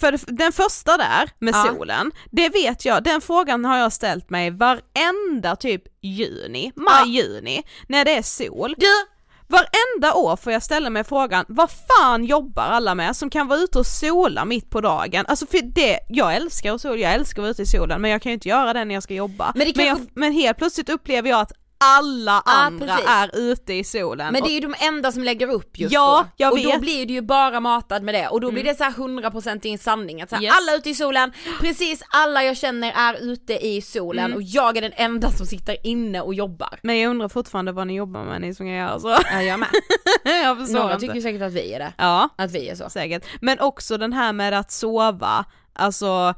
för 0.00 0.18
den 0.32 0.52
första 0.52 0.96
där 0.96 1.30
med 1.38 1.54
ja. 1.54 1.66
solen, 1.68 2.12
det 2.30 2.48
vet 2.48 2.84
jag, 2.84 3.04
den 3.04 3.20
frågan 3.20 3.64
har 3.64 3.78
jag 3.78 3.92
ställt 3.92 4.30
mig 4.30 4.50
varenda 4.50 5.56
typ 5.56 5.82
juni, 6.02 6.72
maj, 6.76 7.18
ja. 7.18 7.62
när 7.88 8.04
det 8.04 8.16
är 8.16 8.22
sol. 8.22 8.74
Du, 8.78 9.06
varenda 9.46 10.14
år 10.14 10.36
får 10.36 10.52
jag 10.52 10.62
ställa 10.62 10.90
mig 10.90 11.04
frågan, 11.04 11.44
vad 11.48 11.70
fan 11.70 12.24
jobbar 12.24 12.62
alla 12.62 12.94
med 12.94 13.16
som 13.16 13.30
kan 13.30 13.48
vara 13.48 13.58
ute 13.58 13.78
och 13.78 13.86
sola 13.86 14.44
mitt 14.44 14.70
på 14.70 14.80
dagen? 14.80 15.24
Alltså 15.28 15.46
för 15.46 15.58
det, 15.62 16.00
jag 16.08 16.36
älskar 16.36 16.78
sola, 16.78 16.96
jag 16.96 17.14
älskar 17.14 17.42
att 17.42 17.44
vara 17.44 17.50
ute 17.50 17.62
i 17.62 17.66
solen 17.66 18.00
men 18.00 18.10
jag 18.10 18.22
kan 18.22 18.30
ju 18.30 18.34
inte 18.34 18.48
göra 18.48 18.72
det 18.72 18.84
när 18.84 18.94
jag 18.94 19.02
ska 19.02 19.14
jobba. 19.14 19.52
Men 19.54 19.72
men, 19.76 19.86
jag, 19.86 19.98
men 20.14 20.32
helt 20.32 20.58
plötsligt 20.58 20.88
upplever 20.88 21.30
jag 21.30 21.40
att 21.40 21.52
alla 21.80 22.42
andra 22.44 22.86
precis. 22.86 23.08
är 23.10 23.30
ute 23.38 23.72
i 23.74 23.84
solen. 23.84 24.32
Men 24.32 24.42
det 24.42 24.48
är 24.50 24.54
ju 24.54 24.60
de 24.60 24.74
enda 24.78 25.12
som 25.12 25.22
lägger 25.24 25.50
upp 25.50 25.78
just 25.78 25.92
Ja, 25.92 26.24
då. 26.24 26.30
jag 26.36 26.52
och 26.52 26.58
då 26.62 26.70
vet. 26.70 26.80
blir 26.80 27.06
du 27.06 27.12
ju 27.14 27.22
bara 27.22 27.60
matad 27.60 28.02
med 28.02 28.14
det 28.14 28.28
och 28.28 28.40
då 28.40 28.50
blir 28.50 28.64
det 28.64 28.74
så 28.74 28.84
här 28.84 28.90
100% 28.92 29.60
din 29.60 29.78
sanning 29.78 30.22
att 30.22 30.30
så 30.30 30.36
här, 30.36 30.42
Yes. 30.42 30.54
alla 30.56 30.76
ute 30.76 30.90
i 30.90 30.94
solen, 30.94 31.32
precis 31.60 32.02
alla 32.10 32.42
jag 32.44 32.56
känner 32.56 32.92
är 32.96 33.14
ute 33.32 33.66
i 33.66 33.82
solen 33.82 34.24
Mm. 34.24 34.36
och 34.36 34.42
jag 34.42 34.76
är 34.76 34.80
den 34.82 34.92
enda 34.96 35.30
som 35.30 35.46
sitter 35.46 35.86
inne 35.86 36.20
och 36.20 36.34
jobbar. 36.34 36.78
Men 36.82 36.98
jag 36.98 37.10
undrar 37.10 37.28
fortfarande 37.28 37.72
vad 37.72 37.86
ni 37.86 37.94
jobbar 37.94 38.24
med 38.24 38.40
ni 38.40 38.54
som 38.54 38.66
kan 38.66 38.74
göra 38.74 39.00
så. 39.00 39.08
Ja, 39.32 39.42
jag 39.42 39.60
med. 39.60 39.68
jag 40.24 40.58
förstår 40.58 40.74
Några 40.78 40.94
inte. 40.94 41.06
tycker 41.06 41.20
säkert 41.20 41.42
att 41.42 41.52
vi 41.52 41.72
är 41.72 41.78
det. 41.78 41.92
Ja, 41.98 42.28
Att 42.36 42.50
vi 42.50 42.68
är 42.68 42.74
så. 42.74 42.90
säkert. 42.90 43.24
Men 43.40 43.60
också 43.60 43.98
den 43.98 44.12
här 44.12 44.32
med 44.32 44.52
att 44.58 44.72
sova, 44.72 45.44
alltså 45.72 46.34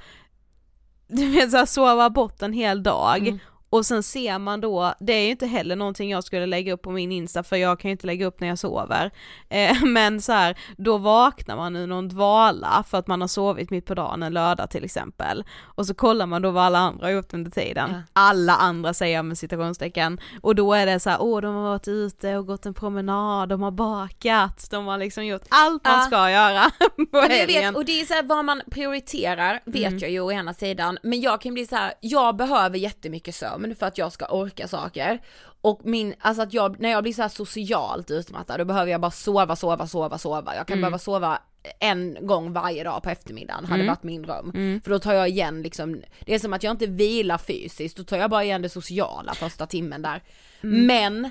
du 1.09 1.31
vet 1.31 1.51
såhär 1.51 1.67
sova 1.67 2.11
bort 2.11 2.43
en 2.43 2.53
hel 2.53 2.83
dag 2.83 3.19
Mm. 3.19 3.39
Och 3.71 3.87
sen 3.87 4.03
ser 4.03 4.39
man 4.39 4.61
då, 4.61 4.95
det 5.01 5.13
är 5.13 5.25
ju 5.25 5.31
inte 5.31 5.47
heller 5.47 5.77
någonting 5.77 6.11
jag 6.11 6.25
skulle 6.25 6.47
lägga 6.47 6.73
upp 6.73 6.83
på 6.83 6.91
min 6.91 7.13
insta 7.13 7.43
för 7.43 7.57
jag 7.57 7.81
kan 7.81 7.89
ju 7.89 7.93
inte 7.93 8.07
lägga 8.07 8.27
upp 8.27 8.41
när 8.41 8.49
jag 8.49 8.59
sover. 8.59 9.11
Eh, 9.53 9.85
men 9.85 10.23
så 10.23 10.33
här, 10.33 10.59
då 10.77 10.99
vaknar 10.99 11.57
man 11.57 11.77
ur 11.77 11.87
någon 11.87 12.09
dvala 12.09 12.85
för 12.91 12.99
att 12.99 13.07
man 13.07 13.21
har 13.21 13.29
sovit 13.29 13.71
mitt 13.71 13.87
på 13.87 13.95
dagen 13.95 14.23
en 14.23 14.33
lördag 14.33 14.71
till 14.71 14.85
exempel. 14.85 15.45
Och 15.63 15.87
så 15.87 15.95
kollar 15.95 16.27
man 16.27 16.43
då 16.43 16.51
vad 16.51 16.65
alla 16.65 16.79
andra 16.79 17.07
har 17.07 17.11
gjort 17.13 17.35
under 17.35 17.51
tiden. 17.51 17.91
Ja. 17.93 18.03
Alla 18.13 18.53
andra 18.57 18.95
säger 18.95 19.17
jag 19.17 19.25
med 19.25 19.39
citationstecken. 19.39 20.21
Och 20.41 20.55
då 20.55 20.75
är 20.75 20.87
det 20.87 21.01
så 21.01 21.11
här, 21.11 21.19
åh 21.23 21.41
de 21.41 21.55
har 21.55 21.63
varit 21.63 21.89
ute 21.89 22.37
och 22.37 22.47
gått 22.47 22.67
en 22.67 22.75
promenad, 22.75 23.49
de 23.49 23.63
har 23.63 23.71
bakat, 23.71 24.71
de 24.71 24.87
har 24.87 24.99
liksom 24.99 25.27
gjort 25.27 25.43
allt 25.49 25.85
man 25.85 25.93
Ja. 25.99 26.01
ska 26.07 26.31
göra 26.31 26.71
på 27.11 27.21
helgen. 27.21 27.65
vet, 27.65 27.77
och 27.77 27.85
det 27.85 28.01
är 28.01 28.05
så 28.05 28.15
här, 28.15 28.23
vad 28.23 28.45
man 28.45 28.63
prioriterar 28.71 29.61
vet 29.65 29.87
Mm. 29.87 29.99
jag 29.99 30.11
ju 30.11 30.21
å 30.21 30.33
ena 30.33 30.55
sidan, 30.55 30.99
men 31.03 31.21
jag 31.21 31.41
kan 31.41 31.55
bli 31.55 31.67
så 31.67 31.77
här, 31.77 31.93
jag 32.01 32.37
behöver 32.37 32.79
jättemycket 32.79 33.35
sömn 33.35 33.60
för 33.79 33.87
att 33.87 33.99
jag 33.99 34.13
ska 34.13 34.27
orka 34.27 34.69
saker. 34.69 35.21
Och 35.63 35.81
min, 35.85 36.15
alltså 36.21 36.43
att 36.43 36.53
jag, 36.55 36.81
när 36.81 36.91
jag 36.91 37.03
blir 37.03 37.13
så 37.13 37.23
här 37.23 37.29
socialt 37.29 38.11
utmattad 38.11 38.61
då 38.61 38.65
behöver 38.65 38.93
jag 38.93 39.01
bara 39.01 39.11
sova, 39.11 39.57
sova, 39.57 39.87
sova, 39.87 40.19
sova. 40.19 40.57
Jag 40.57 40.67
kan 40.67 40.75
Mm. 40.75 40.81
behöva 40.83 40.99
sova 40.99 41.39
en 41.81 42.17
gång 42.21 42.53
varje 42.53 42.85
dag 42.85 43.03
på 43.03 43.11
eftermiddagen, 43.11 43.65
hade 43.65 43.83
Mm. 43.83 43.87
varit 43.87 44.03
min 44.03 44.23
dröm. 44.23 44.51
Mm. 44.55 44.81
För 44.81 44.91
då 44.91 44.99
tar 44.99 45.13
jag 45.13 45.29
igen 45.29 45.63
liksom, 45.63 46.03
det 46.21 46.35
är 46.35 46.39
som 46.39 46.53
att 46.53 46.63
jag 46.63 46.71
inte 46.71 46.87
vilar 46.87 47.39
fysiskt, 47.39 47.97
då 47.97 48.05
tar 48.05 48.17
jag 48.17 48.31
bara 48.31 48.45
igen 48.45 48.63
det 48.63 48.69
sociala 48.69 49.35
första 49.35 49.67
timmen 49.67 50.03
där. 50.03 50.23
Mm. 50.63 50.87
Men 50.87 51.31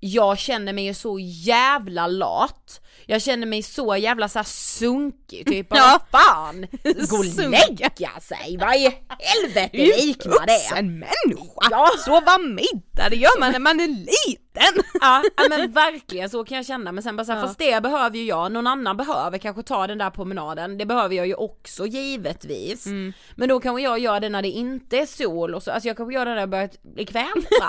jag 0.00 0.38
känner 0.38 0.72
mig 0.72 0.84
ju 0.84 0.94
så 0.94 1.18
jävla 1.18 2.06
lat, 2.06 2.80
jag 3.06 3.22
känner 3.22 3.46
mig 3.46 3.62
så 3.62 3.96
jävla 3.96 4.28
så 4.28 4.38
här 4.38 4.46
sunkig, 4.46 5.46
typ 5.46 5.66
Ja. 5.74 6.00
vad 6.12 6.22
fan, 6.22 6.66
gå 7.10 7.16
och 7.16 7.24
lägga 7.50 8.20
sig, 8.20 8.56
vad 8.60 8.76
i 8.76 8.94
helvete 9.18 9.76
liknar 9.76 10.46
det? 10.46 10.78
En 10.78 10.98
människa! 10.98 11.68
Ja. 11.70 11.90
Sova 12.04 12.38
middag, 12.38 13.08
det 13.10 13.16
gör 13.16 13.40
man 13.40 13.52
när 13.52 13.58
man 13.58 13.80
är 13.80 13.88
liten! 13.88 14.49
Ja, 15.00 15.22
ja 15.36 15.46
men 15.48 15.72
verkligen 15.72 16.30
så 16.30 16.44
kan 16.44 16.56
jag 16.56 16.66
känna 16.66 16.92
men 16.92 17.02
sen 17.02 17.16
bara 17.16 17.24
så 17.24 17.32
här, 17.32 17.38
Ja. 17.40 17.46
fast 17.46 17.58
det 17.58 17.82
behöver 17.82 18.16
ju 18.16 18.24
jag, 18.24 18.52
någon 18.52 18.66
annan 18.66 18.96
behöver 18.96 19.38
kanske 19.38 19.62
ta 19.62 19.86
den 19.86 19.98
där 19.98 20.10
promenaden, 20.10 20.78
det 20.78 20.86
behöver 20.86 21.14
jag 21.14 21.26
ju 21.26 21.34
också 21.34 21.86
givetvis. 21.86 22.86
Mm. 22.86 23.12
Men 23.34 23.48
då 23.48 23.60
kanske 23.60 23.82
jag 23.82 23.98
gör 23.98 24.20
det 24.20 24.28
när 24.28 24.42
det 24.42 24.48
inte 24.48 24.98
är 24.98 25.06
sol 25.06 25.54
och 25.54 25.62
så, 25.62 25.70
alltså 25.70 25.88
jag 25.88 25.96
kanske 25.96 26.14
gör 26.14 26.24
det 26.24 26.30
när 26.30 26.40
jag 26.40 26.48
börjar 26.50 26.70
bli 26.94 27.04
kvävda. 27.06 27.68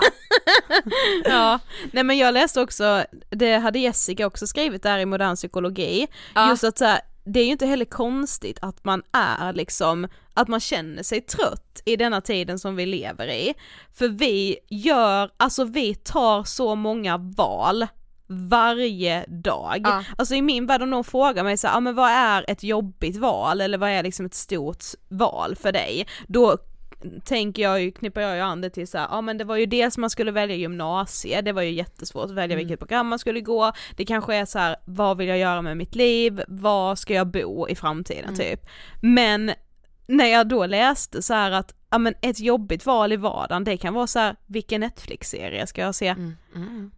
Ja, 1.24 1.58
nej 1.92 2.04
men 2.04 2.18
jag 2.18 2.34
läste 2.34 2.60
också, 2.60 3.04
det 3.30 3.56
hade 3.56 3.78
Jessica 3.78 4.26
också 4.26 4.46
skrivit 4.46 4.82
där 4.82 4.98
i 4.98 5.06
modern 5.06 5.36
psykologi, 5.36 6.06
Ja. 6.34 6.48
just 6.50 6.64
att 6.64 6.78
så 6.78 6.84
här, 6.84 7.00
det 7.24 7.40
är 7.40 7.44
ju 7.44 7.52
inte 7.52 7.66
heller 7.66 7.84
konstigt 7.84 8.58
att 8.62 8.84
man 8.84 9.02
är 9.12 9.52
liksom, 9.52 10.08
att 10.34 10.48
man 10.48 10.60
känner 10.60 11.02
sig 11.02 11.20
trött 11.20 11.82
i 11.84 11.96
denna 11.96 12.20
tiden 12.20 12.58
som 12.58 12.76
vi 12.76 12.86
lever 12.86 13.28
i. 13.28 13.54
För 13.94 14.08
vi 14.08 14.58
gör, 14.68 15.30
alltså 15.36 15.64
vi 15.64 15.94
tar 15.94 16.44
så 16.44 16.74
många 16.74 17.16
val 17.16 17.86
varje 18.26 19.24
dag. 19.26 19.80
Ja. 19.84 20.04
Alltså 20.18 20.34
i 20.34 20.42
min 20.42 20.66
värld 20.66 20.82
om 20.82 20.90
någon 20.90 21.04
frågar 21.04 21.44
mig 21.44 21.56
så 21.56 21.66
här, 21.66 21.76
ah, 21.76 21.80
men 21.80 21.94
vad 21.94 22.10
är 22.10 22.44
ett 22.48 22.62
jobbigt 22.62 23.16
val 23.16 23.60
eller 23.60 23.78
vad 23.78 23.90
är 23.90 24.02
liksom 24.02 24.26
ett 24.26 24.34
stort 24.34 24.84
val 25.08 25.56
för 25.56 25.72
dig? 25.72 26.06
Då 26.26 26.58
tänker 27.24 27.62
jag 27.62 27.82
ju, 27.82 27.90
knippar 27.90 28.20
jag 28.20 28.36
ju 28.36 28.42
an 28.42 28.60
det 28.60 28.70
till 28.70 28.88
så 28.88 28.98
ja 29.10 29.20
men 29.20 29.38
det 29.38 29.44
var 29.44 29.56
ju 29.56 29.66
dels 29.66 29.98
man 29.98 30.10
skulle 30.10 30.30
välja 30.30 30.56
gymnasie, 30.56 31.42
det 31.42 31.52
var 31.52 31.62
ju 31.62 31.70
jättesvårt 31.70 32.24
att 32.24 32.30
välja 32.30 32.56
vilket 32.56 32.78
program 32.78 33.06
man 33.06 33.18
skulle 33.18 33.40
gå, 33.40 33.72
det 33.96 34.04
kanske 34.04 34.34
är 34.34 34.44
så 34.44 34.58
här, 34.58 34.76
vad 34.84 35.16
vill 35.16 35.28
jag 35.28 35.38
göra 35.38 35.62
med 35.62 35.76
mitt 35.76 35.94
liv, 35.94 36.42
var 36.48 36.96
ska 36.96 37.14
jag 37.14 37.26
bo 37.26 37.68
i 37.68 37.74
framtiden 37.74 38.36
typ. 38.36 38.66
Men 39.00 39.52
när 40.06 40.26
jag 40.26 40.48
då 40.48 40.66
läste 40.66 41.22
så 41.22 41.34
att, 41.34 41.74
ja 41.90 41.98
men 41.98 42.14
ett 42.22 42.40
jobbigt 42.40 42.86
val 42.86 43.12
i 43.12 43.16
vardagen, 43.16 43.64
det 43.64 43.76
kan 43.76 43.94
vara 43.94 44.06
så 44.06 44.18
här, 44.18 44.36
vilken 44.46 44.80
Netflix-serie 44.80 45.66
ska 45.66 45.80
jag 45.80 45.94
se? 45.94 46.08
Mm. 46.08 46.36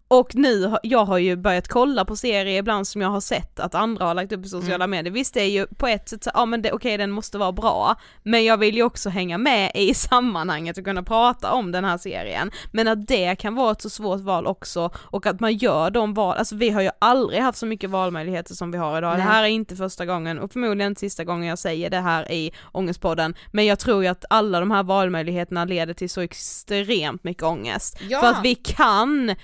Och 0.08 0.34
nu, 0.34 0.76
jag 0.82 1.04
har 1.04 1.18
ju 1.18 1.36
börjat 1.36 1.68
kolla 1.68 2.04
på 2.04 2.16
serier 2.16 2.58
ibland 2.58 2.86
som 2.86 3.00
jag 3.00 3.08
har 3.08 3.20
sett 3.20 3.60
att 3.60 3.74
andra 3.74 4.04
har 4.04 4.14
lagt 4.14 4.32
upp 4.32 4.44
i 4.44 4.48
sociala 4.48 4.86
medier. 4.86 5.12
Visst 5.12 5.34
det 5.34 5.40
är 5.40 5.50
ju 5.50 5.66
på 5.66 5.86
ett 5.86 6.08
sätt 6.08 6.24
så, 6.24 6.30
ja 6.34 6.46
men 6.46 6.62
det, 6.62 6.72
okej 6.72 6.96
den 6.96 7.10
måste 7.10 7.38
vara 7.38 7.52
bra, 7.52 7.96
men 8.22 8.44
jag 8.44 8.56
vill 8.56 8.76
ju 8.76 8.82
också 8.82 9.10
hänga 9.10 9.38
med 9.38 9.70
i 9.74 9.94
sammanhanget 9.94 10.78
och 10.78 10.84
kunna 10.84 11.02
prata 11.02 11.52
om 11.52 11.72
den 11.72 11.84
här 11.84 11.98
serien. 11.98 12.50
Men 12.72 12.88
att 12.88 13.06
det 13.06 13.36
kan 13.36 13.54
vara 13.54 13.72
ett 13.72 13.82
så 13.82 13.90
svårt 13.90 14.20
val 14.20 14.46
också 14.46 14.90
och 14.96 15.26
att 15.26 15.40
man 15.40 15.56
gör 15.56 15.90
de 15.90 16.14
val, 16.14 16.36
alltså 16.36 16.56
vi 16.56 16.70
har 16.70 16.82
ju 16.82 16.90
aldrig 16.98 17.42
haft 17.42 17.58
så 17.58 17.66
mycket 17.66 17.90
valmöjligheter 17.90 18.54
som 18.54 18.70
vi 18.70 18.78
har 18.78 18.98
idag. 18.98 19.12
Det 19.12 19.16
Nej. 19.16 19.26
här 19.26 19.42
är 19.42 19.48
inte 19.48 19.76
första 19.76 20.06
gången 20.06 20.38
och 20.38 20.52
förmodligen 20.52 20.92
inte 20.92 21.00
sista 21.00 21.24
gången 21.24 21.48
jag 21.48 21.58
säger 21.58 21.90
det 21.90 22.00
här 22.00 22.32
i 22.32 22.52
Ångestpodden, 22.72 23.34
men 23.52 23.66
jag 23.66 23.78
tror 23.78 24.02
ju 24.02 24.08
att 24.08 24.24
alla 24.30 24.60
de 24.60 24.70
här 24.70 24.82
valmöjligheterna 24.82 25.64
leder 25.64 25.94
till 25.94 26.10
så 26.10 26.20
extremt 26.20 27.24
mycket 27.24 27.42
ångest. 27.42 27.98
Ja. 28.08 28.20
För 28.20 28.26
att 28.26 28.44
vi 28.44 28.54
kan 28.54 29.34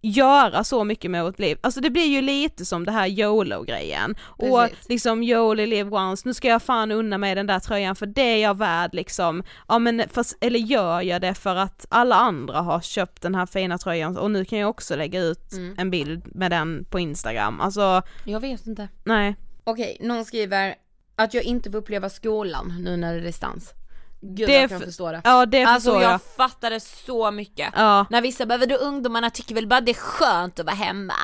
göra 0.00 0.64
så 0.64 0.84
mycket 0.84 1.10
med 1.10 1.24
vårt 1.24 1.38
liv. 1.38 1.58
Alltså 1.60 1.80
det 1.80 1.90
blir 1.90 2.06
ju 2.06 2.22
lite 2.22 2.64
som 2.64 2.84
det 2.84 2.92
här 2.92 3.06
YOLO-grejen. 3.08 4.14
Och 4.20 4.68
liksom 4.88 5.18
only 5.22 5.66
live 5.66 5.90
once, 5.96 6.22
nu 6.28 6.34
ska 6.34 6.48
jag 6.48 6.62
fan 6.62 6.90
unna 6.92 7.18
mig 7.18 7.34
den 7.34 7.46
där 7.46 7.60
tröjan 7.60 7.96
för 7.96 8.06
det 8.06 8.22
är 8.22 8.36
jag 8.42 8.58
värd 8.58 8.94
liksom. 8.94 9.42
Ja 9.68 9.78
men 9.78 10.02
fast, 10.12 10.36
eller 10.40 10.58
gör 10.58 11.00
jag 11.00 11.20
det 11.20 11.34
för 11.34 11.56
att 11.56 11.86
alla 11.88 12.14
andra 12.16 12.60
har 12.60 12.80
köpt 12.80 13.22
den 13.22 13.34
här 13.34 13.46
fina 13.46 13.78
tröjan 13.78 14.16
och 14.16 14.30
nu 14.30 14.44
kan 14.44 14.58
jag 14.58 14.70
också 14.70 14.96
lägga 14.96 15.20
ut 15.20 15.52
Mm. 15.52 15.74
en 15.78 15.90
bild 15.90 16.22
med 16.34 16.50
den 16.50 16.84
på 16.90 16.98
Instagram. 16.98 17.60
Alltså, 17.60 18.02
Jag 18.24 18.40
vet 18.40 18.66
inte. 18.66 18.88
nej. 19.04 19.36
Okej, 19.64 19.96
någon 20.00 20.24
skriver 20.24 20.74
att 21.16 21.34
jag 21.34 21.42
inte 21.44 21.70
får 21.70 21.78
uppleva 21.78 22.08
skolan 22.10 22.74
nu 22.84 22.96
när 22.96 23.12
det 23.14 23.20
är 23.20 23.24
distans. 23.24 23.74
Gud 24.20 24.48
Det 24.48 24.60
jag 24.60 24.70
kan 24.70 24.80
förstå 24.80 25.12
det. 25.12 25.20
Ja 25.24 25.46
det 25.46 25.64
Alltså 25.64 25.90
jag, 25.90 26.02
jag. 26.02 26.22
fattade 26.22 26.80
så 26.80 27.30
mycket. 27.30 27.72
Ja. 27.76 28.06
När 28.10 28.22
vissa 28.22 28.46
behöver 28.46 28.66
då 28.66 28.74
ungdomarna 28.74 29.30
tycker 29.30 29.54
väl 29.54 29.66
bara 29.66 29.80
det 29.80 29.92
är 29.92 29.94
skönt 29.94 30.58
att 30.58 30.66
vara 30.66 30.76
hemma. 30.76 31.14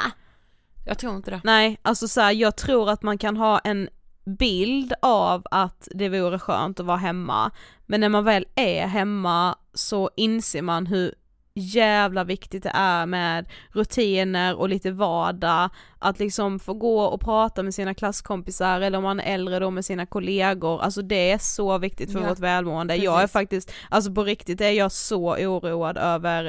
Jag 0.86 0.98
tror 0.98 1.16
inte 1.16 1.30
det. 1.30 1.40
Nej, 1.44 1.78
alltså 1.82 2.08
så 2.08 2.20
här, 2.20 2.32
jag 2.32 2.56
tror 2.56 2.90
att 2.90 3.02
man 3.02 3.18
kan 3.18 3.36
ha 3.36 3.58
en 3.58 3.88
bild 4.38 4.92
av 5.02 5.42
att 5.50 5.88
det 5.90 6.08
vore 6.08 6.38
skönt 6.38 6.80
att 6.80 6.86
vara 6.86 6.96
hemma, 6.96 7.50
men 7.86 8.00
när 8.00 8.08
man 8.08 8.24
väl 8.24 8.46
är 8.54 8.86
hemma 8.86 9.56
så 9.74 10.10
inser 10.16 10.62
man 10.62 10.86
hur 10.86 11.14
jävla 11.56 12.24
viktigt 12.24 12.62
det 12.62 12.70
är 12.74 13.06
med 13.06 13.46
rutiner 13.72 14.54
och 14.56 14.68
lite 14.68 14.90
vardag, 14.90 15.70
att 15.98 16.18
liksom 16.18 16.58
få 16.58 16.74
gå 16.74 17.00
och 17.00 17.20
prata 17.20 17.62
med 17.62 17.74
sina 17.74 17.94
klasskompisar 17.94 18.80
eller 18.80 18.98
om 18.98 19.04
man 19.04 19.20
är 19.20 19.34
äldre 19.34 19.58
då 19.58 19.70
med 19.70 19.84
sina 19.84 20.06
kollegor, 20.06 20.80
alltså 20.82 21.02
det 21.02 21.30
är 21.30 21.38
så 21.38 21.78
viktigt 21.78 22.12
för 22.12 22.20
Ja, 22.20 22.28
vårt 22.28 22.38
välmående. 22.38 22.96
Jag 22.96 23.14
är 23.14 23.18
precis. 23.20 23.32
faktiskt, 23.32 23.72
alltså 23.90 24.12
på 24.12 24.24
riktigt 24.24 24.60
är 24.60 24.70
jag 24.70 24.92
så 24.92 25.34
oroad 25.36 25.96
över 25.96 26.44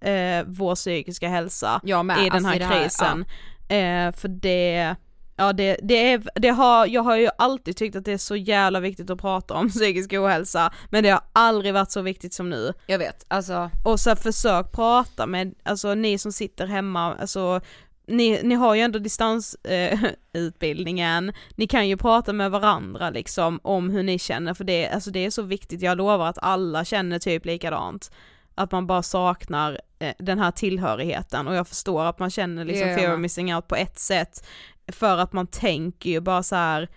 eh, 0.00 0.44
vår 0.46 0.74
psykiska 0.74 1.28
hälsa 1.28 1.80
i 1.84 1.88
den 1.90 2.10
Alltså, 2.10 2.48
här 2.48 2.56
i 2.56 2.58
det 2.58 2.64
här- 2.64 2.82
krisen. 2.82 3.24
Eh, 3.68 4.12
för 4.20 4.28
det, 4.28 4.96
ja 5.36 5.52
det, 5.52 5.76
det 5.82 6.12
är, 6.12 6.22
det 6.34 6.48
har, 6.48 6.86
jag 6.86 7.02
har 7.02 7.16
ju 7.16 7.28
alltid 7.38 7.76
tyckt 7.76 7.96
att 7.96 8.04
det 8.04 8.12
är 8.12 8.18
så 8.18 8.36
jävla 8.36 8.80
viktigt 8.80 9.10
att 9.10 9.20
prata 9.20 9.54
om 9.54 9.68
psykisk 9.70 10.12
ohälsa, 10.12 10.72
men 10.90 11.04
det 11.04 11.10
har 11.10 11.22
aldrig 11.32 11.74
varit 11.74 11.90
så 11.90 12.02
viktigt 12.02 12.34
som 12.34 12.50
nu. 12.50 12.72
Jag 12.86 12.98
vet, 12.98 13.26
alltså. 13.28 13.70
Och 13.84 14.00
så 14.00 14.16
försök 14.16 14.72
prata 14.72 15.26
med, 15.26 15.54
alltså 15.62 15.94
ni 15.94 16.18
som 16.18 16.32
sitter 16.32 16.66
hemma, 16.66 17.14
alltså 17.14 17.60
ni, 18.06 18.40
ni 18.42 18.54
har 18.54 18.74
ju 18.74 18.80
ändå 18.80 18.98
distansutbildningen, 18.98 21.28
eh, 21.28 21.34
ni 21.56 21.66
kan 21.66 21.88
ju 21.88 21.96
prata 21.96 22.32
med 22.32 22.50
varandra 22.50 23.10
liksom 23.10 23.60
om 23.62 23.90
hur 23.90 24.02
ni 24.02 24.18
känner 24.18 24.54
för 24.54 24.64
det, 24.64 24.88
alltså 24.88 25.10
det 25.10 25.24
är 25.24 25.30
så 25.30 25.42
viktigt, 25.42 25.82
jag 25.82 25.98
lovar 25.98 26.26
att 26.26 26.38
alla 26.42 26.84
känner 26.84 27.18
typ 27.18 27.44
likadant. 27.44 28.10
Att 28.54 28.72
man 28.72 28.86
bara 28.86 29.02
saknar 29.02 29.80
eh, 29.98 30.14
den 30.18 30.38
här 30.38 30.50
tillhörigheten 30.50 31.48
och 31.48 31.54
jag 31.54 31.68
förstår 31.68 32.04
att 32.04 32.18
man 32.18 32.30
känner 32.30 32.64
liksom 32.64 32.88
gör 32.88 32.96
fear 32.96 33.14
of 33.14 33.20
missing 33.20 33.54
out 33.54 33.68
på 33.68 33.76
ett 33.76 33.98
sätt 33.98 34.46
för 34.94 35.18
att 35.18 35.32
man 35.32 35.46
tänker 35.46 36.10
ju 36.10 36.20
bara 36.20 36.42
så 36.42 36.56
här 36.56 36.88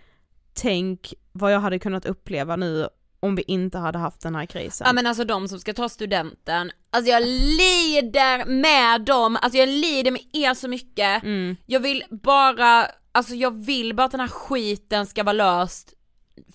tänk 0.54 1.14
vad 1.32 1.54
jag 1.54 1.60
hade 1.60 1.80
kunnat 1.80 2.06
uppleva 2.06 2.56
nu 2.56 2.88
om 3.20 3.36
vi 3.36 3.44
inte 3.48 3.78
hade 3.78 4.00
haft 4.00 4.22
den 4.22 4.36
här 4.36 4.46
krisen. 4.46 4.88
Ja 4.88 4.94
men 4.94 5.08
alltså 5.08 5.26
de 5.26 5.48
som 5.48 5.60
ska 5.60 5.74
ta 5.74 5.90
studenten, 5.90 6.72
alltså 6.90 7.12
jag 7.12 7.24
lider 7.24 8.46
med 8.46 9.02
dem, 9.02 9.38
alltså 9.42 9.60
jag 9.60 9.70
lider 9.70 10.12
med 10.12 10.22
er 10.34 10.54
så 10.54 10.68
mycket. 10.68 11.24
Mm. 11.24 11.56
Jag 11.66 11.80
vill 11.80 12.04
bara, 12.10 12.88
alltså 13.12 13.36
jag 13.36 13.66
vill 13.66 13.96
bara 13.96 14.06
att 14.06 14.12
den 14.12 14.20
här 14.20 14.28
skiten 14.28 15.06
ska 15.06 15.24
vara 15.24 15.34
löst 15.34 15.94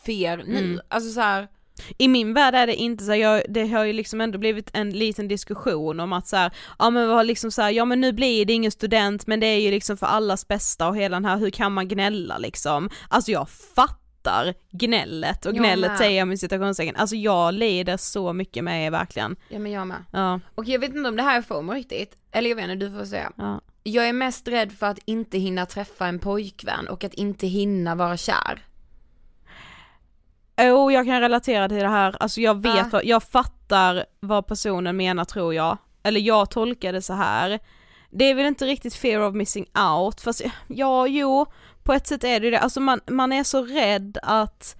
för 0.04 0.12
er 0.12 0.36
nu. 0.36 0.58
Mm. 0.58 0.80
Alltså 0.88 1.10
så 1.10 1.20
här. 1.20 1.48
I 1.98 2.08
min 2.08 2.34
värld 2.34 2.54
är 2.54 2.66
det 2.66 2.74
inte 2.74 3.04
så, 3.04 3.14
jag, 3.14 3.42
det 3.48 3.66
har 3.66 3.84
ju 3.84 3.92
liksom 3.92 4.20
ändå 4.20 4.38
blivit 4.38 4.70
en 4.72 4.90
liten 4.90 5.28
diskussion 5.28 6.00
om 6.00 6.12
att 6.12 6.26
så 6.26 6.36
här, 6.36 6.50
ja 6.78 6.90
men 6.90 7.08
vad 7.08 7.26
liksom 7.26 7.50
så 7.50 7.62
här, 7.62 7.70
ja 7.70 7.84
men 7.84 8.00
nu 8.00 8.12
blir 8.12 8.44
det 8.44 8.52
ingen 8.52 8.70
student 8.70 9.26
men 9.26 9.40
det 9.40 9.46
är 9.46 9.60
ju 9.60 9.70
liksom 9.70 9.96
för 9.96 10.06
allas 10.06 10.48
bästa 10.48 10.88
och 10.88 10.96
hela 10.96 11.16
den 11.16 11.24
här, 11.24 11.36
hur 11.38 11.50
kan 11.50 11.72
man 11.72 11.88
gnälla 11.88 12.38
liksom? 12.38 12.90
Alltså 13.08 13.30
jag 13.30 13.48
fattar 13.50 14.54
gnället 14.70 15.46
och 15.46 15.52
Jag 15.54 15.58
gnället 15.58 15.90
med. 15.90 15.98
säger 15.98 16.18
jag 16.18 16.28
med 16.28 16.40
citationstecken, 16.40 16.96
alltså 16.96 17.16
jag 17.16 17.54
lider 17.54 17.96
så 17.96 18.32
mycket 18.32 18.64
med 18.64 18.86
er 18.86 18.90
verkligen. 18.90 19.36
Ja 19.48 19.58
men 19.58 19.72
jag 19.72 19.86
med. 19.86 20.04
Ja, 20.12 20.40
Och 20.54 20.64
jag 20.64 20.78
vet 20.78 20.94
inte 20.94 21.08
om 21.08 21.16
det 21.16 21.22
här 21.22 21.38
är 21.38 21.42
FOMO 21.42 21.72
riktigt, 21.72 22.16
eller 22.32 22.48
jag 22.48 22.56
vet 22.56 22.70
inte, 22.70 22.86
du 22.86 22.98
får 22.98 23.04
säga. 23.04 23.32
ja. 23.36 23.60
Jag 23.82 24.08
är 24.08 24.12
mest 24.12 24.48
rädd 24.48 24.72
för 24.72 24.86
att 24.86 24.98
inte 25.04 25.38
hinna 25.38 25.66
träffa 25.66 26.06
en 26.06 26.18
pojkvän 26.18 26.88
och 26.88 27.04
att 27.04 27.14
inte 27.14 27.46
hinna 27.46 27.94
vara 27.94 28.16
kär. 28.16 28.64
Oh, 30.60 30.92
jag 30.94 31.06
kan 31.06 31.20
relatera 31.20 31.68
till 31.68 31.78
det 31.78 31.88
här, 31.88 32.16
alltså 32.20 32.40
jag 32.40 32.62
vet, 32.62 32.76
Ja. 32.76 32.84
vad, 32.92 33.04
jag 33.04 33.22
fattar 33.22 34.04
vad 34.20 34.46
personen 34.46 34.96
menar 34.96 35.24
tror 35.24 35.54
jag. 35.54 35.78
Eller 36.02 36.20
jag 36.20 36.50
tolkar 36.50 36.92
det 36.92 37.02
så 37.02 37.12
här. 37.12 37.58
Det 38.10 38.24
är 38.24 38.34
väl 38.34 38.46
inte 38.46 38.66
riktigt 38.66 38.94
fear 38.94 39.20
of 39.28 39.34
missing 39.34 39.66
out, 39.96 40.20
fast 40.20 40.42
ja, 40.68 41.06
jo, 41.06 41.46
på 41.82 41.92
ett 41.92 42.06
sätt 42.06 42.24
är 42.24 42.40
det 42.40 42.50
det. 42.50 42.58
Alltså 42.58 42.80
man, 42.80 43.00
man 43.06 43.32
är 43.32 43.44
så 43.44 43.62
rädd 43.64 44.18
att 44.22 44.76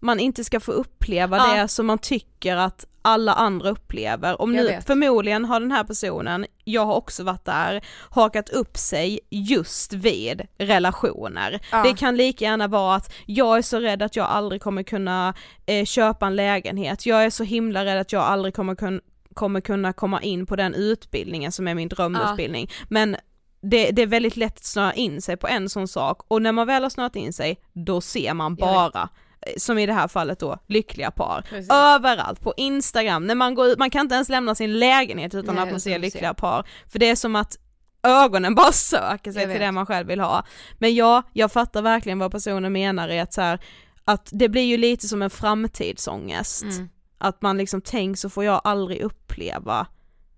man 0.00 0.20
inte 0.20 0.44
ska 0.44 0.60
få 0.60 0.72
uppleva 0.72 1.36
Ja. 1.36 1.54
det 1.62 1.68
som 1.68 1.86
man 1.86 1.98
tycker 1.98 2.56
att 2.56 2.86
alla 3.04 3.32
andra 3.32 3.70
upplever. 3.70 4.42
Om 4.42 4.52
nu, 4.52 4.80
förmodligen 4.86 5.44
har 5.44 5.60
den 5.60 5.72
här 5.72 5.84
personen, 5.84 6.46
jag 6.64 6.86
har 6.86 6.94
också 6.94 7.24
varit 7.24 7.44
där, 7.44 7.84
hakat 8.10 8.48
upp 8.48 8.76
sig 8.76 9.20
just 9.30 9.92
vid 9.92 10.42
relationer. 10.58 11.60
Ja. 11.72 11.82
Det 11.82 11.94
kan 11.94 12.16
lika 12.16 12.44
gärna 12.44 12.68
vara 12.68 12.96
att 12.96 13.12
jag 13.26 13.58
är 13.58 13.62
så 13.62 13.80
rädd 13.80 14.02
att 14.02 14.16
jag 14.16 14.26
aldrig 14.26 14.62
kommer 14.62 14.82
kunna 14.82 15.34
eh, 15.66 15.84
köpa 15.84 16.26
en 16.26 16.36
lägenhet, 16.36 17.06
jag 17.06 17.24
är 17.24 17.30
så 17.30 17.44
himla 17.44 17.84
rädd 17.84 18.00
att 18.00 18.12
jag 18.12 18.22
aldrig 18.22 18.54
kommer 18.54 18.74
kunna 18.74 19.00
kommer 19.34 19.60
kunna 19.60 19.92
komma 19.92 20.22
in 20.22 20.46
på 20.46 20.56
den 20.56 20.74
utbildningen 20.74 21.52
som 21.52 21.68
är 21.68 21.74
min 21.74 21.88
drömutbildning. 21.88 22.70
Men 22.88 23.16
det, 23.62 23.90
det 23.90 24.02
är 24.02 24.06
väldigt 24.06 24.36
lätt 24.36 24.56
att 24.56 24.64
snöa 24.64 24.92
in 24.92 25.22
sig 25.22 25.36
på 25.36 25.48
en 25.48 25.68
sån 25.68 25.88
sak 25.88 26.20
och 26.28 26.42
när 26.42 26.52
man 26.52 26.66
väl 26.66 26.82
har 26.82 26.90
snöat 26.90 27.16
in 27.16 27.32
sig, 27.32 27.60
då 27.72 28.00
ser 28.00 28.34
man 28.34 28.54
bara 28.54 29.08
som 29.56 29.78
i 29.78 29.86
det 29.86 29.92
här 29.92 30.08
fallet 30.08 30.38
då, 30.38 30.58
lyckliga 30.66 31.10
par. 31.10 31.42
Precis. 31.48 31.70
Överallt, 31.72 32.40
på 32.40 32.54
Instagram, 32.56 33.26
när 33.26 33.34
man 33.34 33.54
går 33.54 33.66
ut, 33.66 33.78
man 33.78 33.90
kan 33.90 34.00
inte 34.00 34.14
ens 34.14 34.28
lämna 34.28 34.54
sin 34.54 34.78
lägenhet 34.78 35.34
utan 35.34 35.54
Nej, 35.54 35.64
att 35.64 35.70
man 35.70 35.80
ser 35.80 35.98
lyckliga 35.98 36.30
se. 36.30 36.34
par. 36.40 36.66
För 36.92 36.98
det 36.98 37.10
är 37.10 37.16
som 37.16 37.36
att 37.36 37.56
ögonen 38.02 38.54
bara 38.54 38.72
söker 38.72 39.32
sig 39.32 39.46
till 39.46 39.60
det 39.60 39.72
man 39.72 39.86
själv 39.86 40.08
vill 40.08 40.20
ha. 40.20 40.44
Men 40.78 40.94
ja, 40.94 41.22
jag 41.32 41.52
fattar 41.52 41.82
verkligen 41.82 42.18
vad 42.18 42.32
personen 42.32 42.72
menar 42.72 43.08
i 43.08 43.20
att 43.20 43.32
så 43.32 43.40
här, 43.40 43.60
att 44.04 44.28
det 44.32 44.48
blir 44.48 44.62
ju 44.62 44.76
lite 44.76 45.08
som 45.08 45.22
en 45.22 45.30
framtidsångest. 45.30 46.62
Mm, 46.62 46.88
Att 47.18 47.42
man 47.42 47.58
liksom 47.58 47.80
tänker 47.80 48.18
så 48.18 48.30
får 48.30 48.44
jag 48.44 48.60
aldrig 48.64 49.00
uppleva 49.00 49.86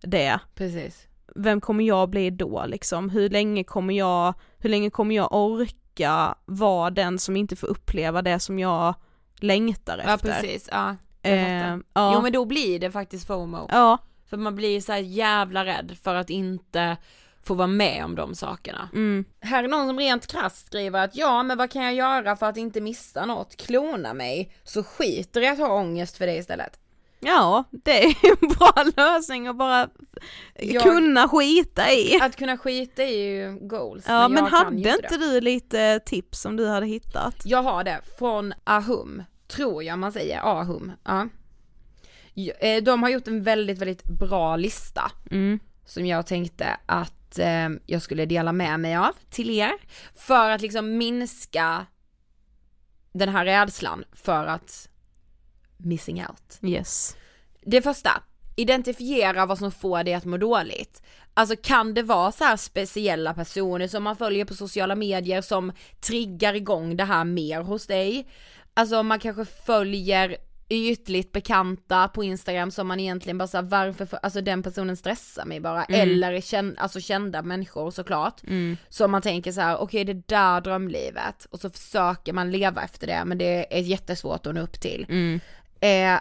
det. 0.03 0.39
precis. 0.55 1.03
Vem 1.37 1.61
kommer 1.61 1.85
jag 1.85 2.11
bli 2.11 2.31
då 2.31 2.65
liksom? 2.67 3.11
Hur 3.11 3.29
länge 3.31 3.65
kommer 3.65 3.95
jag, 3.95 4.35
hur 4.59 4.71
länge 4.71 4.91
kommer 4.91 5.15
jag 5.15 5.29
orka 5.35 5.75
vara 6.45 6.91
den 6.91 7.19
som 7.19 7.37
inte 7.37 7.57
får 7.57 7.67
uppleva 7.67 8.23
det 8.23 8.41
som 8.41 8.59
jag 8.59 8.95
längtar 9.41 9.99
efter? 9.99 10.11
Ja 10.11 10.19
precis, 10.19 10.69
ja. 10.73 10.97
Jag 11.23 11.33
Eh, 11.33 11.61
fattar. 11.61 11.83
ja. 11.95 12.15
Jo 12.15 12.23
men 12.23 12.33
då 12.33 12.45
blir 12.45 12.79
det 12.81 12.91
faktiskt 12.91 13.27
FOMO. 13.27 13.69
ja, 13.71 13.99
För 14.31 14.37
man 14.37 14.55
blir 14.57 14.81
så 14.81 14.93
här 14.93 14.99
jävla 14.99 15.65
rädd 15.65 15.97
för 16.03 16.15
att 16.15 16.31
inte 16.31 16.97
få 17.43 17.55
vara 17.55 17.67
med 17.67 18.05
om 18.05 18.15
de 18.15 18.35
sakerna. 18.35 18.89
mm. 18.93 19.25
Här 19.41 19.65
är 19.65 19.69
någon 19.69 19.87
som 19.87 19.99
rent 19.99 20.27
krasst 20.27 20.67
skriver 20.67 21.05
att 21.05 21.17
ja 21.17 21.43
men 21.43 21.59
vad 21.59 21.71
kan 21.71 21.85
jag 21.85 21.95
göra 21.95 22.37
för 22.37 22.47
att 22.47 22.57
inte 22.57 22.81
missa 22.81 23.27
något? 23.27 23.57
Klona 23.57 24.15
mig, 24.15 24.53
så 24.65 24.83
skiter 24.85 25.41
i 25.41 25.49
att 25.49 25.59
ha 25.59 25.69
ångest 25.75 26.17
för 26.17 26.27
det 26.27 26.37
istället. 26.37 26.79
Ja, 27.27 27.65
det 27.71 28.05
är 28.05 28.17
en 28.43 28.49
bra 28.49 28.85
lösning 28.97 29.47
att 29.47 29.57
bara 29.57 29.89
Jag- 30.55 30.83
kunna 30.83 31.29
skita 31.29 31.93
i. 31.93 32.19
Att 32.23 32.37
kunna 32.37 32.59
skita 32.59 33.03
i 33.05 33.07
är 33.27 33.51
ju 33.53 33.59
goals. 33.69 34.05
Ja 34.09 34.29
men 34.29 34.45
kan 34.45 34.53
hade 34.53 34.77
inte 34.77 35.17
du 35.19 35.41
lite 35.41 36.01
tips 36.07 36.41
som 36.41 36.57
du 36.57 36.67
hade 36.69 36.87
hittat? 36.87 37.35
Jag 37.45 37.63
har 37.63 37.85
det 37.85 38.01
från 38.19 38.55
Ahum, 38.65 39.23
tror 39.49 39.83
jag 39.85 39.99
man 39.99 40.13
säger, 40.13 40.41
Ahum. 40.61 40.93
Ja. 41.05 41.29
Ja, 42.35 42.53
eh, 42.55 42.83
De 42.83 43.03
har 43.03 43.11
gjort 43.11 43.29
en 43.29 43.43
väldigt, 43.43 43.79
väldigt 43.79 44.05
bra 44.05 44.57
lista 44.57 45.11
Mm. 45.31 45.59
som 45.87 46.07
jag 46.07 46.27
tänkte 46.27 46.77
att 46.87 47.39
eh, 47.39 47.69
jag 47.87 48.03
skulle 48.03 48.27
dela 48.27 48.53
med 48.53 48.81
mig 48.81 48.97
av 48.97 49.13
till 49.31 49.51
er. 49.51 49.73
För 50.15 50.51
att 50.51 50.61
liksom 50.61 50.97
minska 50.99 51.87
den 53.13 53.29
här 53.29 53.45
rädslan 53.45 54.05
för 54.13 54.47
att 54.47 54.89
missing 55.77 56.21
out. 56.21 56.59
Yes. 56.63 57.17
Det 57.63 57.83
första, 57.83 58.23
identifiera 58.57 59.47
vad 59.47 59.59
som 59.59 59.73
får 59.73 60.05
dig 60.05 60.15
att 60.15 60.25
må 60.25 60.37
dåligt. 60.37 61.03
Alltså 61.35 61.57
kan 61.63 61.95
det 61.95 62.03
vara 62.03 62.33
så 62.33 62.45
här 62.45 62.57
speciella 62.57 63.35
personer 63.35 63.89
som 63.89 64.03
man 64.03 64.17
följer 64.17 64.45
på 64.45 64.55
sociala 64.55 64.95
medier 64.95 65.43
som 65.43 65.73
triggar 66.01 66.55
igång 66.55 66.97
det 66.97 67.05
här 67.05 67.25
mer 67.25 67.61
hos 67.61 67.87
dig? 67.87 68.29
Alltså 68.75 69.03
man 69.03 69.19
kanske 69.19 69.45
följer 69.45 70.37
ytligt 70.69 71.33
bekanta 71.33 72.09
på 72.09 72.25
Instagram 72.25 72.71
som 72.71 72.87
man 72.87 73.01
egentligen 73.01 73.39
bara 73.39 73.49
såhär 73.49 73.65
varför, 73.65 74.07
för, 74.07 74.19
alltså 74.23 74.41
den 74.41 74.63
personen 74.63 74.97
stressar 74.97 75.45
mig 75.45 75.61
bara, 75.61 75.85
eller 75.85 76.41
känn, 76.41 76.75
alltså 76.79 77.01
kända 77.01 77.43
människor 77.43 77.91
såklart. 77.91 78.41
Så 78.89 79.09
man 79.09 79.23
tänker 79.23 79.53
så 79.53 79.61
här: 79.61 79.77
okej 79.77 80.05
det 80.05 80.29
där 80.29 80.61
drömlivet, 80.61 81.47
och 81.51 81.61
så 81.61 81.71
försöker 81.71 82.33
man 82.33 82.51
leva 82.51 82.83
efter 82.83 83.07
det 83.07 83.25
men 83.25 83.39
det 83.39 83.77
är 83.79 83.83
jättesvårt 83.83 84.47
att 84.47 84.55
nå 84.55 84.61
upp 84.61 84.81
till. 84.81 85.07
Mm. 85.09 85.41
Eh, 85.81 86.21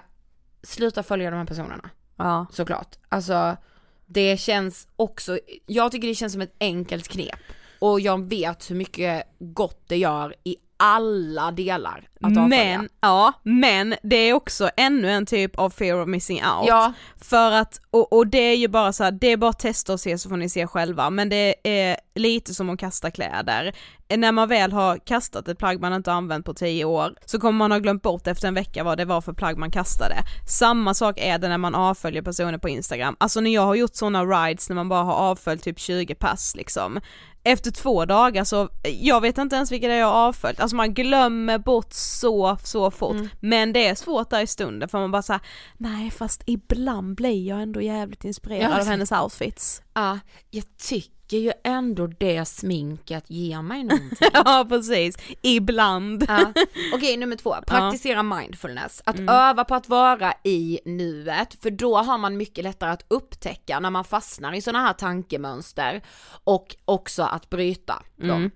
sluta 0.64 1.04
följa 1.04 1.32
de 1.32 1.38
här 1.38 1.46
personerna, 1.46 1.90
Ja. 2.18 2.46
såklart. 2.52 2.96
Alltså, 3.10 3.58
det 4.06 4.38
känns 4.38 4.88
också, 4.96 5.40
jag 5.66 5.92
tycker 5.92 6.08
det 6.08 6.16
känns 6.16 6.34
som 6.34 6.42
ett 6.42 6.56
enkelt 6.60 7.08
knep. 7.08 7.40
Och 7.80 8.00
jag 8.00 8.30
vet 8.30 8.72
hur 8.72 8.76
mycket 8.76 9.24
gott 9.40 9.84
det 9.88 9.98
gör 9.98 10.36
i 10.44 10.56
alla 10.78 11.52
delar 11.52 12.08
att 12.26 12.38
avfölja. 12.38 12.78
Men, 12.78 12.90
ja, 13.02 13.34
men 13.44 13.96
det 14.04 14.16
är 14.16 14.34
också 14.34 14.70
ännu 14.78 15.12
en 15.12 15.26
typ 15.26 15.60
av 15.60 15.70
fear 15.70 16.02
of 16.02 16.08
missing 16.08 16.38
out. 16.38 16.68
Ja. 16.68 16.94
För 17.22 17.52
att, 17.52 17.82
och, 17.92 18.14
och 18.14 18.28
det 18.28 18.38
är 18.38 18.56
ju 18.56 18.68
bara 18.68 18.94
så 18.94 19.04
här, 19.04 19.12
det 19.12 19.28
är 19.28 19.38
bara 19.38 19.50
att 19.50 19.60
testa 19.60 19.94
och 19.94 20.00
se 20.00 20.18
så 20.18 20.30
får 20.30 20.38
ni 20.38 20.50
se 20.50 20.68
själva, 20.68 21.10
men 21.10 21.30
det 21.30 21.56
är 21.64 21.98
lite 22.16 22.54
som 22.54 22.70
att 22.70 22.80
kasta 22.80 23.12
kläder. 23.12 23.76
När 24.18 24.32
man 24.32 24.50
väl 24.50 24.72
har 24.72 24.98
kastat 24.98 25.48
ett 25.48 25.58
plagg 25.58 25.82
man 25.82 25.94
inte 25.94 26.12
har 26.12 26.18
använt 26.18 26.46
på 26.46 26.54
tio 26.54 26.86
år, 26.86 27.16
så 27.26 27.40
kommer 27.40 27.58
man 27.58 27.72
ha 27.72 27.80
glömt 27.80 28.02
bort 28.02 28.28
efter 28.28 28.48
en 28.48 28.54
vecka 28.54 28.84
vad 28.84 28.98
det 28.98 29.06
var 29.06 29.22
för 29.22 29.34
plagg 29.34 29.58
man 29.58 29.72
kastade. 29.72 30.16
Samma 30.48 30.94
sak 30.94 31.16
är 31.20 31.38
det 31.38 31.48
när 31.48 31.58
man 31.58 31.76
avföljer 31.76 32.22
personer 32.22 32.58
på 32.58 32.70
Instagram. 32.70 33.16
Alltså 33.20 33.42
när 33.42 33.54
jag 33.54 33.66
har 33.66 33.76
gjort 33.76 33.96
sådana 33.96 34.26
rides 34.26 34.70
när 34.70 34.76
man 34.76 34.90
bara 34.90 35.04
har 35.04 35.14
avföljt 35.14 35.64
typ 35.64 35.80
20 35.80 36.16
pass 36.16 36.56
liksom, 36.56 37.00
efter 37.48 37.72
två 37.72 38.06
dagar 38.06 38.44
så, 38.44 38.70
jag 38.84 39.22
vet 39.22 39.38
inte 39.38 39.56
ens 39.56 39.72
vilka 39.72 39.88
det 39.88 39.94
är 39.94 40.00
jag 40.00 40.08
har 40.08 40.28
avföljt, 40.28 40.60
alltså 40.60 40.76
man 40.76 40.94
glömmer 40.94 41.58
bort 41.58 41.94
så, 42.20 42.58
så 42.64 42.92
fort. 42.92 43.18
Men 43.40 43.74
det 43.74 43.88
är 43.88 43.96
svårt 43.96 44.30
där 44.30 44.42
i 44.42 44.48
stunden 44.48 44.90
för 44.90 45.00
man 45.00 45.12
bara 45.12 45.22
såhär, 45.22 45.42
nej 45.78 46.12
fast 46.12 46.44
ibland 46.46 47.16
blir 47.16 47.48
jag 47.48 47.62
ändå 47.62 47.82
jävligt 47.82 48.24
inspirerad 48.26 48.72
Ja, 48.72 48.80
av 48.82 48.86
hennes 48.88 49.12
outfits. 49.12 49.82
Ja, 49.94 50.20
jag 50.52 50.64
tycker 50.78 51.38
ju 51.38 51.52
ändå 51.64 52.08
det 52.08 52.46
sminket 52.46 53.30
ger 53.30 53.62
mig 53.62 53.84
någonting. 53.84 54.18
ja 54.34 54.66
precis, 54.70 55.18
ibland. 55.42 56.26
Ja. 56.28 56.54
Okej 56.94 57.18
nummer 57.18 57.36
två, 57.36 57.56
praktisera 57.68 58.24
mindfulness. 58.24 59.02
Att 59.06 59.20
öva 59.20 59.66
på 59.66 59.76
att 59.76 59.90
vara 59.90 60.34
i 60.44 60.80
nuet, 60.86 61.58
för 61.62 61.70
då 61.72 61.98
har 61.98 62.18
man 62.18 62.38
mycket 62.38 62.64
lättare 62.64 62.92
att 62.92 63.06
upptäcka 63.08 63.80
när 63.80 63.90
man 63.90 64.04
fastnar 64.04 64.54
i 64.54 64.62
sådana 64.62 64.86
här 64.86 64.94
tankemönster 64.94 66.02
och 66.44 66.76
också 66.86 67.24
att 67.24 67.50
bryta 67.50 68.04
dem. 68.16 68.52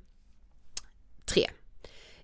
Tre. 1.26 1.50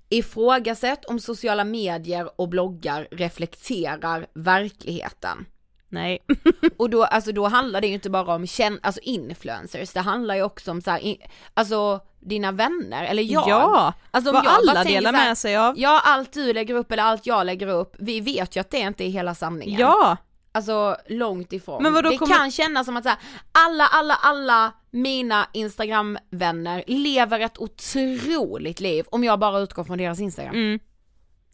Ifrågasätt 0.09 1.05
om 1.05 1.19
sociala 1.19 1.63
medier 1.63 2.41
och 2.41 2.49
bloggar 2.49 3.07
reflekterar 3.11 4.27
verkligheten. 4.33 5.45
Nej. 5.89 6.19
Och 6.77 6.89
då, 6.89 7.03
alltså 7.03 7.31
då 7.31 7.47
handlar 7.47 7.81
det 7.81 7.87
ju 7.87 7.93
inte 7.93 8.09
bara 8.09 8.35
om 8.35 8.47
känn, 8.47 8.79
alltså 8.83 9.01
influencers, 9.01 9.93
det 9.93 9.99
handlar 9.99 10.35
ju 10.35 10.43
också 10.43 10.71
om 10.71 10.81
så 10.81 10.91
här, 10.91 10.99
in, 10.99 11.17
alltså 11.53 11.99
dina 12.19 12.51
vänner, 12.51 13.05
eller 13.05 13.23
jag. 13.23 13.49
Ja, 13.49 13.93
alltså, 14.11 14.31
vad 14.31 14.45
jag 14.45 14.53
alla 14.53 14.83
delar 14.83 15.13
här, 15.13 15.27
med 15.27 15.37
sig 15.37 15.57
av. 15.57 15.79
Ja, 15.79 16.01
allt 16.03 16.33
du 16.33 16.53
lägger 16.53 16.75
upp 16.75 16.91
eller 16.91 17.03
allt 17.03 17.25
jag 17.25 17.45
lägger 17.45 17.67
upp, 17.67 17.95
vi 17.99 18.21
vet 18.21 18.55
ju 18.55 18.59
att 18.59 18.71
det 18.71 18.77
inte 18.77 19.03
är 19.03 19.09
hela 19.09 19.35
sanningen. 19.35 19.79
Ja, 19.79 20.17
Alltså 20.55 20.97
långt 21.07 21.53
ifrån. 21.53 21.83
Men 21.83 21.93
vadå, 21.93 22.09
det 22.09 22.17
kommer- 22.17 22.35
kan 22.35 22.51
kännas 22.51 22.85
som 22.85 22.97
att 22.97 23.03
så 23.03 23.09
här, 23.09 23.19
alla, 23.51 23.87
alla, 23.87 24.13
alla 24.13 24.73
mina 24.91 25.47
instagramvänner 25.53 26.83
lever 26.87 27.39
ett 27.39 27.57
otroligt 27.57 28.79
liv 28.79 29.05
om 29.09 29.23
jag 29.23 29.39
bara 29.39 29.59
utgår 29.59 29.83
från 29.83 29.97
deras 29.97 30.19
instagram. 30.19 30.55
mm. 30.55 30.79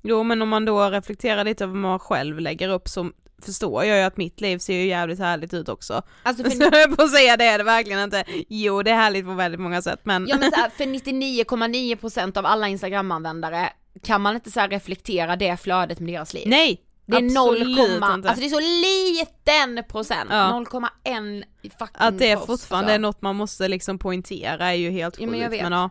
Jo 0.04 0.24
men 0.24 0.42
om 0.42 0.50
man 0.50 0.66
då 0.66 0.90
reflekterar 0.90 1.44
lite 1.44 1.64
över 1.64 1.74
vad 1.74 1.82
man 1.82 2.00
själv 2.00 2.40
lägger 2.40 2.70
upp 2.70 2.88
så 2.90 3.12
förstår 3.46 3.86
jag 3.86 3.98
ju 3.98 4.04
att 4.04 4.18
mitt 4.18 4.42
liv 4.42 4.58
ser 4.58 4.74
ju 4.74 4.86
jävligt 4.88 5.20
härligt 5.20 5.54
ut 5.54 5.70
också. 5.70 6.02
Alltså 6.24 6.44
Så 6.50 6.50
för, 6.52 6.62
jag 6.64 6.72
höll 6.72 6.96
på 6.96 7.04
att 7.04 7.12
säga 7.12 7.38
det 7.38 7.46
är 7.46 7.58
det 7.58 7.64
verkligen 7.64 8.00
inte. 8.04 8.24
Jo 8.50 8.84
det 8.84 8.92
är 8.92 8.96
härligt 8.96 9.26
på 9.26 9.32
väldigt 9.34 9.62
många 9.62 9.82
sätt 9.82 10.00
men. 10.04 10.28
ja, 10.28 10.38
men 10.40 10.52
så 10.52 10.58
här, 10.58 10.70
för 10.78 10.84
99,9% 10.84 12.38
av 12.38 12.46
alla 12.46 12.68
instagramanvändare 12.68 13.70
kan 14.04 14.22
man 14.22 14.36
inte 14.36 14.52
så 14.52 14.62
reflektera 14.62 15.36
det 15.36 15.58
flödet 15.58 16.00
med 16.00 16.14
deras 16.14 16.34
liv. 16.34 16.44
Nej! 16.48 16.82
Det 17.12 17.18
är 17.18 17.22
0, 17.22 17.56
absolut 17.62 17.80
inte. 17.80 18.30
alltså 18.30 18.36
det 18.36 18.46
är 18.46 18.50
så 18.50 18.60
liten 18.60 19.84
procent, 19.90 20.30
Ja. 20.30 20.64
0,1 20.72 21.44
fucking 21.80 21.88
Att 21.94 22.20
det 22.20 22.36
post, 22.36 22.48
fortfarande 22.48 22.90
så. 22.90 22.94
är 22.96 23.00
något 23.00 23.22
man 23.22 23.36
måste 23.36 23.68
liksom 23.68 24.00
poängtera 24.00 24.68
är 24.70 24.74
ju 24.74 24.90
helt 24.92 25.16
Ja, 25.18 25.20
sjukt 25.22 25.32
men 25.32 25.40
jag 25.40 25.50
vet. 25.50 25.64
men 25.64 25.72
ja. 25.72 25.90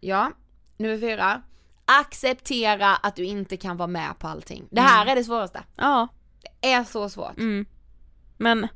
Ja, 0.00 0.30
nummer 0.76 0.98
fyra. 0.98 1.42
Acceptera 1.84 2.96
att 2.96 3.16
du 3.16 3.24
inte 3.24 3.56
kan 3.56 3.76
vara 3.76 3.86
med 3.88 4.18
på 4.18 4.28
allting. 4.28 4.64
Det 4.70 4.80
här 4.80 5.06
är 5.06 5.16
det 5.16 5.24
svåraste. 5.24 5.62
Ja. 5.76 6.08
Det 6.60 6.72
är 6.72 6.84
så 6.84 7.08
svårt. 7.08 7.38
Mm. 7.38 7.66
Men 8.36 8.68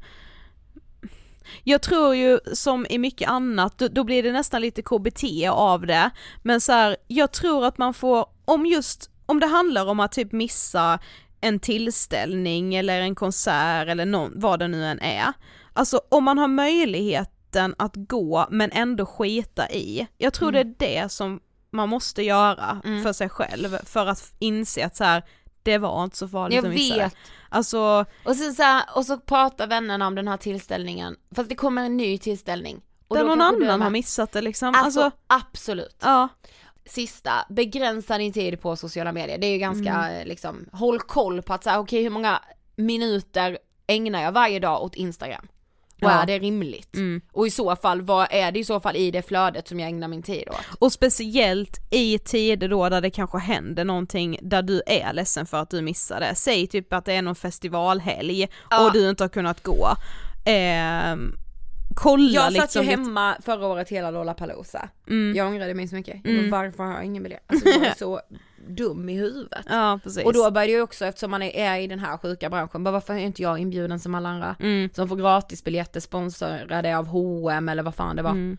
jag 1.65 1.83
tror 1.83 2.15
ju 2.15 2.39
som 2.55 2.87
i 2.91 2.99
mycket 2.99 3.31
annat, 3.31 3.79
då, 3.79 3.89
då 3.89 4.05
blir 4.05 4.23
det 4.23 4.33
nästan 4.33 4.61
lite 4.61 4.83
KBT 4.83 5.25
av 5.51 5.87
det. 5.87 6.11
Men 6.43 6.61
så 6.61 6.73
här, 6.73 6.97
jag 7.07 7.33
tror 7.33 7.65
att 7.65 7.79
man 7.79 7.95
får, 7.95 8.27
om 8.45 8.67
just, 8.67 9.11
om 9.27 9.41
det 9.41 9.47
handlar 9.47 9.87
om 9.87 10.01
att 10.01 10.13
typ 10.13 10.33
missa 10.33 10.99
en 11.41 11.61
tillställning 11.61 12.75
eller 12.75 13.01
en 13.01 13.15
konsert 13.15 13.89
eller 13.89 14.07
någon, 14.07 14.33
vad 14.35 14.59
det 14.59 14.69
nu 14.69 14.85
än 14.87 15.01
är. 15.01 15.33
Alltså 15.73 16.01
om 16.09 16.25
man 16.25 16.39
har 16.39 16.49
möjligheten 16.49 17.75
att 17.79 17.93
gå 17.97 18.47
men 18.51 18.71
ändå 18.73 19.07
skita 19.07 19.71
i. 19.71 20.07
Jag 20.19 20.33
tror 20.33 20.49
Mm. 20.49 20.75
det 20.79 20.97
är 20.97 21.03
det 21.03 21.09
som 21.09 21.41
man 21.73 21.89
måste 21.89 22.23
göra 22.23 22.81
Mm. 22.85 23.03
för 23.03 23.13
sig 23.13 23.29
själv 23.29 23.77
för 23.85 24.07
att 24.07 24.33
inse 24.39 24.87
att 24.87 24.97
så 24.97 25.05
här, 25.05 25.23
det 25.63 25.79
var 25.79 26.05
inte 26.05 26.17
så 26.17 26.29
farligt 26.29 26.57
Jag 26.57 26.65
att 26.67 26.71
missa 26.75 26.95
det. 26.97 27.03
vet. 27.03 27.15
Alltså, 27.49 28.05
Och 28.25 28.37
sen 28.37 28.55
så 28.55 28.63
här, 28.63 28.83
och 28.95 29.07
så 29.07 29.19
pratar 29.19 29.67
vännerna 29.67 30.07
om 30.07 30.15
den 30.15 30.29
här 30.29 30.37
tillställningen, 30.37 31.17
fast 31.37 31.49
det 31.49 31.55
kommer 31.55 31.85
en 31.85 31.97
ny 31.97 32.19
tillställning. 32.19 32.81
Och 33.09 33.17
där 33.17 33.25
någon 33.25 33.41
annan 33.41 33.83
har 33.83 33.91
missat 33.91 34.33
det 34.33 34.41
liksom. 34.43 34.69
Alltså, 34.75 35.01
Alltså, 35.03 35.19
absolut. 35.27 35.97
ja. 36.03 36.29
Sista, 36.91 37.33
begränsa 37.49 38.19
din 38.19 38.33
tid 38.33 38.61
på 38.61 38.77
sociala 38.77 39.13
medier. 39.13 39.39
Det 39.39 39.47
är 39.47 39.53
ju 39.53 39.59
ganska 39.59 39.91
Mm. 39.95 40.21
eh, 40.21 40.27
liksom, 40.27 40.67
håll 40.73 41.01
koll 41.01 41.43
på 41.43 41.55
att 41.55 41.65
säga 41.65 41.79
okej 41.79 42.03
hur 42.03 42.11
många 42.11 42.43
minuter 42.77 43.59
ägnar 43.87 44.23
jag 44.23 44.33
varje 44.33 44.59
dag 44.59 44.83
åt 44.83 44.95
Instagram? 44.95 45.47
Och 46.03 46.11
Ja. 46.11 46.23
är 46.23 46.27
det 46.27 46.39
rimligt? 46.39 46.95
Mm. 46.97 47.21
Och 47.33 47.47
i 47.47 47.51
så 47.51 47.77
fall, 47.77 48.03
vad 48.03 48.27
är 48.31 48.53
det 48.53 48.59
i 48.59 48.65
så 48.65 48.81
fall 48.81 48.97
i 48.97 49.11
det 49.11 49.23
flödet 49.23 49.69
som 49.69 49.81
jag 49.81 49.89
ägnar 49.89 50.09
min 50.09 50.23
tid 50.23 50.49
åt? 50.49 50.79
Och 50.79 50.93
speciellt 50.93 51.77
i 51.91 52.19
tider 52.19 52.69
då 52.69 52.89
där 52.89 53.01
det 53.01 53.11
kanske 53.11 53.39
händer 53.39 53.85
någonting 53.85 54.39
där 54.43 54.63
du 54.63 54.83
är 54.87 55.13
ledsen 55.13 55.47
för 55.47 55.57
att 55.61 55.71
du 55.71 55.83
missade. 55.83 56.35
Säg 56.35 56.67
typ 56.67 56.93
att 56.93 57.05
det 57.05 57.13
är 57.13 57.23
någon 57.23 57.35
festivalhelg 57.35 58.49
Ja. 58.71 58.87
och 58.87 58.93
du 58.93 59.11
inte 59.11 59.25
har 59.25 59.29
kunnat 59.29 59.63
gå. 59.63 59.89
Ehm, 60.45 61.37
kolla 61.95 62.31
Jag 62.31 62.53
liksom 62.53 62.69
satt 62.69 62.77
ju 62.77 62.81
lite- 62.81 62.91
hemma 63.03 63.37
förra 63.43 63.67
året 63.67 63.89
hela 63.89 64.11
Lollapalooza. 64.11 64.89
Mm. 65.09 65.37
Jag 65.37 65.47
ångrade 65.49 65.75
mig 65.75 65.89
så 65.89 65.95
mycket. 65.95 66.25
Mm. 66.27 66.51
varför 66.51 66.83
har 66.85 66.93
jag 66.93 67.05
ingen 67.05 67.23
biljett? 67.23 67.43
Alltså 67.47 67.69
jag 67.69 67.87
är 67.87 67.95
så 67.95 68.21
dum 68.69 69.09
i 69.09 69.17
huvudet. 69.17 69.67
Ja. 69.69 69.99
Och 70.25 70.33
då 70.33 70.51
började 70.51 70.73
jag 70.73 70.83
också, 70.85 71.05
eftersom 71.07 71.31
man 71.31 71.43
är, 71.43 71.51
är 71.51 71.79
i 71.79 71.87
den 71.87 71.99
här 71.99 72.17
sjuka 72.17 72.51
branschen, 72.51 72.85
bara 72.85 72.91
varför 72.93 73.15
är 73.15 73.19
inte 73.19 73.43
jag 73.43 73.59
inbjuden 73.59 73.99
som 74.01 74.15
alla 74.15 74.29
andra? 74.29 74.57
Mm. 74.61 74.91
Som 74.95 75.09
får 75.09 75.17
gratisbiljetter 75.17 76.01
sponsrade 76.01 76.99
av 76.99 77.07
H&M 77.07 77.69
eller 77.69 77.83
vad 77.83 77.95
fan 77.95 78.17
det 78.17 78.23
var. 78.23 78.31
Mm. 78.31 78.57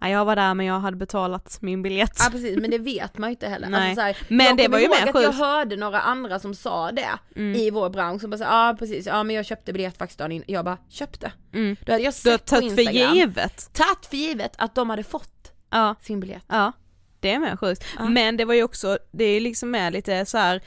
Ja, 0.00 0.08
jag 0.08 0.24
var 0.24 0.36
där 0.36 0.54
men 0.54 0.66
jag 0.66 0.80
hade 0.80 0.96
betalat 0.96 1.58
min 1.62 1.82
biljett. 1.82 2.16
Ja 2.18 2.28
precis, 2.30 2.56
men 2.58 2.70
det 2.70 2.78
vet 2.78 3.18
man 3.18 3.30
ju 3.30 3.32
inte 3.32 3.48
heller. 3.48 3.68
Nej. 3.68 3.80
Alltså, 3.80 3.94
så 3.94 4.00
här, 4.00 4.16
Men 4.28 4.56
det 4.56 4.68
var 4.68 4.78
ju 4.78 4.88
mer 4.88 5.08
att 5.16 5.22
jag 5.22 5.32
hörde 5.32 5.76
några 5.76 6.00
andra 6.00 6.38
som 6.38 6.54
sa 6.54 6.92
det 6.92 7.08
Mm. 7.36 7.60
i 7.60 7.70
vår 7.70 7.90
bransch, 7.90 8.20
som 8.20 8.30
bara 8.30 8.38
sa, 8.38 8.44
ja 8.68 8.76
precis, 8.78 9.06
ja 9.06 9.22
men 9.22 9.36
jag 9.36 9.46
köpte 9.46 9.72
biljett 9.72 9.98
faktiskt 9.98 10.18
dagen 10.18 10.32
innan. 10.32 10.44
Jag 10.48 10.64
bara, 10.64 10.78
köpte? 10.88 11.32
Mm. 11.54 11.76
Då 11.86 11.92
hade 11.92 12.04
jag 12.04 12.14
Du 12.24 12.30
har 12.30 12.38
sett 12.38 12.46
tagit 12.46 12.74
för 12.74 12.82
givet. 12.92 13.70
tagit 13.72 14.06
för 14.10 14.16
givet 14.16 14.52
att 14.58 14.74
de 14.74 14.90
hade 14.90 15.02
fått 15.02 15.52
Ja. 15.70 15.94
sin 16.00 16.20
biljett. 16.20 16.44
Ja, 16.48 16.72
det 17.20 17.32
är 17.32 17.38
med 17.38 17.60
sjukt. 17.60 17.84
Ja. 17.98 18.04
Men 18.08 18.36
det 18.36 18.44
var 18.44 18.54
ju 18.54 18.62
också, 18.62 18.98
det 19.12 19.24
är 19.24 19.40
liksom 19.40 19.70
med 19.70 19.92
lite 19.92 20.26
så 20.26 20.38
här 20.38 20.60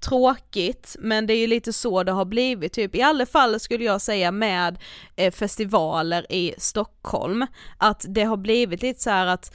tråkigt, 0.00 0.96
men 0.98 1.26
det 1.26 1.34
är 1.34 1.38
ju 1.38 1.46
lite 1.46 1.72
så 1.72 2.02
det 2.02 2.12
har 2.12 2.24
blivit 2.24 2.72
typ, 2.72 2.94
i 2.94 3.02
alla 3.02 3.26
fall 3.26 3.60
skulle 3.60 3.84
jag 3.84 4.00
säga 4.00 4.32
med 4.32 4.78
eh, 5.16 5.32
festivaler 5.32 6.32
i 6.32 6.54
Stockholm, 6.58 7.46
att 7.78 8.04
det 8.08 8.24
har 8.24 8.36
blivit 8.36 8.82
lite 8.82 9.00
så 9.00 9.10
här 9.10 9.26
att 9.26 9.54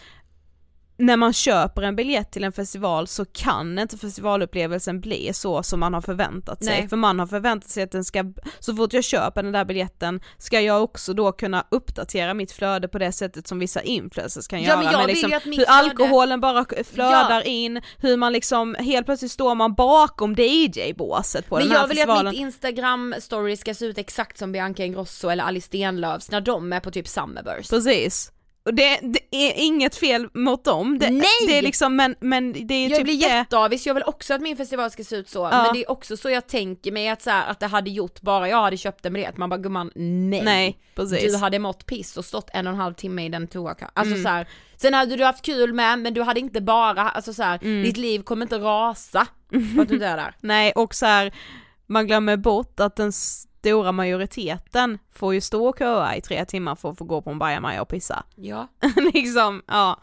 när 0.97 1.17
man 1.17 1.33
köper 1.33 1.81
en 1.81 1.95
biljett 1.95 2.31
till 2.31 2.43
en 2.43 2.51
festival 2.51 3.07
så 3.07 3.25
kan 3.25 3.79
inte 3.79 3.97
festivalupplevelsen 3.97 5.01
bli 5.01 5.33
så 5.33 5.63
som 5.63 5.79
man 5.79 5.93
har 5.93 6.01
förväntat 6.01 6.63
sig. 6.63 6.79
Nej. 6.79 6.89
För 6.89 6.97
man 6.97 7.19
har 7.19 7.27
förväntat 7.27 7.69
sig 7.69 7.83
att 7.83 7.91
den 7.91 8.03
ska, 8.05 8.23
så 8.59 8.75
fort 8.75 8.93
jag 8.93 9.03
köper 9.03 9.43
den 9.43 9.51
där 9.51 9.65
biljetten 9.65 10.19
ska 10.37 10.61
jag 10.61 10.83
också 10.83 11.13
då 11.13 11.31
kunna 11.31 11.65
uppdatera 11.71 12.33
mitt 12.33 12.51
flöde 12.51 12.87
på 12.87 12.97
det 12.99 13.11
sättet 13.11 13.47
som 13.47 13.59
vissa 13.59 13.81
influencers 13.81 14.47
kan 14.47 14.61
Ja, 14.61 14.67
göra. 14.67 14.77
men 14.81 14.91
jag 14.91 14.99
vill 14.99 15.07
liksom 15.07 15.29
ju 15.29 15.35
att 15.35 15.45
mitt 15.45 15.59
hur 15.59 15.65
alkoholen 15.69 16.41
bara 16.41 16.65
flödar 16.83 17.29
Ja. 17.31 17.41
in, 17.43 17.81
hur 17.97 18.17
man 18.17 18.33
liksom, 18.33 18.75
helt 18.79 19.05
plötsligt 19.05 19.31
står 19.31 19.55
man 19.55 19.73
bakom 19.73 20.35
DJ-båset 20.37 21.49
på 21.49 21.55
Men 21.55 21.63
den 21.67 21.71
här 21.77 21.83
jag 21.83 21.87
vill 21.87 21.97
ju 21.97 22.03
att 22.03 22.07
festivalen. 22.07 22.31
mitt 22.31 22.39
instagram 22.41 23.15
story 23.19 23.57
ska 23.57 23.73
se 23.73 23.85
ut 23.85 23.97
exakt 23.97 24.37
som 24.37 24.51
Bianca 24.51 24.83
Ingrosso 24.83 25.29
eller 25.29 25.43
Alice 25.43 25.65
Stenlöfs 25.65 26.31
när 26.31 26.41
de 26.41 26.73
är 26.73 26.79
på 26.79 26.91
typ 26.91 27.07
Summerburst. 27.07 27.69
Precis. 27.69 28.31
Det, 28.73 28.99
det 29.03 29.19
är 29.35 29.53
inget 29.55 29.95
fel 29.95 30.27
mot 30.33 30.63
dem, 30.63 30.99
det, 30.99 31.09
Nej! 31.09 31.25
det 31.47 31.57
är 31.57 31.61
liksom, 31.61 31.95
men, 31.95 32.15
men 32.19 32.67
det 32.67 32.73
är 32.73 32.89
Jag 32.89 32.97
typ 32.97 33.03
blir 33.03 33.15
jätteavis, 33.21 33.85
jag 33.87 33.93
vill 33.93 34.03
också 34.03 34.33
att 34.33 34.41
min 34.41 34.57
festival 34.57 34.91
ska 34.91 35.03
se 35.03 35.15
ut 35.15 35.29
så, 35.29 35.39
Ja. 35.51 35.63
men 35.63 35.73
det 35.73 35.79
är 35.83 35.91
också 35.91 36.17
så 36.17 36.29
jag 36.29 36.47
tänker 36.47 36.91
mig 36.91 37.09
att, 37.09 37.21
så 37.21 37.29
här, 37.29 37.47
att 37.51 37.59
det 37.59 37.67
hade 37.67 37.89
gjort 37.89 38.21
bara 38.21 38.49
jag 38.49 38.61
hade 38.61 38.77
köpt 38.77 39.05
en 39.05 39.13
biljett, 39.13 39.37
man 39.37 39.49
bara 39.49 39.57
gumman 39.57 39.91
nej. 39.95 40.41
Nej, 40.43 40.77
precis. 40.95 41.33
Du 41.33 41.37
hade 41.37 41.59
mått 41.59 41.85
piss 41.85 42.17
och 42.17 42.25
stått 42.25 42.49
en 42.53 42.67
och 42.67 42.73
en 42.73 42.79
halv 42.79 42.93
timme 42.93 43.25
i 43.25 43.29
den 43.29 43.47
toakön. 43.47 43.89
Alltså 43.93 44.13
Mm. 44.13 44.23
så 44.23 44.29
här, 44.29 44.47
sen 44.77 44.93
hade 44.93 45.15
du 45.15 45.23
haft 45.25 45.45
kul 45.45 45.73
med 45.73 45.99
men 45.99 46.13
du 46.13 46.21
hade 46.21 46.39
inte 46.39 46.61
bara, 46.61 47.09
alltså 47.09 47.33
så 47.33 47.43
här, 47.43 47.59
Mm. 47.63 47.83
ditt 47.83 47.97
liv 47.97 48.21
kommer 48.21 48.45
inte 48.45 48.57
rasa 48.57 49.27
för 49.75 49.81
att 49.81 49.89
du 49.89 49.95
är 49.95 50.17
där. 50.17 50.35
Nej 50.41 50.71
och 50.71 50.95
så 50.95 51.05
här, 51.05 51.33
man 51.87 52.07
glömmer 52.07 52.37
bort 52.37 52.79
att 52.79 52.95
den 52.95 53.11
stora 53.65 53.91
majoriteten 53.91 54.99
får 55.13 55.33
ju 55.33 55.41
stå 55.41 55.67
och 55.67 55.79
köa 55.79 56.15
i 56.15 56.21
tre 56.21 56.45
timmar 56.45 56.75
för 56.75 56.91
att 56.91 56.97
få 56.97 57.05
gå 57.05 57.21
på 57.21 57.29
en 57.29 57.39
bajamaja 57.39 57.81
och 57.81 57.87
pissa. 57.89 58.23
Ja. 58.35 58.67
liksom, 59.13 59.61
ja. 59.67 60.01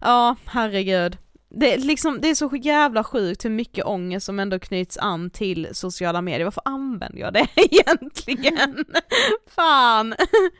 Ja, 0.00 0.36
herregud. 0.44 1.16
Det 1.48 1.74
är, 1.74 1.78
liksom, 1.78 2.20
det 2.20 2.30
är 2.30 2.34
så 2.34 2.50
jävla 2.56 3.04
sjukt 3.04 3.44
hur 3.44 3.50
mycket 3.50 3.84
ångest 3.84 4.26
som 4.26 4.38
ändå 4.40 4.58
knyts 4.58 4.98
an 4.98 5.30
till 5.30 5.68
sociala 5.72 6.22
medier. 6.22 6.44
Varför 6.44 6.62
använder 6.64 7.20
jag 7.20 7.32
det 7.32 7.46
egentligen? 7.56 8.84
Fan! 9.54 10.14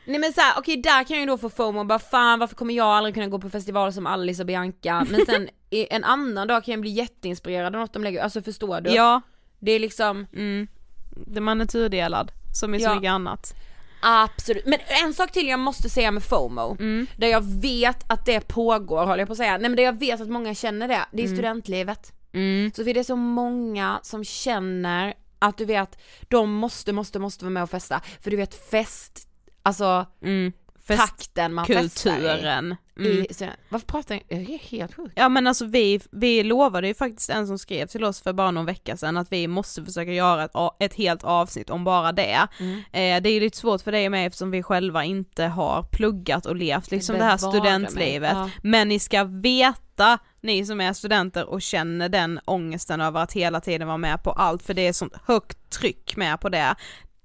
Nej 0.05 0.19
men 0.19 0.33
såhär, 0.33 0.53
okej 0.57 0.77
där 0.77 1.03
kan 1.03 1.17
jag 1.17 1.19
ju 1.21 1.25
då 1.25 1.37
få 1.37 1.49
FOMO 1.49 1.83
bara 1.83 1.99
fan 1.99 2.39
varför 2.39 2.55
kommer 2.55 2.73
jag 2.73 2.87
aldrig 2.87 3.13
kunna 3.15 3.27
gå 3.27 3.39
på 3.39 3.49
festivaler 3.49 3.91
som 3.91 4.07
Alice 4.07 4.41
och 4.41 4.47
Bianca, 4.47 5.05
men 5.11 5.25
sen 5.25 5.49
en 5.69 6.03
annan 6.03 6.47
dag 6.47 6.63
kan 6.63 6.71
jag 6.71 6.81
bli 6.81 6.89
jätteinspirerad 6.91 7.75
av 7.75 7.81
något 7.81 7.93
de 7.93 8.03
lägger, 8.03 8.23
alltså 8.23 8.41
förstår 8.41 8.81
du? 8.81 8.89
Ja, 8.89 9.21
Det 9.59 9.71
är 9.71 9.79
liksom, 9.79 10.27
mm. 10.33 10.67
Det- 11.15 11.41
man 11.41 11.61
är 11.61 11.65
tudelad, 11.65 12.31
som 12.53 12.75
i 12.75 12.79
så 12.79 12.85
Ja. 12.85 12.95
mycket 12.95 13.09
annat. 13.09 13.55
Absolut, 14.01 14.65
men 14.65 14.79
en 15.03 15.13
sak 15.13 15.31
till 15.31 15.47
jag 15.47 15.59
måste 15.59 15.89
säga 15.89 16.11
med 16.11 16.23
FOMO, 16.23 16.77
Mm. 16.79 17.07
där 17.17 17.27
jag 17.27 17.43
vet 17.61 18.11
att 18.11 18.25
det 18.25 18.47
pågår 18.47 19.05
håller 19.05 19.17
jag 19.19 19.27
på 19.27 19.31
att 19.31 19.37
säga, 19.37 19.51
nej 19.51 19.61
men 19.69 19.75
där 19.75 19.83
jag 19.83 19.99
vet 19.99 20.21
att 20.21 20.27
många 20.29 20.55
känner 20.55 20.87
det, 20.87 21.05
det 21.11 21.21
är 21.21 21.25
Mm. 21.25 21.35
studentlivet. 21.37 22.11
Mm. 22.33 22.71
Så 22.75 22.83
för 22.83 22.93
det 22.93 22.99
är 22.99 23.03
så 23.03 23.15
många 23.15 23.99
som 24.03 24.23
känner 24.23 25.13
att 25.39 25.57
du 25.57 25.65
vet, 25.65 25.97
de 26.29 26.51
måste, 26.53 26.93
måste, 26.93 27.19
måste 27.19 27.45
vara 27.45 27.51
med 27.51 27.63
och 27.63 27.69
festa, 27.69 28.01
för 28.21 28.31
du 28.31 28.37
vet 28.37 28.69
fest, 28.71 29.27
alltså 29.63 30.05
Mm. 30.21 30.51
Fest- 30.87 30.99
takten 31.01 31.53
man 31.53 31.65
festar 31.65 32.17
i. 32.19 32.75
Mm. 32.99 33.11
i 33.29 33.33
student- 33.33 33.55
Varför 33.69 33.87
pratar 33.87 34.15
jag, 34.15 34.41
jag 34.41 34.49
är 34.49 34.57
helt 34.57 34.95
sjukt. 34.95 35.13
Ja 35.15 35.29
men 35.29 35.47
alltså 35.47 35.65
vi, 35.65 35.99
vi 36.11 36.43
lovade 36.43 36.87
ju 36.87 36.93
faktiskt 36.93 37.29
en 37.29 37.47
som 37.47 37.59
skrev 37.59 37.87
till 37.87 38.03
oss 38.03 38.21
för 38.21 38.33
bara 38.33 38.51
någon 38.51 38.65
vecka 38.65 38.97
sedan 38.97 39.17
att 39.17 39.31
vi 39.31 39.47
måste 39.47 39.85
försöka 39.85 40.11
göra 40.11 40.43
ett, 40.43 40.51
ett 40.79 40.93
helt 40.93 41.23
avsnitt 41.23 41.69
om 41.69 41.83
bara 41.83 42.11
det. 42.11 42.47
Mm. 42.59 42.77
Eh, 42.77 43.21
det 43.23 43.29
är 43.29 43.33
ju 43.33 43.39
lite 43.39 43.57
svårt 43.57 43.81
för 43.81 43.91
dig 43.91 44.09
med 44.09 44.27
eftersom 44.27 44.51
vi 44.51 44.63
själva 44.63 45.03
inte 45.03 45.43
har 45.43 45.83
pluggat 45.91 46.45
och 46.45 46.55
levt 46.55 46.91
liksom 46.91 47.17
det 47.17 47.23
här 47.23 47.37
Bevara 47.37 47.51
studentlivet. 47.51 48.33
mig, 48.33 48.41
ja. 48.41 48.49
Men 48.63 48.87
ni 48.89 48.99
ska 48.99 49.23
veta, 49.23 50.17
ni 50.41 50.65
som 50.65 50.81
är 50.81 50.93
studenter 50.93 51.45
och 51.45 51.61
känner 51.61 52.09
den 52.09 52.39
ångesten 52.45 53.01
över 53.01 53.19
att 53.19 53.33
hela 53.33 53.61
tiden 53.61 53.87
vara 53.87 53.97
med 53.97 54.23
på 54.23 54.31
allt 54.31 54.63
för 54.63 54.73
det 54.73 54.87
är 54.87 54.93
sånt 54.93 55.13
högt 55.25 55.69
tryck 55.69 56.15
med 56.17 56.39
på 56.39 56.49
det. 56.49 56.75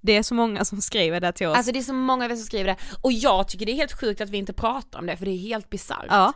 Det 0.01 0.16
är 0.16 0.22
så 0.22 0.34
många 0.34 0.64
som 0.64 0.80
skriver 0.80 1.20
det 1.20 1.32
till 1.32 1.46
oss. 1.46 1.57
Alltså 1.57 1.72
det 1.72 1.78
är 1.78 1.82
så 1.82 1.92
många 1.92 2.24
av 2.24 2.30
er 2.30 2.36
som 2.36 2.44
skriver 2.44 2.64
det, 2.64 2.76
och 3.03 3.12
jag 3.12 3.48
tycker 3.48 3.66
det 3.66 3.72
är 3.72 3.76
helt 3.76 4.01
sjukt 4.01 4.20
att 4.20 4.30
vi 4.30 4.38
inte 4.38 4.53
pratar 4.53 4.98
om 4.98 5.07
det 5.07 5.16
för 5.16 5.24
det 5.24 5.30
är 5.30 5.38
helt 5.38 5.70
bisarrt. 5.70 6.07
ja. 6.09 6.32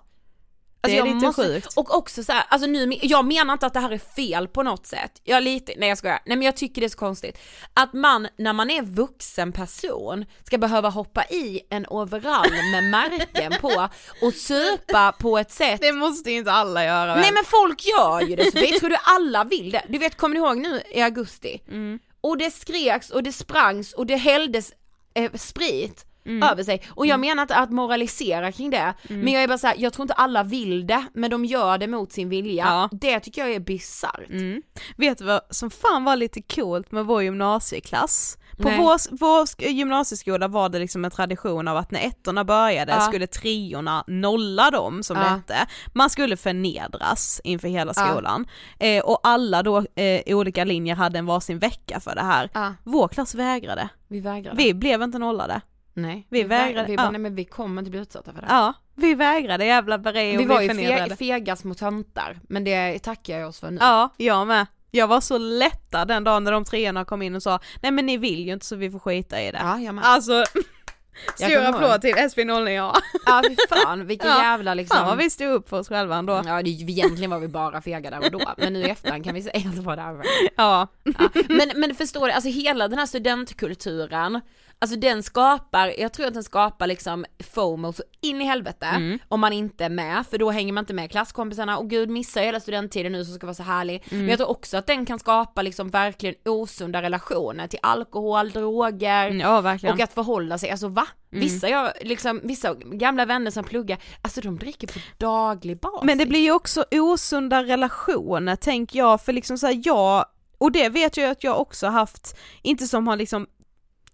Det 0.87 0.99
är 0.99 1.05
lite 1.05 1.27
måste, 1.27 1.43
sjukt. 1.43 1.73
Och 1.77 1.97
också 1.97 2.25
så 2.25 2.33
här, 2.33 2.45
alltså 2.49 2.69
nu, 2.69 2.99
jag 3.03 3.25
menar 3.25 3.53
inte 3.53 3.67
att 3.67 3.75
det 3.75 3.81
här 3.81 3.91
är 3.91 3.99
fel 3.99 4.49
på 4.49 4.63
något 4.63 4.87
sätt. 4.87 5.21
Jag 5.25 5.43
lite, 5.43 5.73
nej 5.77 5.89
jag 5.89 5.99
skojar, 5.99 6.19
nej 6.27 6.37
men 6.37 6.47
jag 6.47 6.57
tycker 6.57 6.81
det 6.81 6.87
är 6.87 6.89
så 6.89 6.99
konstigt. 6.99 7.39
Att 7.75 7.93
man, 7.93 8.29
när 8.39 8.53
man 8.53 8.71
är 8.71 8.83
vuxen 8.83 9.53
person, 9.53 10.25
ska 10.45 10.59
behöva 10.59 10.89
hoppa 10.89 11.25
i 11.25 11.61
en 11.71 11.87
overall 11.89 12.51
med 12.73 12.85
märken 12.85 13.53
på 13.61 13.89
och 14.23 14.33
supa 14.35 15.13
på 15.13 15.39
ett 15.39 15.51
sätt 15.51 15.81
Det 15.81 15.93
måste 15.93 16.31
ju 16.31 16.39
inte 16.39 16.53
alla 16.53 16.85
göra 16.85 17.15
väl? 17.15 17.21
Nej 17.21 17.33
men 17.33 17.45
folk 17.45 17.87
gör 17.87 18.21
ju 18.21 18.37
det, 18.37 18.53
så 18.53 18.59
vi 18.59 18.73
tror 18.73 18.91
du 18.91 18.97
alla 19.05 19.45
vill 19.45 19.71
det? 19.71 19.83
Du 19.89 19.99
vet, 19.99 20.17
kommer 20.17 20.35
ni 20.35 20.41
ihåg 20.41 20.57
nu 20.57 20.83
i 20.91 21.01
augusti? 21.01 21.63
Mm. 21.69 21.99
Och 22.25 22.39
det 22.39 22.51
skreks 22.51 23.11
och 23.11 23.23
det 23.23 23.33
sprangs 23.33 23.93
och 23.93 24.07
det 24.07 24.17
hälldes 24.17 24.73
eh, 25.15 25.33
sprit 25.33 26.07
Mm. 26.27 26.43
över 26.51 26.63
sig. 26.63 26.83
Och 26.89 27.07
jag 27.07 27.21
menar 27.21 27.43
inte 27.43 27.57
att 27.57 27.71
moralisera 27.71 28.53
kring 28.53 28.71
det, 28.71 28.95
men 29.09 29.29
jag 29.33 29.43
är 29.43 29.49
bara 29.49 29.59
såhär, 29.59 29.75
jag 29.79 29.93
tror 29.93 30.03
inte 30.05 30.15
alla 30.15 30.43
vill 30.43 30.87
det, 30.87 31.05
men 31.15 31.31
de 31.31 31.45
gör 31.45 31.79
det 31.79 31.87
mot 31.87 32.13
sin 32.13 32.29
vilja. 32.29 32.65
Ja. 32.65 32.89
Det 32.93 33.21
tycker 33.21 33.41
jag 33.41 33.51
är 33.55 33.61
bisarrt. 33.61 34.31
Mm. 34.31 34.63
Vet 34.97 35.19
du 35.19 35.25
vad 35.25 35.41
som 35.51 35.71
fan 35.71 36.05
var 36.05 36.17
lite 36.17 36.43
coolt 36.43 36.93
med 36.93 37.07
vår 37.07 37.23
gymnasieklass? 37.23 38.39
På 38.57 38.69
Nej. 38.69 38.79
vår, 38.79 39.17
vår 39.19 39.45
sk- 39.45 39.69
gymnasieskola 39.69 40.49
var 40.49 40.69
det 40.69 40.79
liksom 40.79 41.05
en 41.05 41.11
tradition 41.11 41.69
av 41.69 41.77
att 41.77 41.91
när 41.91 42.01
ettorna 42.07 42.45
började 42.45 42.93
Ja. 42.93 43.01
skulle 43.01 43.27
treorna 43.27 44.05
nolla 44.07 44.71
dem 44.71 45.03
som 45.03 45.17
det 45.17 45.23
Ja. 45.23 45.29
hette. 45.29 45.67
Man 45.95 46.11
skulle 46.11 46.37
förnedras 46.37 47.41
inför 47.45 47.69
hela 47.69 47.93
Ja. 47.97 48.07
skolan. 48.07 48.47
Eh, 48.79 49.05
och 49.05 49.21
alla 49.23 49.63
då 49.63 49.79
eh, 49.95 50.37
olika 50.37 50.65
linjer 50.65 50.95
hade 50.95 51.19
en 51.19 51.27
varsin 51.27 51.59
vecka 51.59 52.01
för 52.01 52.15
det 52.15 52.23
här. 52.23 52.51
Ja, 52.55 52.75
Vår 52.85 53.09
klass 53.09 53.35
vägrade. 53.35 53.89
vi 54.09 54.21
vägrar. 54.21 54.55
Vi 54.55 54.75
blev 54.75 55.03
inte 55.03 55.19
nollade. 55.19 55.61
nej, 55.97 56.27
vi 56.31 56.43
vägrar- 56.43 56.87
Vi 56.87 56.97
bara, 56.97 57.03
ja. 57.07 57.11
nej 57.11 57.21
men 57.21 57.35
vi 57.35 57.45
kommer 57.45 57.83
inte 57.83 57.91
bli 57.91 58.01
utsatta 58.01 58.33
för 58.33 58.41
det. 58.41 58.47
Ja, 58.51 58.73
vi 58.95 59.15
vägrade 59.15 59.65
jävla 59.65 59.99
beret 59.99 60.35
och 60.37 60.41
vi 60.41 60.47
var 60.47 60.61
ju 60.61 60.69
fe- 60.69 61.17
fega 61.17 61.57
små 61.57 61.75
töntar, 61.75 62.39
men 62.49 62.65
det 62.65 62.99
tackar 62.99 63.39
jag 63.39 63.49
oss 63.49 63.61
för 63.61 63.71
nu. 63.71 63.79
Ja, 63.81 64.09
jag 64.17 64.47
med. 64.47 64.67
Jag 64.95 65.07
var 65.07 65.21
så 65.21 65.39
lättad 65.39 66.09
den 66.09 66.25
dagen 66.25 66.45
när 66.45 66.53
de 66.53 66.65
treorna 66.65 67.05
kom 67.05 67.23
in 67.23 67.35
och 67.35 67.43
sa 67.43 67.61
nej 67.83 67.93
men 67.93 68.07
ni 68.07 68.17
vill 68.17 68.47
ju 68.47 68.53
inte 68.53 68.67
så 68.67 68.77
vi 68.77 68.91
får 68.91 68.99
skita 68.99 69.43
i 69.43 69.53
det. 69.53 69.61
Ja, 69.63 69.79
jag 69.79 69.95
med. 69.95 70.05
Alltså, 70.05 70.45
stor 71.37 71.65
applåd 71.65 72.01
till 72.01 72.15
SB09A. 72.15 72.97
Ja 73.27 73.43
fy 73.49 73.57
fan, 73.69 74.07
vilken 74.07 74.29
Ja, 74.31 74.43
jävla 74.43 74.75
liksom. 74.75 74.97
Fan 74.97 75.07
vad 75.07 75.19
vi 75.19 75.31
stod 75.31 75.49
upp 75.49 75.69
för 75.69 75.79
oss 75.79 75.89
själva 75.89 76.17
ändå. 76.17 76.43
Ja, 76.47 76.63
det, 76.63 76.71
egentligen 76.71 77.31
var 77.31 77.39
vi 77.39 77.49
bara 77.49 77.81
fega 77.81 78.11
där 78.11 78.19
och 78.19 78.31
då, 78.31 78.55
men 78.57 78.73
nu 78.73 78.81
i 78.81 78.91
efterhand 78.91 79.25
kan 79.25 79.35
vi 79.35 79.43
säga 79.43 79.69
att 79.69 79.77
det 79.77 79.83
var 79.83 79.97
där. 79.97 80.23
Ja. 80.57 80.89
Ja. 81.05 81.29
Men, 81.49 81.73
men 81.75 81.95
förstår 81.95 82.27
du, 82.27 82.33
alltså 82.33 82.51
hela 82.51 82.89
den 82.89 82.99
här 82.99 83.07
studentkulturen, 83.07 84.41
alltså 84.79 84.97
den 84.97 85.23
skapar, 85.23 85.95
jag 85.99 86.13
tror 86.13 86.27
att 86.27 86.35
den 86.35 86.45
skapar 86.45 86.87
liksom 86.87 87.25
FOMO 87.55 87.93
så 87.93 88.03
in 88.21 88.43
i 88.43 88.45
helvete 88.45 88.87
Mm. 88.87 89.19
om 89.29 89.41
man 89.41 89.53
inte 89.53 89.85
är 89.85 89.89
med, 89.89 90.27
för 90.31 90.39
då 90.39 90.51
hänger 90.51 90.73
man 90.73 90.83
inte 90.83 90.95
med 90.95 91.11
klasskompisarna 91.11 91.79
och 91.79 91.91
gud 91.91 92.11
missar 92.11 92.43
hela 92.43 92.61
studenttiden 92.61 93.13
nu 93.13 93.25
som 93.25 93.35
ska 93.35 93.47
vara 93.47 93.55
så 93.55 93.63
härlig. 93.63 94.03
Mm. 94.11 94.21
Men 94.21 94.29
jag 94.29 94.39
tror 94.39 94.51
också 94.51 94.77
att 94.77 94.87
den 94.87 95.07
kan 95.07 95.19
skapa 95.19 95.63
liksom 95.63 95.89
verkligen 95.91 96.35
osunda 96.45 97.03
relationer 97.03 97.67
till 97.67 97.79
alkohol, 97.83 98.51
droger, 98.51 99.31
Ja 99.31 99.59
och 99.93 100.01
att 100.01 100.13
förhålla 100.13 100.59
sig, 100.59 100.71
alltså 100.71 100.89
va? 100.89 101.07
Mm. 101.33 101.45
Vissa, 101.45 101.69
jag, 101.69 101.93
liksom, 102.01 102.41
vissa 102.45 102.75
gamla 102.75 103.27
vänner 103.27 103.51
som 103.51 103.65
pluggar, 103.65 103.99
alltså 104.23 104.41
de 104.41 104.59
dricker 104.59 104.87
på 104.87 104.99
daglig 105.19 105.81
basis. 105.81 106.01
Men 106.03 106.19
det 106.19 106.27
blir 106.27 106.41
ju 106.41 106.53
också 106.53 106.85
osunda 106.91 107.65
relationer 107.65 108.57
tänker 108.57 108.99
jag, 108.99 109.21
för 109.21 109.33
liksom 109.33 109.59
såhär 109.59 109.81
jag, 109.85 110.25
och 110.59 110.73
det 110.73 110.89
vet 110.89 111.17
jag 111.17 111.31
att 111.31 111.45
jag 111.45 111.61
också 111.61 111.87
haft, 111.87 112.37
inte 112.63 112.87
som 112.87 113.09
har 113.09 113.17
liksom 113.17 113.47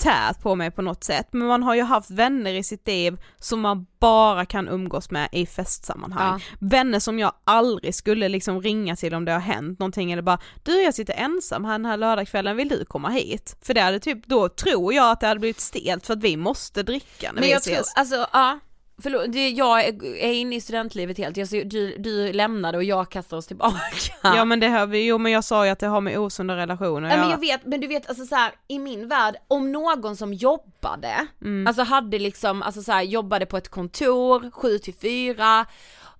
tärt 0.00 0.40
på 0.42 0.54
mig 0.54 0.70
på 0.70 0.82
något 0.82 1.04
sätt, 1.04 1.28
men 1.30 1.46
man 1.46 1.62
har 1.62 1.74
ju 1.74 1.82
haft 1.82 2.10
vänner 2.10 2.54
i 2.54 2.62
sitt 2.64 2.86
liv 2.86 3.16
som 3.38 3.60
man 3.60 3.86
bara 4.00 4.46
kan 4.46 4.68
umgås 4.68 5.10
med 5.10 5.28
i 5.32 5.46
festsammanhang. 5.46 6.44
Vänner 6.58 6.98
som 6.98 7.18
jag 7.18 7.32
aldrig 7.44 7.94
skulle 7.94 8.28
liksom 8.28 8.62
ringa 8.62 8.96
till 8.96 9.14
om 9.14 9.24
det 9.24 9.32
har 9.32 9.40
hänt 9.40 9.78
någonting 9.78 10.12
eller 10.12 10.22
bara 10.22 10.38
du 10.62 10.82
jag 10.82 10.94
sitter 10.94 11.14
ensam 11.14 11.64
här 11.64 11.72
den 11.72 11.86
här 11.86 11.96
lördagskvällen, 11.96 12.56
vill 12.56 12.68
du 12.68 12.84
komma 12.84 13.08
hit? 13.08 13.56
För 13.62 13.74
det 13.74 13.80
hade 13.80 14.00
typ, 14.00 14.26
då 14.26 14.48
tror 14.48 14.94
jag 14.94 15.10
att 15.10 15.20
det 15.20 15.26
hade 15.26 15.40
blivit 15.40 15.60
stelt 15.60 16.06
för 16.06 16.12
att 16.14 16.22
vi 16.22 16.36
måste 16.36 16.82
dricka 16.82 17.26
när 17.26 17.32
Men 17.32 17.42
vi 17.42 17.50
jag 17.50 17.60
ses. 17.60 17.92
tror, 17.94 18.00
alltså 18.00 18.26
ja, 18.32 18.58
förlåt, 19.02 19.32
det, 19.32 19.48
jag 19.50 19.84
är, 19.84 20.32
inne 20.32 20.56
i 20.56 20.60
studentlivet 20.60 21.18
helt, 21.18 21.36
jag, 21.36 21.48
du, 21.68 21.96
du 21.98 22.32
lämnade 22.32 22.78
och 22.78 22.84
jag 22.84 23.10
kastar 23.10 23.36
oss 23.36 23.46
tillbaka. 23.46 23.76
Ja 24.22 24.44
men 24.44 24.60
det 24.60 24.68
vi, 24.86 25.06
jo 25.06 25.18
men 25.18 25.32
jag 25.32 25.44
sa 25.44 25.64
ju 25.64 25.70
att 25.70 25.78
det 25.78 25.86
har 25.86 26.00
med 26.00 26.18
osunda 26.18 26.56
relationer 26.56 27.08
att 27.08 27.14
Ja, 27.14 27.20
men 27.20 27.30
jag 27.30 27.40
vet, 27.40 27.66
men 27.66 27.80
du 27.80 27.86
vet 27.86 28.08
alltså 28.08 28.24
så 28.24 28.34
här, 28.34 28.52
i 28.68 28.78
min 28.78 29.08
värld, 29.08 29.36
om 29.48 29.72
någon 29.72 30.16
som 30.16 30.34
jobbade, 30.34 31.26
Mm. 31.42 31.66
alltså 31.66 31.82
hade 31.82 32.18
liksom, 32.18 32.62
alltså 32.62 32.82
så 32.82 32.92
här, 32.92 33.02
jobbade 33.02 33.46
på 33.46 33.56
ett 33.56 33.68
kontor, 33.68 34.50
7 34.50 34.78
till 34.78 34.94
4 34.94 35.66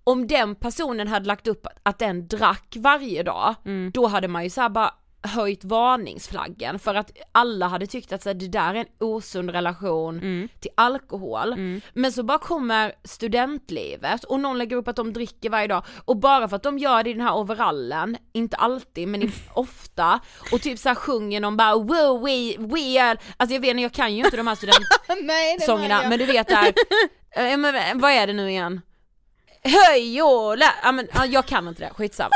om 0.04 0.26
den 0.26 0.54
personen 0.54 1.08
hade 1.08 1.26
lagt 1.26 1.46
upp 1.46 1.66
att, 1.82 1.98
den 1.98 2.26
drack 2.28 2.74
varje 2.78 3.22
dag, 3.22 3.54
Mm. 3.64 3.90
då 3.94 4.06
hade 4.06 4.28
man 4.28 4.44
ju 4.44 4.50
så 4.50 4.60
här 4.60 4.68
bara 4.68 4.94
höjt 5.22 5.64
varningsflaggen 5.64 6.78
för 6.78 6.94
att 6.94 7.10
alla 7.32 7.68
hade 7.68 7.86
tyckt 7.86 8.12
att 8.12 8.22
så 8.22 8.28
här, 8.28 8.34
det 8.34 8.48
där 8.48 8.74
är 8.74 8.78
en 8.78 8.86
osund 8.98 9.50
relation 9.50 10.18
Mm. 10.18 10.48
till 10.60 10.70
alkohol. 10.74 11.54
Men 11.94 12.12
så 12.12 12.22
bara 12.22 12.38
kommer 12.38 12.92
studentlivet 13.04 14.24
och 14.24 14.40
någon 14.40 14.58
lägger 14.58 14.76
upp 14.76 14.88
att 14.88 14.96
de 14.96 15.12
dricker 15.12 15.50
varje 15.50 15.66
dag 15.66 15.84
och 16.04 16.16
bara 16.16 16.48
för 16.48 16.56
att 16.56 16.62
de 16.62 16.78
gör 16.78 17.02
det 17.02 17.10
i 17.10 17.12
den 17.12 17.22
här 17.22 17.36
overallen, 17.36 18.16
inte 18.32 18.56
alltid 18.56 19.08
men 19.08 19.32
ofta, 19.54 20.20
och 20.52 20.60
typ 20.60 20.78
så 20.78 20.88
här 20.88 20.96
sjunger 20.96 21.40
någon 21.40 21.56
bara 21.56 21.74
wow 21.74 22.22
we, 22.22 22.56
we 22.58 23.02
are, 23.02 23.18
alltså 23.36 23.54
jag 23.54 23.60
vet 23.60 23.70
inte, 23.70 23.82
jag 23.82 23.92
kan 23.92 24.14
ju 24.16 24.24
inte 24.24 24.36
de 24.36 24.46
här 24.46 24.54
studentsångerna 24.54 26.02
men 26.08 26.18
du 26.18 26.26
vet 26.26 26.48
där, 26.48 26.72
eh, 27.36 27.56
men, 27.56 28.00
vad 28.00 28.10
är 28.10 28.26
det 28.26 28.32
nu 28.32 28.50
igen? 28.50 28.80
Höj 29.62 30.22
och 30.22 30.58
lä, 30.58 30.66
ja 30.82 30.92
men 30.92 31.08
ja, 31.14 31.26
jag 31.26 31.46
kan 31.46 31.68
inte 31.68 31.82
det, 31.84 31.90
skitsamma. 31.94 32.30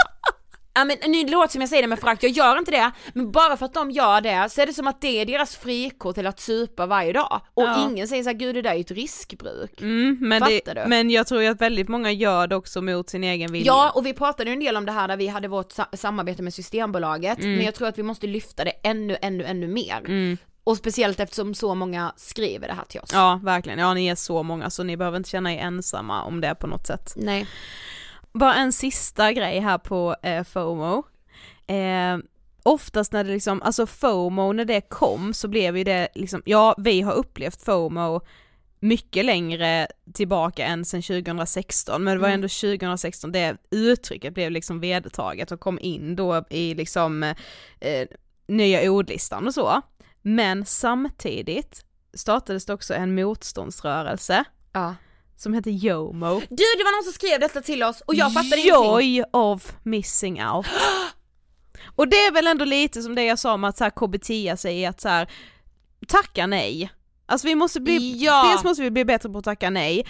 Ja 0.77 0.85
men 0.85 0.97
nu 1.13 1.27
låter 1.27 1.53
som 1.53 1.61
jag 1.61 1.69
säger 1.71 1.83
det 1.83 1.89
med 1.89 1.99
förakt, 1.99 2.23
jag 2.23 2.33
gör 2.33 2.59
inte 2.59 2.71
det, 2.71 2.91
men 3.15 3.33
bara 3.33 3.57
för 3.57 3.67
att 3.67 3.75
de 3.75 3.91
gör 3.91 4.21
det 4.21 4.49
så 4.51 4.61
är 4.61 4.67
det 4.67 4.73
som 4.73 4.87
att 4.87 5.01
det 5.01 5.21
är 5.21 5.27
deras 5.27 5.57
frikort 5.57 6.15
till 6.15 6.27
att 6.27 6.41
supa 6.41 6.87
varje 6.87 7.13
dag. 7.13 7.41
Och 7.55 7.63
Ja. 7.63 7.89
ingen 7.91 8.09
säger 8.09 8.23
såhär, 8.23 8.35
gud 8.37 8.55
det 8.55 8.63
där 8.63 8.71
är 8.71 8.75
ju 8.75 8.81
ett 8.81 8.91
riskbruk. 8.91 9.81
Mm, 9.81 10.17
men, 10.21 10.41
Fattar 10.41 10.75
det, 10.75 10.83
du? 10.83 10.89
men 10.89 11.11
jag 11.11 11.27
tror 11.27 11.43
ju 11.43 11.49
att 11.49 11.61
väldigt 11.61 11.89
många 11.89 12.13
gör 12.13 12.47
det 12.47 12.57
också 12.57 12.81
mot 12.83 13.11
sin 13.11 13.25
egen 13.25 13.53
vilja. 13.53 13.67
Ja, 13.67 13.91
och 13.95 14.07
vi 14.07 14.13
pratade 14.13 14.51
ju 14.51 14.55
en 14.55 14.61
del 14.61 14.77
om 14.77 14.87
det 14.87 14.93
här 14.93 15.09
när 15.09 15.17
vi 15.17 15.27
hade 15.27 15.49
vårt 15.49 15.73
sa- 15.73 15.89
samarbete 15.93 16.43
med 16.43 16.55
Systembolaget, 16.55 17.39
Mm. 17.39 17.57
men 17.57 17.65
jag 17.65 17.75
tror 17.75 17.89
att 17.89 17.99
vi 17.99 18.03
måste 18.03 18.27
lyfta 18.27 18.65
det 18.65 18.71
ännu, 18.83 19.17
ännu, 19.23 19.45
ännu 19.45 19.69
mer. 19.69 20.37
Och 20.65 20.77
speciellt 20.77 21.21
eftersom 21.21 21.55
så 21.55 21.75
många 21.75 22.13
skriver 22.17 22.69
det 22.69 22.75
här 22.75 22.85
till 22.85 23.01
oss. 23.01 23.11
Ja 23.13 23.41
verkligen, 23.43 23.79
ja 23.79 23.95
ni 23.95 24.07
är 24.07 24.15
så 24.15 24.43
många 24.43 24.71
så 24.71 24.83
ni 24.83 24.97
behöver 24.97 25.17
inte 25.17 25.31
känna 25.31 25.53
er 25.55 25.59
ensamma 25.59 26.23
om 26.25 26.41
det 26.41 26.55
på 26.55 26.67
något 26.67 26.87
sätt. 26.87 27.13
Nej. 27.17 27.47
Bara 28.35 28.55
en 28.55 28.73
sista 28.73 29.33
grej 29.33 29.59
här 29.59 29.79
på 29.79 30.17
eh, 30.23 30.45
FOMO. 30.45 31.05
Eh, 31.67 32.19
oftast 32.63 33.13
när 33.13 33.25
det 33.25 33.31
liksom, 33.33 33.63
alltså 33.63 33.87
FOMO 33.87 34.53
när 34.53 34.65
det 34.65 34.81
kom 34.81 35.35
så 35.35 35.49
blev 35.49 35.77
ju 35.77 35.85
det 35.85 36.09
liksom, 36.15 36.43
ja 36.47 36.75
vi 36.79 37.01
har 37.01 37.13
upplevt 37.13 37.63
FOMO 37.65 38.21
mycket 38.81 39.25
längre 39.25 39.87
tillbaka 40.15 40.65
än 40.67 40.85
sedan 40.85 41.03
2016 41.03 42.05
men 42.05 42.15
det 42.17 42.21
var 42.21 42.29
Mm. 42.29 42.35
ändå 42.35 42.49
2016 42.49 43.33
det 43.33 43.57
uttrycket 43.71 44.35
blev 44.35 44.51
liksom 44.51 44.81
vedertaget 44.81 45.53
och 45.53 45.61
kom 45.61 45.79
in 45.83 46.17
då 46.17 46.45
i 46.51 46.75
liksom 46.75 47.23
eh, 47.81 48.09
nya 48.49 48.91
ordlistan 48.91 49.47
och 49.47 49.55
så. 49.55 49.83
Men 50.23 50.65
samtidigt 50.65 51.85
startades 52.15 52.67
det 52.67 52.73
också 52.75 52.95
en 52.95 53.15
motståndsrörelse 53.15 54.45
Ja. 54.73 54.95
Som 55.45 55.55
heter 55.55 55.71
YOMO. 55.71 56.41
Du, 56.41 56.65
det 56.79 56.85
var 56.85 56.97
någon 56.97 57.05
som 57.05 57.13
skrev 57.13 57.41
detta 57.41 57.61
till 57.61 57.83
oss 57.83 58.01
och 58.07 58.15
jag 58.15 58.33
fattade 58.33 58.61
ingenting. 58.61 58.91
Joy 58.91 59.25
of 59.33 59.73
missing 59.83 60.45
out. 60.45 60.67
Och 61.97 62.09
det 62.09 62.17
är 62.17 62.33
väl 62.33 62.47
ändå 62.47 62.65
lite 62.65 63.03
som 63.03 63.15
det 63.15 63.25
jag 63.25 63.39
sa 63.39 63.55
om 63.55 63.65
att 63.65 63.77
så 63.77 63.85
här 63.85 63.91
KBT 63.91 64.61
sig 64.61 64.87
att 64.87 65.01
så 65.01 65.09
här, 65.09 65.31
tacka 66.09 66.47
nej. 66.47 66.91
Alltså 67.27 67.47
vi 67.47 67.55
måste 67.55 67.81
bli, 67.81 68.25
Ja. 68.25 68.49
dels 68.51 68.65
måste 68.65 68.83
vi 68.83 68.91
bli 68.91 69.05
bättre 69.05 69.29
på 69.29 69.39
att 69.39 69.45
tacka 69.45 69.71
nej, 69.71 70.07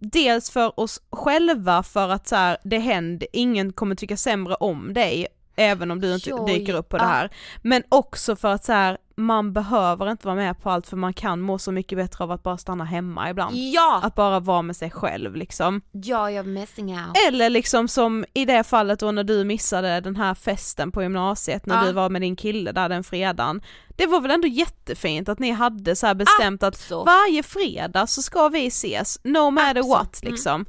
dels 0.00 0.50
för 0.50 0.80
oss 0.80 1.02
själva 1.12 1.82
för 1.82 2.08
att 2.08 2.28
så 2.28 2.36
här, 2.36 2.56
det 2.64 2.78
händer, 2.78 3.28
ingen 3.32 3.72
kommer 3.72 3.94
tycka 3.94 4.16
sämre 4.16 4.54
om 4.54 4.92
dig 4.94 5.26
även 5.56 5.90
om 5.90 6.00
du 6.00 6.14
inte 6.14 6.30
Joy. 6.30 6.46
dyker 6.58 6.74
upp 6.74 6.88
på 6.88 6.96
det 6.96 7.04
här. 7.04 7.30
Men 7.62 7.82
också 7.88 8.36
för 8.36 8.48
att 8.48 8.64
så 8.64 8.72
här, 8.72 8.98
man 9.16 9.52
behöver 9.52 10.10
inte 10.10 10.26
vara 10.26 10.36
med 10.36 10.62
på 10.62 10.70
allt 10.70 10.86
för 10.86 10.96
man 10.96 11.12
kan 11.12 11.40
må 11.40 11.58
så 11.58 11.72
mycket 11.72 11.98
bättre 11.98 12.24
av 12.24 12.30
att 12.30 12.42
bara 12.42 12.58
stanna 12.58 12.84
hemma 12.84 13.30
ibland. 13.30 13.56
Ja! 13.56 14.00
Att 14.02 14.14
bara 14.14 14.40
vara 14.40 14.62
med 14.62 14.76
sig 14.76 14.90
själv 14.90 15.36
liksom. 15.36 15.80
Joy 15.92 16.40
of 16.40 16.46
missing 16.46 16.90
out. 16.90 17.16
Eller 17.28 17.50
liksom 17.50 17.88
som 17.88 18.24
i 18.34 18.44
det 18.44 18.64
fallet 18.64 19.00
då 19.00 19.10
när 19.10 19.24
du 19.24 19.44
missade 19.44 20.00
den 20.00 20.16
här 20.16 20.34
festen 20.34 20.92
på 20.92 21.02
gymnasiet 21.02 21.66
när 21.66 21.76
Ja. 21.80 21.86
du 21.86 21.92
var 21.92 22.10
med 22.10 22.22
din 22.22 22.36
kille 22.36 22.72
där 22.72 22.88
den 22.88 23.04
fredagen. 23.04 23.62
Det 23.96 24.06
var 24.06 24.20
väl 24.20 24.30
ändå 24.30 24.48
jättefint 24.48 25.28
att 25.28 25.38
ni 25.38 25.50
hade 25.50 25.96
så 25.96 26.14
bestämt 26.14 26.62
att 26.62 26.74
Absolut. 26.74 27.06
varje 27.06 27.42
fredag 27.42 28.06
så 28.06 28.22
ska 28.22 28.48
vi 28.48 28.66
ses, 28.66 29.20
no 29.24 29.50
matter 29.50 29.68
Absolut. 29.80 29.88
what 29.90 30.22
Mm. 30.22 30.32
liksom. 30.32 30.66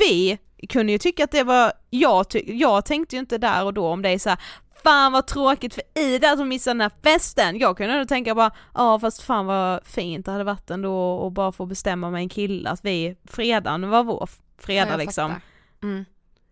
Vi 0.00 0.38
kunde 0.68 0.92
ju 0.92 0.98
tycka 0.98 1.24
att 1.24 1.30
det 1.30 1.42
var, 1.44 1.72
jag, 1.90 2.30
ty- 2.30 2.42
jag 2.58 2.84
tänkte 2.84 3.16
ju 3.16 3.20
inte 3.20 3.38
där 3.38 3.64
och 3.64 3.74
då 3.74 3.86
om 3.88 4.02
dig 4.02 4.18
så 4.18 4.28
här. 4.30 4.38
Fan 4.84 5.12
vad 5.12 5.26
tråkigt 5.26 5.74
för 5.74 5.82
Ida 5.94 6.30
att 6.30 6.38
hon 6.38 6.48
missade 6.48 6.74
den 6.74 6.80
här 6.80 6.90
festen. 7.02 7.58
Jag 7.58 7.76
kunde 7.76 7.92
ändå 7.92 8.04
tänka 8.06 8.34
bara, 8.34 8.50
ja 8.74 8.98
fast 9.00 9.22
fan 9.22 9.46
vad 9.46 9.84
fint 9.86 10.26
det 10.26 10.32
hade 10.32 10.44
varit 10.44 10.70
ändå 10.70 11.10
och 11.16 11.32
bara 11.32 11.52
få 11.52 11.66
bestämma 11.66 12.10
med 12.10 12.18
en 12.20 12.28
kille 12.28 12.70
att 12.70 12.80
vi, 12.84 13.16
fredagen 13.24 13.90
var 13.90 14.04
vår 14.04 14.28
fredag 14.58 14.90
Ja, 14.90 14.96
liksom. 14.96 15.34
Mm. 15.82 16.04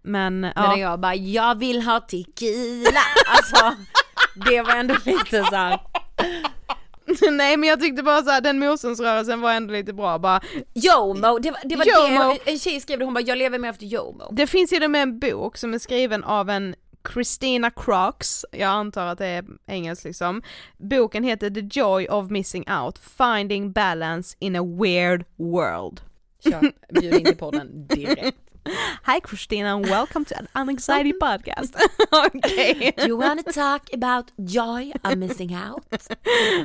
men 0.02 0.40
Men 0.40 0.52
ja. 0.56 0.62
när 0.70 0.76
jag 0.76 1.00
bara, 1.00 1.14
jag 1.14 1.58
vill 1.58 1.82
ha 1.82 2.00
tequila. 2.00 3.00
Alltså, 3.26 3.76
det 4.50 4.62
var 4.62 4.74
ändå 4.76 4.94
lite 5.04 5.44
såhär, 5.44 5.80
Nej 7.32 7.56
men 7.56 7.68
jag 7.68 7.80
tyckte 7.80 8.02
bara 8.02 8.22
såhär, 8.22 8.40
den 8.40 8.58
motståndsrörelsen 8.58 9.40
var 9.40 9.52
ändå 9.52 9.72
lite 9.72 9.92
bra 9.92 10.18
bara. 10.18 10.40
Jomo, 10.74 11.38
det 11.38 11.50
var, 11.50 11.60
det, 11.64 11.76
var 11.76 11.84
Jomo. 11.84 12.36
det 12.44 12.50
en 12.50 12.58
tjej 12.58 12.80
skrev 12.80 12.98
det, 12.98 13.04
hon 13.04 13.14
bara, 13.14 13.24
jag 13.24 13.38
lever 13.38 13.58
mer 13.58 13.70
efter 13.70 13.86
Jomo. 13.86 14.28
Det 14.32 14.46
finns 14.46 14.72
ju 14.72 14.88
med 14.88 15.02
en 15.02 15.18
bok 15.18 15.56
som 15.56 15.74
är 15.74 15.78
skriven 15.78 16.24
av 16.24 16.50
en 16.50 16.74
Christina 17.14 17.70
Crocs, 17.70 18.44
jag 18.52 18.68
antar 18.68 19.06
att 19.06 19.18
det 19.18 19.26
är 19.26 19.44
engelskt 19.66 20.04
liksom. 20.04 20.42
Boken 20.76 21.24
heter 21.24 21.50
The 21.50 21.80
Joy 21.80 22.06
of 22.08 22.30
Missing 22.30 22.64
Out, 22.70 22.98
Finding 22.98 23.72
Balance 23.72 24.36
in 24.38 24.56
a 24.56 24.62
Weird 24.62 25.24
World. 25.36 26.00
Kör, 26.44 26.72
bjud 27.00 27.14
in 27.14 27.24
till 27.24 27.36
podden 27.36 27.86
direkt. 27.86 28.38
Hi 29.02 29.20
Christina 29.20 29.74
and 29.76 29.86
welcome 29.86 30.24
to 30.24 30.34
an 30.54 30.68
anxiety 30.68 31.12
podcast. 31.12 31.74
Okej. 32.10 32.92
Do 32.96 33.06
you 33.06 33.16
wanna 33.20 33.42
talk 33.42 33.82
about 33.94 34.26
joy 34.36 34.92
of 35.04 35.16
missing 35.16 35.56
out? 35.56 35.84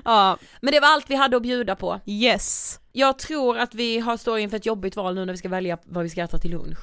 Ja, 0.06 0.38
Men 0.62 0.74
det 0.74 0.80
var 0.80 0.88
allt 0.88 1.10
vi 1.10 1.16
hade 1.16 1.38
att 1.38 1.44
bjuda 1.44 1.76
på. 1.76 2.00
yes. 2.06 2.78
Jag 2.94 3.20
tror 3.20 3.58
att 3.58 3.76
vi 3.76 4.00
har 4.00 4.18
står 4.18 4.40
inför 4.40 4.58
ett 4.58 4.66
jobbigt 4.66 4.96
val 4.96 5.16
nu 5.16 5.26
när 5.26 5.34
vi 5.34 5.38
ska 5.38 5.50
välja 5.50 5.78
vad 5.86 6.04
vi 6.04 6.10
ska 6.10 6.22
äta 6.22 6.38
till 6.38 6.52
lunch. 6.52 6.78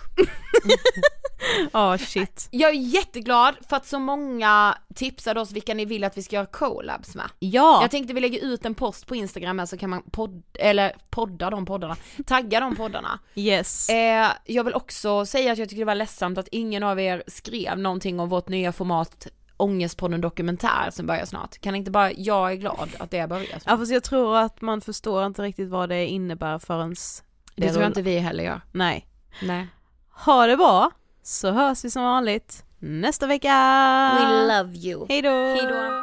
Ja 1.73 1.99
shit. 1.99 2.49
Jag 2.51 2.71
är 2.71 2.75
jätteglad 2.75 3.55
för 3.69 3.77
att 3.77 3.87
så 3.87 3.99
många 3.99 4.79
tipsade 4.95 5.41
oss 5.41 5.53
vilka 5.53 5.75
ni 5.75 5.85
vill 5.85 6.05
att 6.05 6.19
vi 6.19 6.23
ska 6.23 6.37
göra 6.37 6.47
collabs 6.47 7.15
med. 7.15 7.31
Ja. 7.39 7.79
Jag 7.83 7.91
tänkte 7.91 8.15
vi 8.15 8.21
lägger 8.21 8.45
ut 8.45 8.65
en 8.65 8.75
post 8.75 9.07
på 9.07 9.17
Instagram 9.17 9.59
här 9.59 9.67
så 9.67 9.77
kan 9.79 9.91
man 9.91 10.03
podd, 10.03 10.43
eller 10.55 10.97
podda 11.11 11.51
de 11.51 11.67
poddarna, 11.67 11.97
tagga 12.27 12.61
de 12.61 12.77
poddarna. 12.77 13.19
Yes. 13.35 13.89
Eh, 13.89 14.31
jag 14.45 14.65
vill 14.65 14.75
också 14.75 15.27
säga 15.27 15.53
att 15.53 15.59
jag 15.59 15.69
tycker 15.69 15.81
det 15.81 15.87
var 15.87 15.95
ledsamt 15.95 16.39
att 16.39 16.49
ingen 16.49 16.83
av 16.83 17.01
er 17.01 17.23
skrev 17.27 17.79
någonting 17.79 18.21
om 18.21 18.29
vårt 18.29 18.49
nya 18.49 18.73
format 18.73 19.27
Ångestpodden 19.57 20.21
dokumentär 20.21 20.91
som 20.91 21.07
börjar 21.07 21.25
snart. 21.25 21.59
Kan 21.59 21.75
inte 21.75 21.91
bara, 21.91 22.13
jag 22.13 22.53
är 22.53 22.57
glad 22.57 22.89
att 22.99 23.11
det 23.11 23.29
börjar 23.29 23.47
snart. 23.47 23.63
Ja 23.67 23.79
fast 23.79 23.93
jag 23.93 24.03
tror 24.03 24.37
att 24.37 24.61
man 24.61 24.81
förstår 24.81 25.27
inte 25.27 25.43
riktigt 25.43 25.69
vad 25.69 25.89
det 25.89 26.07
innebär 26.07 26.59
förrän 26.59 26.95
Det 27.55 27.69
tror 27.69 27.83
jag 27.83 27.91
inte 27.91 28.03
vi 28.03 28.19
heller 28.19 28.45
gör. 28.45 28.61
Nej. 28.73 29.07
Nej. 29.43 29.67
Ha 30.11 30.47
det 30.47 30.57
bra, 30.57 30.91
så 31.29 31.51
hörs 31.51 31.85
vi 31.85 31.91
som 31.91 32.03
vanligt 32.03 32.65
nästa 32.79 33.27
vecka! 33.27 33.49
We 34.19 34.57
love 34.57 34.75
you. 34.77 35.07
Hejdå! 35.09 35.31
Hejdå. 35.31 36.03